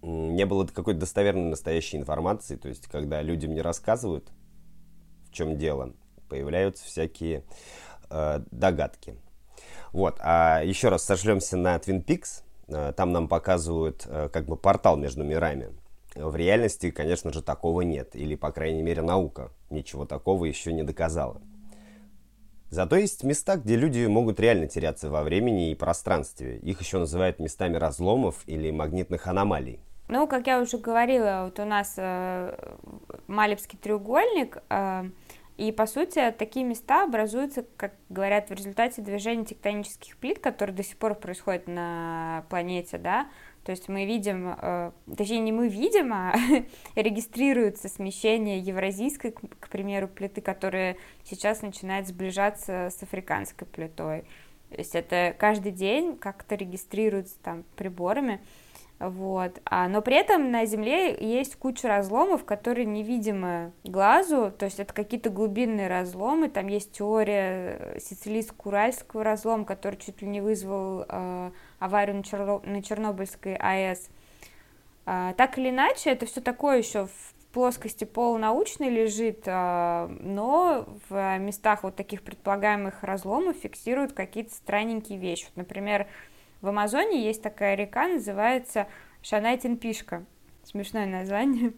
не 0.03 0.45
было 0.45 0.67
какой-то 0.67 0.99
достоверной 0.99 1.49
настоящей 1.49 1.97
информации, 1.97 2.55
то 2.55 2.69
есть 2.69 2.85
когда 2.85 3.23
людям 3.23 3.55
не 3.55 3.63
рассказывают, 3.63 4.29
в 5.27 5.33
чем 5.33 5.57
дело, 5.57 5.95
появляются 6.29 6.85
всякие 6.85 7.43
э, 8.11 8.41
догадки. 8.51 9.15
Вот, 9.91 10.19
а 10.19 10.61
еще 10.63 10.89
раз 10.89 11.03
сошлемся 11.03 11.57
на 11.57 11.75
Twin 11.77 12.05
Peaks, 12.05 12.43
Э, 12.43 12.48
там 12.95 13.11
нам 13.11 13.27
показывают 13.27 14.05
э, 14.05 14.29
как 14.31 14.45
бы 14.45 14.55
портал 14.55 14.97
между 14.97 15.23
мирами. 15.23 15.69
В 16.15 16.35
реальности, 16.35 16.91
конечно 16.91 17.31
же, 17.31 17.41
такого 17.41 17.81
нет. 17.81 18.15
Или, 18.15 18.35
по 18.35 18.51
крайней 18.51 18.81
мере, 18.81 19.01
наука 19.01 19.51
ничего 19.69 20.05
такого 20.05 20.45
еще 20.45 20.73
не 20.73 20.83
доказала. 20.83 21.41
Зато 22.69 22.97
есть 22.97 23.23
места, 23.23 23.57
где 23.57 23.75
люди 23.75 24.05
могут 24.05 24.39
реально 24.39 24.67
теряться 24.67 25.09
во 25.09 25.23
времени 25.23 25.71
и 25.71 25.75
пространстве. 25.75 26.57
Их 26.57 26.79
еще 26.81 26.99
называют 26.99 27.39
местами 27.39 27.77
разломов 27.77 28.43
или 28.45 28.69
магнитных 28.69 29.27
аномалий. 29.27 29.79
Ну, 30.07 30.27
как 30.27 30.47
я 30.47 30.59
уже 30.59 30.77
говорила, 30.77 31.43
вот 31.45 31.59
у 31.59 31.65
нас 31.65 31.93
э, 31.97 32.75
Малевский 33.27 33.77
треугольник, 33.77 34.57
э, 34.69 35.03
и, 35.59 35.73
по 35.73 35.85
сути, 35.85 36.33
такие 36.37 36.65
места 36.65 37.03
образуются, 37.03 37.65
как 37.75 37.93
говорят, 38.07 38.49
в 38.49 38.53
результате 38.53 39.01
движения 39.01 39.43
тектонических 39.43 40.15
плит, 40.15 40.39
которые 40.39 40.73
до 40.73 40.83
сих 40.83 40.95
пор 40.95 41.15
происходят 41.15 41.67
на 41.67 42.45
планете, 42.49 42.97
да, 42.97 43.27
то 43.65 43.71
есть 43.71 43.89
мы 43.89 44.05
видим, 44.05 44.55
э, 44.57 44.91
точнее 45.17 45.39
не 45.41 45.51
мы 45.51 45.67
видим, 45.67 46.13
а 46.13 46.33
регистрируется 46.95 47.89
смещение 47.89 48.59
евразийской, 48.59 49.31
к 49.31 49.69
примеру, 49.69 50.07
плиты, 50.07 50.41
которая 50.41 50.95
сейчас 51.23 51.61
начинает 51.61 52.07
сближаться 52.07 52.89
с 52.89 53.03
африканской 53.03 53.67
плитой. 53.67 54.23
То 54.69 54.77
есть 54.77 54.95
это 54.95 55.35
каждый 55.37 55.71
день 55.71 56.17
как-то 56.17 56.55
регистрируется 56.55 57.35
там 57.43 57.63
приборами. 57.75 58.39
Вот. 58.99 59.61
А, 59.63 59.87
но 59.87 60.01
при 60.01 60.17
этом 60.17 60.51
на 60.51 60.65
Земле 60.65 61.15
есть 61.17 61.55
куча 61.55 61.87
разломов, 61.87 62.43
которые 62.43 62.85
невидимы 62.85 63.71
глазу, 63.85 64.51
то 64.51 64.65
есть 64.65 64.79
это 64.79 64.93
какие-то 64.93 65.29
глубинные 65.29 65.87
разломы, 65.87 66.49
там 66.49 66.67
есть 66.67 66.91
теория 66.91 67.97
сицилийско-уральского 67.97 69.23
разлома, 69.23 69.63
который 69.63 69.95
чуть 69.95 70.21
ли 70.21 70.27
не 70.27 70.41
вызвал 70.41 71.05
э, 71.07 71.51
аварию 71.79 72.17
на, 72.17 72.23
Черно... 72.23 72.61
на 72.65 72.83
Чернобыльской 72.83 73.55
АЭС. 73.55 74.09
А, 75.05 75.33
так 75.33 75.57
или 75.57 75.69
иначе, 75.69 76.09
это 76.09 76.25
все 76.25 76.41
такое 76.41 76.79
еще 76.79 77.05
в 77.05 77.33
плоскости 77.53 78.03
полунаучной 78.03 78.89
лежит, 78.89 79.43
а, 79.47 80.07
но 80.19 80.85
в 81.09 81.37
местах 81.39 81.83
вот 81.83 81.95
таких 81.95 82.21
предполагаемых 82.21 83.01
разломов 83.03 83.55
фиксируют 83.55 84.11
какие-то 84.11 84.53
странненькие 84.53 85.17
вещи. 85.17 85.45
Вот, 85.45 85.55
например, 85.55 86.07
в 86.61 86.67
Амазоне 86.67 87.23
есть 87.23 87.41
такая 87.41 87.75
река, 87.75 88.07
называется 88.07 88.87
Шанайтин-Пишка. 89.21 90.25
Смешное 90.63 91.05
название. 91.05 91.73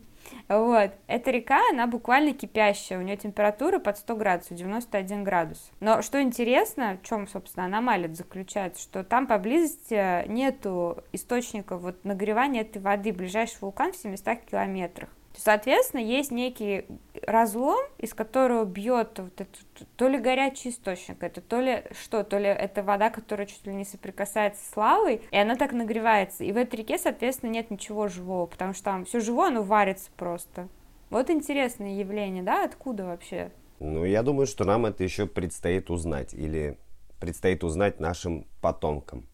Вот. 0.47 0.91
Эта 1.07 1.31
река, 1.31 1.59
она 1.71 1.87
буквально 1.87 2.33
кипящая, 2.33 2.99
у 2.99 3.01
нее 3.01 3.17
температура 3.17 3.79
под 3.79 3.97
100 3.97 4.15
градусов, 4.15 4.57
91 4.57 5.23
градус. 5.23 5.71
Но 5.79 6.01
что 6.01 6.21
интересно, 6.21 6.97
в 7.01 7.07
чем, 7.07 7.27
собственно, 7.27 7.65
аномалия 7.65 8.13
заключается, 8.13 8.81
что 8.81 9.03
там 9.03 9.27
поблизости 9.27 10.27
нету 10.27 11.03
источников 11.11 11.81
вот 11.81 12.05
нагревания 12.05 12.61
этой 12.61 12.81
воды, 12.81 13.11
ближайший 13.13 13.57
вулкан 13.61 13.93
в 13.93 13.97
700 13.97 14.41
километрах. 14.41 15.09
Соответственно, 15.35 16.01
есть 16.01 16.31
некий 16.31 16.85
разлом, 17.23 17.79
из 17.97 18.13
которого 18.13 18.65
бьет 18.65 19.17
вот 19.17 19.39
этот, 19.39 19.87
то 19.95 20.07
ли 20.07 20.17
горячий 20.17 20.69
источник, 20.69 21.23
это 21.23 21.41
то 21.41 21.59
ли 21.59 21.83
что, 21.99 22.23
то 22.23 22.37
ли 22.37 22.47
это 22.47 22.83
вода, 22.83 23.09
которая 23.09 23.47
чуть 23.47 23.65
ли 23.65 23.73
не 23.73 23.85
соприкасается 23.85 24.61
с 24.69 24.75
лавой, 24.75 25.21
и 25.31 25.37
она 25.37 25.55
так 25.55 25.71
нагревается. 25.71 26.43
И 26.43 26.51
в 26.51 26.57
этой 26.57 26.75
реке, 26.77 26.97
соответственно, 26.97 27.51
нет 27.51 27.71
ничего 27.71 28.07
живого, 28.07 28.45
потому 28.45 28.73
что 28.73 28.83
там 28.83 29.05
все 29.05 29.19
живое, 29.19 29.47
оно 29.47 29.63
варится 29.63 30.09
просто. 30.17 30.67
Вот 31.09 31.29
интересное 31.29 31.95
явление, 31.95 32.43
да, 32.43 32.63
откуда 32.65 33.05
вообще? 33.05 33.51
Ну, 33.79 34.05
я 34.05 34.23
думаю, 34.23 34.47
что 34.47 34.63
нам 34.63 34.85
это 34.85 35.03
еще 35.03 35.27
предстоит 35.27 35.89
узнать, 35.89 36.33
или 36.33 36.77
предстоит 37.19 37.63
узнать 37.63 37.99
нашим 37.99 38.45
потомкам. 38.61 39.25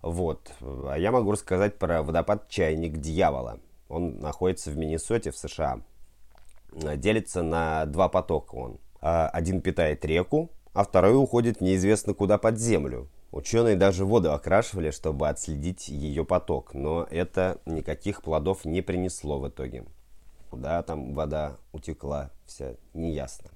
Вот. 0.00 0.52
А 0.60 0.96
я 0.96 1.12
могу 1.12 1.32
рассказать 1.32 1.78
про 1.78 2.02
водопад 2.02 2.48
Чайник 2.48 2.96
Дьявола– 2.98 3.60
он 3.92 4.18
находится 4.20 4.70
в 4.70 4.76
Миннесоте, 4.76 5.30
в 5.30 5.36
США. 5.36 5.80
Делится 6.72 7.42
на 7.42 7.84
два 7.84 8.08
потока 8.08 8.54
он. 8.54 8.78
А, 9.00 9.28
один 9.28 9.60
питает 9.60 10.04
реку, 10.04 10.50
а 10.72 10.84
второй 10.84 11.14
уходит 11.14 11.60
неизвестно 11.60 12.14
куда 12.14 12.38
под 12.38 12.58
землю. 12.58 13.08
Ученые 13.30 13.76
даже 13.76 14.04
воду 14.04 14.32
окрашивали, 14.32 14.90
чтобы 14.90 15.28
отследить 15.28 15.88
ее 15.88 16.24
поток, 16.24 16.74
но 16.74 17.06
это 17.10 17.58
никаких 17.66 18.22
плодов 18.22 18.64
не 18.64 18.80
принесло 18.80 19.38
в 19.38 19.48
итоге. 19.48 19.84
Куда 20.50 20.82
там 20.82 21.14
вода 21.14 21.56
утекла, 21.72 22.30
вся 22.46 22.74
неясно. 22.94 23.50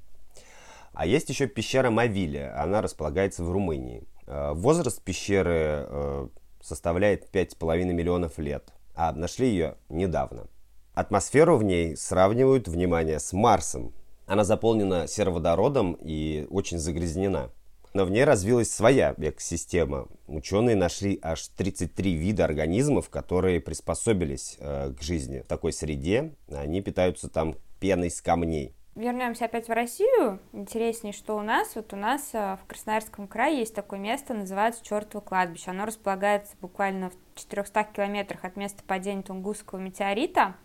А 0.92 1.06
есть 1.06 1.28
еще 1.28 1.46
пещера 1.46 1.90
Мавиле, 1.90 2.48
она 2.50 2.82
располагается 2.82 3.42
в 3.42 3.50
Румынии. 3.50 4.04
А, 4.26 4.52
возраст 4.52 5.00
пещеры 5.00 5.86
э, 5.88 6.28
составляет 6.60 7.34
5,5 7.34 7.84
миллионов 7.84 8.38
лет 8.38 8.75
а 8.96 9.12
нашли 9.12 9.48
ее 9.48 9.76
недавно. 9.88 10.48
Атмосферу 10.94 11.58
в 11.58 11.62
ней 11.62 11.96
сравнивают, 11.96 12.68
внимание, 12.68 13.20
с 13.20 13.32
Марсом. 13.32 13.92
Она 14.26 14.44
заполнена 14.44 15.06
сероводородом 15.06 15.96
и 16.00 16.46
очень 16.50 16.78
загрязнена. 16.78 17.50
Но 17.92 18.04
в 18.04 18.10
ней 18.10 18.24
развилась 18.24 18.70
своя 18.70 19.14
экосистема. 19.16 20.08
Ученые 20.26 20.76
нашли 20.76 21.18
аж 21.22 21.48
33 21.48 22.14
вида 22.14 22.44
организмов, 22.44 23.08
которые 23.08 23.60
приспособились 23.60 24.56
э, 24.58 24.92
к 24.98 25.02
жизни 25.02 25.40
в 25.40 25.46
такой 25.46 25.72
среде. 25.72 26.34
Они 26.50 26.82
питаются 26.82 27.28
там 27.28 27.54
пеной 27.78 28.10
с 28.10 28.20
камней 28.20 28.75
вернемся 28.96 29.44
опять 29.44 29.68
в 29.68 29.72
Россию. 29.72 30.40
Интереснее, 30.52 31.12
что 31.12 31.36
у 31.36 31.42
нас. 31.42 31.76
Вот 31.76 31.92
у 31.92 31.96
нас 31.96 32.30
э, 32.32 32.56
в 32.62 32.66
Красноярском 32.66 33.28
крае 33.28 33.58
есть 33.58 33.74
такое 33.74 33.98
место, 33.98 34.34
называется 34.34 34.84
Чертово 34.84 35.22
кладбище. 35.22 35.70
Оно 35.70 35.84
располагается 35.84 36.56
буквально 36.60 37.10
в 37.10 37.14
400 37.38 37.84
километрах 37.84 38.44
от 38.44 38.56
места 38.56 38.82
падения 38.84 39.22
Тунгусского 39.22 39.78
метеорита. 39.78 40.56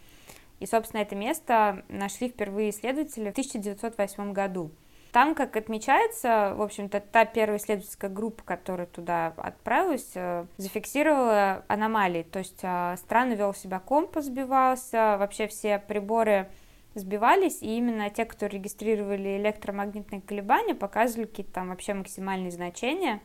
И, 0.59 0.65
собственно, 0.65 1.01
это 1.01 1.15
место 1.15 1.83
нашли 1.89 2.29
впервые 2.29 2.69
исследователи 2.69 3.29
в 3.29 3.31
1908 3.31 4.31
году. 4.31 4.71
Там, 5.11 5.35
как 5.35 5.57
отмечается, 5.57 6.53
в 6.55 6.61
общем-то, 6.61 7.01
та 7.01 7.25
первая 7.25 7.57
исследовательская 7.57 8.09
группа, 8.09 8.43
которая 8.43 8.87
туда 8.87 9.33
отправилась, 9.35 10.11
э, 10.15 10.45
зафиксировала 10.55 11.65
аномалии. 11.67 12.23
То 12.23 12.39
есть 12.39 12.59
э, 12.61 12.95
странно 12.97 13.33
вел 13.33 13.53
себя 13.53 13.79
компас, 13.79 14.25
сбивался, 14.25 15.17
вообще 15.19 15.47
все 15.47 15.79
приборы 15.79 16.49
сбивались, 16.95 17.61
и 17.61 17.77
именно 17.77 18.09
те, 18.09 18.25
кто 18.25 18.47
регистрировали 18.47 19.37
электромагнитные 19.37 20.21
колебания, 20.21 20.75
показывали 20.75 21.25
какие-то 21.25 21.53
там 21.53 21.69
вообще 21.69 21.93
максимальные 21.93 22.51
значения. 22.51 23.21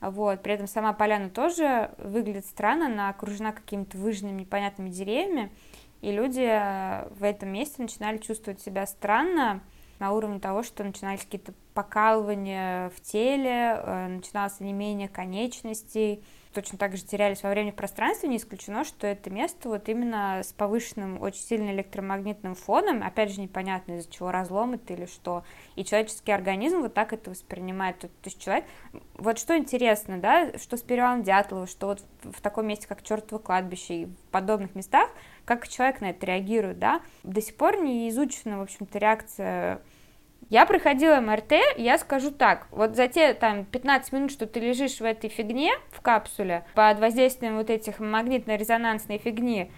Вот. 0.00 0.42
При 0.42 0.54
этом 0.54 0.66
сама 0.66 0.92
поляна 0.92 1.28
тоже 1.28 1.90
выглядит 1.98 2.46
странно, 2.46 2.86
она 2.86 3.10
окружена 3.10 3.52
какими-то 3.52 3.98
выжженными 3.98 4.40
непонятными 4.40 4.88
деревьями, 4.88 5.50
и 6.00 6.12
люди 6.12 6.46
э, 6.46 7.08
в 7.10 7.24
этом 7.24 7.50
месте 7.50 7.82
начинали 7.82 8.18
чувствовать 8.18 8.60
себя 8.60 8.86
странно 8.86 9.60
на 9.98 10.12
уровне 10.12 10.40
того, 10.40 10.62
что 10.62 10.82
начинались 10.82 11.24
какие-то 11.24 11.52
покалывания 11.74 12.88
в 12.90 13.00
теле, 13.02 13.76
э, 13.76 14.06
начиналось 14.08 14.58
онемение 14.60 15.08
конечностей, 15.08 16.24
точно 16.52 16.78
так 16.78 16.96
же 16.96 17.04
терялись 17.04 17.42
во 17.42 17.50
времени 17.50 17.70
в 17.70 17.76
пространстве, 17.76 18.28
не 18.28 18.38
исключено, 18.38 18.84
что 18.84 19.06
это 19.06 19.30
место 19.30 19.68
вот 19.68 19.88
именно 19.88 20.40
с 20.42 20.52
повышенным 20.52 21.20
очень 21.20 21.40
сильным 21.40 21.70
электромагнитным 21.70 22.54
фоном, 22.54 23.02
опять 23.02 23.32
же 23.32 23.40
непонятно 23.40 23.98
из-за 23.98 24.10
чего 24.10 24.30
разлом 24.30 24.74
это 24.74 24.92
или 24.92 25.06
что, 25.06 25.44
и 25.76 25.84
человеческий 25.84 26.32
организм 26.32 26.80
вот 26.80 26.94
так 26.94 27.12
это 27.12 27.30
воспринимает, 27.30 27.98
то, 27.98 28.08
то 28.08 28.14
есть 28.24 28.42
человек, 28.42 28.64
вот 29.14 29.38
что 29.38 29.56
интересно, 29.56 30.18
да, 30.18 30.58
что 30.58 30.76
с 30.76 30.82
перевалом 30.82 31.22
Дятлова, 31.22 31.66
что 31.66 31.88
вот 31.88 32.02
в 32.22 32.40
таком 32.40 32.66
месте, 32.66 32.88
как 32.88 33.02
чертово 33.02 33.38
кладбище 33.38 33.94
и 33.94 34.06
в 34.06 34.30
подобных 34.30 34.74
местах, 34.74 35.10
как 35.44 35.68
человек 35.68 36.00
на 36.00 36.10
это 36.10 36.26
реагирует, 36.26 36.78
да, 36.78 37.00
до 37.22 37.40
сих 37.40 37.56
пор 37.56 37.80
не 37.80 38.08
изучена, 38.08 38.58
в 38.58 38.62
общем-то, 38.62 38.98
реакция 38.98 39.80
я 40.50 40.66
проходила 40.66 41.20
МРТ, 41.20 41.52
я 41.76 41.96
скажу 41.96 42.32
так, 42.32 42.66
вот 42.72 42.96
за 42.96 43.06
те 43.06 43.34
там 43.34 43.64
15 43.64 44.12
минут, 44.12 44.32
что 44.32 44.46
ты 44.46 44.58
лежишь 44.58 44.98
в 44.98 45.04
этой 45.04 45.30
фигне, 45.30 45.72
в 45.92 46.00
капсуле, 46.00 46.64
под 46.74 46.98
воздействием 46.98 47.56
вот 47.56 47.70
этих 47.70 48.00
магнитно-резонансной 48.00 49.18
фигни, 49.18 49.70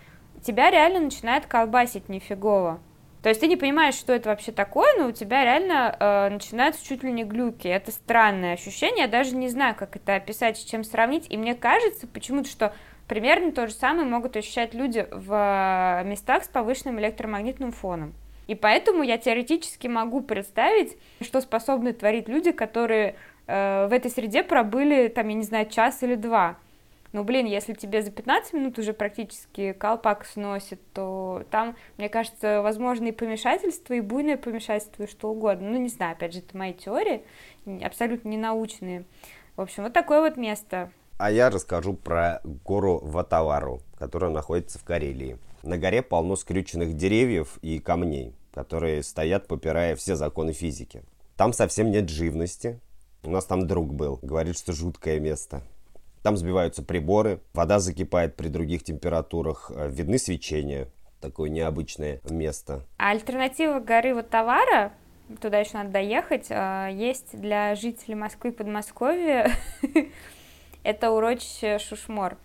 тебя 0.43 0.71
реально 0.71 1.01
начинает 1.01 1.47
колбасить 1.47 2.09
нифигово. 2.09 2.81
То 3.23 3.29
есть 3.29 3.41
ты 3.41 3.47
не 3.47 3.57
понимаешь, 3.57 3.95
что 3.95 4.15
это 4.15 4.31
вообще 4.31 4.51
такое, 4.51 4.99
но 4.99 5.09
у 5.09 5.13
тебя 5.13 5.45
реально 5.45 5.95
э, 6.01 6.29
начинаются 6.31 6.85
чуть 6.85 7.05
ли 7.05 7.13
не 7.13 7.23
глюки. 7.23 7.69
Это 7.69 7.93
странное 7.93 8.55
ощущение, 8.55 9.05
я 9.05 9.09
даже 9.09 9.37
не 9.37 9.49
знаю, 9.49 9.77
как 9.77 9.95
это 9.95 10.17
описать, 10.17 10.57
с 10.57 10.65
чем 10.65 10.83
сравнить. 10.83 11.27
И 11.29 11.37
мне 11.37 11.55
кажется 11.55 12.09
почему-то, 12.09 12.49
что 12.49 12.75
примерно 13.07 13.53
то 13.53 13.69
же 13.69 13.75
самое 13.75 14.09
могут 14.09 14.37
ощущать 14.37 14.75
люди 14.75 15.07
в 15.13 15.33
э, 15.33 16.05
местах 16.09 16.45
с 16.45 16.49
повышенным 16.49 16.99
электромагнитным 16.99 17.71
фоном. 17.71 18.15
И 18.53 18.55
поэтому 18.55 19.03
я 19.03 19.17
теоретически 19.17 19.87
могу 19.87 20.21
представить, 20.21 20.99
что 21.23 21.41
способны 21.41 21.95
творить 21.95 22.29
люди, 22.29 22.53
которые 22.53 23.17
э, 23.47 23.87
в 23.87 23.93
этой 23.95 24.11
среде 24.11 24.43
пробыли, 24.43 25.09
там, 25.09 25.29
я 25.29 25.35
не 25.35 25.43
знаю, 25.43 25.71
час 25.71 26.03
или 26.03 26.17
два. 26.17 26.59
Ну, 27.13 27.25
блин, 27.25 27.47
если 27.47 27.73
тебе 27.73 28.03
за 28.03 28.11
15 28.11 28.53
минут 28.53 28.79
уже 28.79 28.93
практически 28.93 29.73
колпак 29.73 30.27
сносит, 30.27 30.81
то 30.93 31.45
там, 31.51 31.77
мне 31.97 32.11
кажется, 32.11 32.61
возможно 32.61 33.07
и 33.07 33.13
помешательство, 33.13 33.95
и 33.95 34.03
буйное 34.03 34.37
помешательство, 34.37 35.05
и 35.05 35.11
что 35.11 35.31
угодно. 35.31 35.71
Ну, 35.71 35.79
не 35.79 35.89
знаю, 35.89 36.13
опять 36.13 36.35
же, 36.35 36.41
это 36.41 36.55
мои 36.55 36.75
теории, 36.75 37.25
абсолютно 37.83 38.29
не 38.29 38.37
научные. 38.37 39.07
В 39.57 39.63
общем, 39.63 39.85
вот 39.85 39.95
такое 39.95 40.21
вот 40.21 40.37
место. 40.37 40.91
А 41.17 41.31
я 41.31 41.49
расскажу 41.49 41.95
про 41.95 42.43
гору 42.67 42.99
Ватавару, 43.03 43.81
которая 43.99 44.31
находится 44.31 44.79
в 44.79 44.85
Карелии. 44.85 45.39
На 45.63 45.79
горе 45.79 46.03
полно 46.03 46.37
скрюченных 46.37 46.93
деревьев 46.99 47.59
и 47.63 47.79
камней 47.79 48.35
которые 48.53 49.03
стоят, 49.03 49.49
попирая 49.49 49.97
все 49.97 50.17
законы 50.17 50.53
физики. 50.53 51.03
Там 51.37 51.53
совсем 51.53 51.91
нет 51.91 52.09
живности. 52.09 52.81
У 53.25 53.31
нас 53.31 53.45
там 53.47 53.67
друг 53.67 53.95
был, 53.95 54.19
говорит, 54.23 54.59
что 54.59 54.73
жуткое 54.73 55.21
место. 55.21 55.63
Там 56.23 56.37
сбиваются 56.37 56.83
приборы, 56.83 57.41
вода 57.53 57.79
закипает 57.81 58.37
при 58.37 58.49
других 58.49 58.85
температурах, 58.85 59.73
э, 59.75 59.91
видны 59.91 60.19
свечения. 60.19 60.89
Такое 61.21 61.51
необычное 61.51 62.21
место. 62.29 62.85
А 62.99 63.11
альтернатива 63.11 63.81
горы 63.81 64.15
вот 64.15 64.29
товара, 64.29 64.93
туда 65.41 65.59
еще 65.59 65.75
надо 65.75 65.91
доехать, 65.91 66.47
э, 66.51 66.91
есть 66.93 67.39
для 67.39 67.75
жителей 67.75 68.15
Москвы 68.15 68.51
и 68.51 68.53
Подмосковья. 68.53 69.51
Это 70.85 71.11
урочище 71.11 71.79
Шушмор 71.79 72.37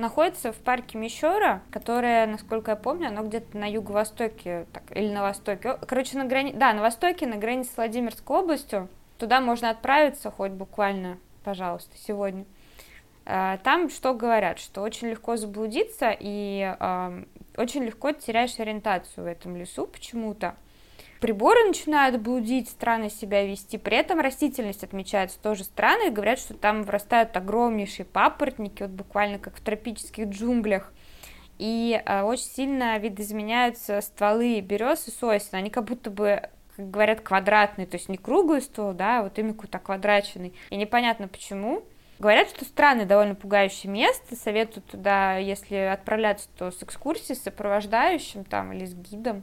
находится 0.00 0.52
в 0.52 0.56
парке 0.56 0.98
Мещера, 0.98 1.62
которое, 1.70 2.26
насколько 2.26 2.72
я 2.72 2.76
помню, 2.76 3.08
оно 3.08 3.22
где-то 3.22 3.56
на 3.56 3.70
юго-востоке, 3.70 4.66
так, 4.72 4.82
или 4.96 5.12
на 5.12 5.22
востоке. 5.22 5.76
Короче, 5.86 6.18
на 6.18 6.24
грани... 6.24 6.52
да, 6.52 6.72
на 6.72 6.82
востоке, 6.82 7.26
на 7.26 7.36
границе 7.36 7.72
с 7.72 7.76
Владимирской 7.76 8.36
областью. 8.36 8.88
Туда 9.18 9.40
можно 9.40 9.70
отправиться 9.70 10.30
хоть 10.30 10.52
буквально, 10.52 11.18
пожалуйста, 11.44 11.96
сегодня. 11.96 12.44
А, 13.26 13.58
там 13.58 13.90
что 13.90 14.14
говорят, 14.14 14.58
что 14.58 14.80
очень 14.80 15.08
легко 15.08 15.36
заблудиться 15.36 16.16
и 16.18 16.74
э, 16.78 17.24
очень 17.56 17.84
легко 17.84 18.12
теряешь 18.12 18.58
ориентацию 18.58 19.24
в 19.24 19.26
этом 19.26 19.56
лесу 19.56 19.86
почему-то 19.86 20.56
приборы 21.20 21.64
начинают 21.64 22.20
блудить, 22.20 22.68
странно 22.68 23.10
себя 23.10 23.46
вести. 23.46 23.78
При 23.78 23.96
этом 23.96 24.20
растительность 24.20 24.82
отмечается 24.82 25.38
тоже 25.40 25.64
странно, 25.64 26.08
и 26.08 26.10
говорят, 26.10 26.38
что 26.38 26.54
там 26.54 26.82
вырастают 26.82 27.36
огромнейшие 27.36 28.06
папоротники, 28.06 28.82
вот 28.82 28.92
буквально 28.92 29.38
как 29.38 29.56
в 29.56 29.60
тропических 29.60 30.28
джунглях. 30.28 30.92
И 31.58 32.02
э, 32.04 32.22
очень 32.22 32.44
сильно 32.44 32.98
видоизменяются 32.98 34.00
стволы 34.00 34.60
берез 34.60 35.06
и 35.08 35.10
сосен. 35.10 35.50
Они 35.52 35.68
как 35.68 35.84
будто 35.84 36.10
бы 36.10 36.48
как 36.76 36.90
говорят, 36.90 37.20
квадратный, 37.20 37.84
то 37.84 37.96
есть 37.96 38.08
не 38.08 38.16
круглый 38.16 38.62
ствол, 38.62 38.94
да, 38.94 39.18
а 39.18 39.22
вот 39.24 39.38
именно 39.38 39.52
какой-то 39.52 39.78
квадрачный. 39.78 40.54
И 40.70 40.76
непонятно 40.76 41.28
почему. 41.28 41.82
Говорят, 42.18 42.48
что 42.48 42.64
странное, 42.64 43.06
довольно 43.06 43.34
пугающее 43.34 43.90
место. 43.90 44.36
Советую 44.36 44.82
туда, 44.82 45.36
если 45.36 45.76
отправляться, 45.76 46.48
то 46.56 46.70
с 46.70 46.82
экскурсией, 46.82 47.36
с 47.36 47.42
сопровождающим 47.42 48.44
там 48.44 48.72
или 48.72 48.86
с 48.86 48.94
гидом. 48.94 49.42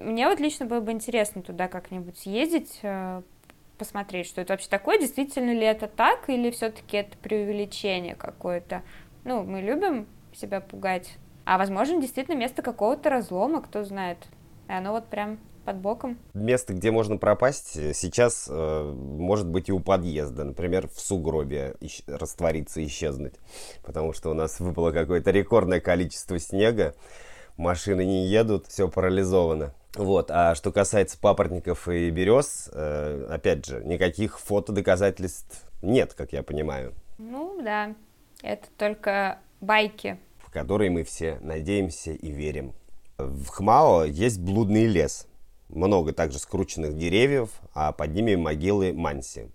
Мне 0.00 0.28
вот 0.28 0.40
лично 0.40 0.64
было 0.64 0.80
бы 0.80 0.92
интересно 0.92 1.42
туда 1.42 1.68
как-нибудь 1.68 2.18
съездить, 2.18 2.78
э, 2.82 3.20
посмотреть, 3.76 4.26
что 4.26 4.40
это 4.40 4.54
вообще 4.54 4.68
такое, 4.68 4.98
действительно 4.98 5.50
ли 5.52 5.64
это 5.64 5.88
так, 5.88 6.28
или 6.30 6.50
все-таки 6.50 6.96
это 6.96 7.16
преувеличение 7.18 8.14
какое-то. 8.14 8.82
Ну, 9.24 9.42
мы 9.42 9.60
любим 9.60 10.06
себя 10.32 10.60
пугать, 10.60 11.18
а 11.44 11.58
возможно, 11.58 12.00
действительно 12.00 12.36
место 12.36 12.62
какого-то 12.62 13.10
разлома, 13.10 13.60
кто 13.60 13.84
знает. 13.84 14.18
И 14.68 14.72
оно 14.72 14.92
вот 14.92 15.06
прям 15.08 15.38
под 15.66 15.76
боком. 15.76 16.18
Место, 16.32 16.72
где 16.72 16.90
можно 16.90 17.18
пропасть, 17.18 17.94
сейчас 17.94 18.48
э, 18.50 18.92
может 18.94 19.48
быть 19.48 19.68
и 19.68 19.72
у 19.72 19.80
подъезда. 19.80 20.44
Например, 20.44 20.88
в 20.88 20.98
сугробе 20.98 21.74
ищ- 21.80 22.04
раствориться, 22.06 22.82
исчезнуть. 22.86 23.34
Потому 23.84 24.14
что 24.14 24.30
у 24.30 24.34
нас 24.34 24.60
выпало 24.60 24.92
какое-то 24.92 25.30
рекордное 25.30 25.80
количество 25.80 26.38
снега. 26.38 26.94
Машины 27.58 28.06
не 28.06 28.26
едут, 28.26 28.66
все 28.68 28.88
парализовано. 28.88 29.74
Вот, 29.94 30.30
а 30.30 30.54
что 30.54 30.70
касается 30.70 31.18
папоротников 31.18 31.88
и 31.88 32.10
берез, 32.10 32.70
э, 32.72 33.26
опять 33.28 33.66
же, 33.66 33.82
никаких 33.84 34.38
фотодоказательств 34.38 35.64
нет, 35.82 36.14
как 36.14 36.32
я 36.32 36.42
понимаю. 36.42 36.94
Ну 37.18 37.60
да, 37.62 37.94
это 38.42 38.68
только 38.76 39.38
байки. 39.60 40.18
В 40.38 40.50
которые 40.50 40.90
мы 40.90 41.04
все 41.04 41.38
надеемся 41.40 42.12
и 42.12 42.30
верим. 42.30 42.72
В 43.18 43.46
Хмао 43.46 44.04
есть 44.04 44.40
блудный 44.40 44.86
лес. 44.86 45.26
Много 45.68 46.12
также 46.12 46.38
скрученных 46.38 46.96
деревьев, 46.96 47.50
а 47.74 47.92
под 47.92 48.14
ними 48.14 48.34
могилы 48.34 48.92
Манси. 48.92 49.50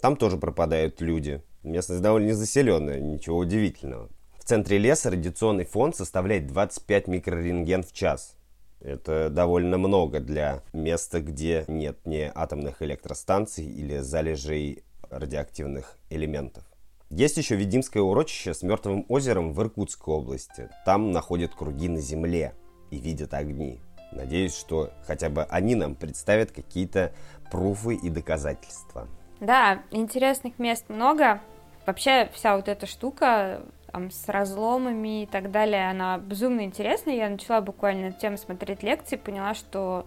Там 0.00 0.16
тоже 0.16 0.36
пропадают 0.36 1.00
люди. 1.00 1.42
Местность 1.62 2.02
довольно 2.02 2.28
незаселенная, 2.28 2.98
ничего 2.98 3.38
удивительного. 3.38 4.08
В 4.38 4.44
центре 4.44 4.78
леса 4.78 5.10
радиационный 5.10 5.64
фон 5.64 5.94
составляет 5.94 6.48
25 6.48 7.06
микрорентген 7.06 7.84
в 7.84 7.92
час. 7.92 8.36
Это 8.82 9.30
довольно 9.30 9.78
много 9.78 10.20
для 10.20 10.62
места, 10.72 11.20
где 11.20 11.64
нет 11.68 11.98
ни 12.04 12.30
атомных 12.34 12.82
электростанций 12.82 13.64
или 13.64 13.98
залежей 13.98 14.82
радиоактивных 15.08 15.98
элементов. 16.10 16.64
Есть 17.10 17.36
еще 17.36 17.56
Ведимское 17.56 18.02
урочище 18.02 18.54
с 18.54 18.62
мертвым 18.62 19.04
озером 19.08 19.52
в 19.52 19.60
Иркутской 19.62 20.14
области. 20.14 20.70
Там 20.84 21.12
находят 21.12 21.54
круги 21.54 21.88
на 21.88 22.00
земле 22.00 22.54
и 22.90 22.98
видят 22.98 23.34
огни. 23.34 23.80
Надеюсь, 24.12 24.56
что 24.56 24.90
хотя 25.06 25.28
бы 25.28 25.44
они 25.44 25.74
нам 25.74 25.94
представят 25.94 26.50
какие-то 26.52 27.12
пруфы 27.50 27.94
и 27.94 28.10
доказательства. 28.10 29.08
Да, 29.40 29.82
интересных 29.90 30.58
мест 30.58 30.86
много. 30.88 31.40
Вообще 31.86 32.30
вся 32.32 32.56
вот 32.56 32.68
эта 32.68 32.86
штука 32.86 33.62
там, 33.92 34.10
с 34.10 34.28
разломами 34.28 35.22
и 35.22 35.26
так 35.26 35.50
далее, 35.50 35.90
она 35.90 36.18
безумно 36.18 36.62
интересная. 36.62 37.14
Я 37.14 37.28
начала 37.28 37.60
буквально 37.60 38.06
эту 38.06 38.18
тему 38.20 38.38
смотреть 38.38 38.82
лекции, 38.82 39.16
поняла, 39.16 39.54
что 39.54 40.06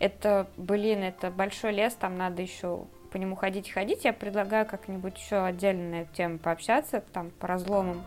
это, 0.00 0.48
блин, 0.56 1.02
это 1.02 1.30
большой 1.30 1.72
лес, 1.72 1.94
там 1.94 2.18
надо 2.18 2.42
еще 2.42 2.84
по 3.12 3.16
нему 3.16 3.36
ходить 3.36 3.68
и 3.68 3.72
ходить. 3.72 4.04
Я 4.04 4.12
предлагаю 4.12 4.66
как-нибудь 4.66 5.16
еще 5.16 5.44
отдельно 5.44 5.90
на 5.90 5.94
эту 6.02 6.14
тему 6.14 6.38
пообщаться, 6.38 7.02
там, 7.12 7.30
по 7.30 7.46
разломам 7.46 8.04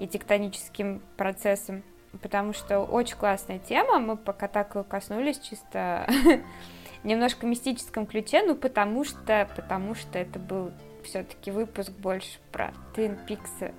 и 0.00 0.06
тектоническим 0.06 1.02
процессам, 1.16 1.82
потому 2.22 2.52
что 2.52 2.80
очень 2.80 3.16
классная 3.16 3.58
тема. 3.58 3.98
Мы 3.98 4.16
пока 4.16 4.48
так 4.48 4.74
ее 4.76 4.84
коснулись 4.84 5.38
чисто 5.40 6.06
немножко 7.04 7.46
мистическом 7.46 8.06
ключе, 8.06 8.42
ну, 8.42 8.54
потому 8.54 9.04
что, 9.04 9.48
потому 9.56 9.94
что 9.94 10.18
это 10.18 10.38
был 10.38 10.72
все-таки 11.04 11.50
выпуск 11.50 11.90
больше 11.92 12.38
про 12.50 12.72
Твин 12.94 13.18
Пиксы 13.26 13.74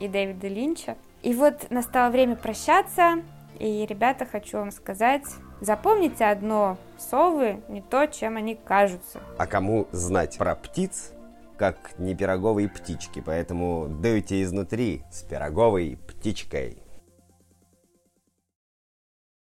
и 0.00 0.08
Дэвида 0.08 0.48
Линча. 0.48 0.96
И 1.22 1.34
вот 1.34 1.70
настало 1.70 2.10
время 2.10 2.36
прощаться. 2.36 3.22
И, 3.58 3.84
ребята, 3.86 4.24
хочу 4.24 4.58
вам 4.58 4.70
сказать, 4.70 5.24
запомните 5.60 6.24
одно, 6.24 6.76
совы 6.96 7.60
не 7.68 7.82
то, 7.82 8.06
чем 8.06 8.36
они 8.36 8.54
кажутся. 8.54 9.20
А 9.36 9.46
кому 9.46 9.88
знать 9.90 10.38
про 10.38 10.54
птиц, 10.54 11.12
как 11.56 11.98
не 11.98 12.14
пироговые 12.14 12.68
птички, 12.68 13.20
поэтому 13.24 13.88
дуйте 13.88 14.42
изнутри 14.42 15.02
с 15.10 15.22
пироговой 15.22 15.98
птичкой. 16.06 16.78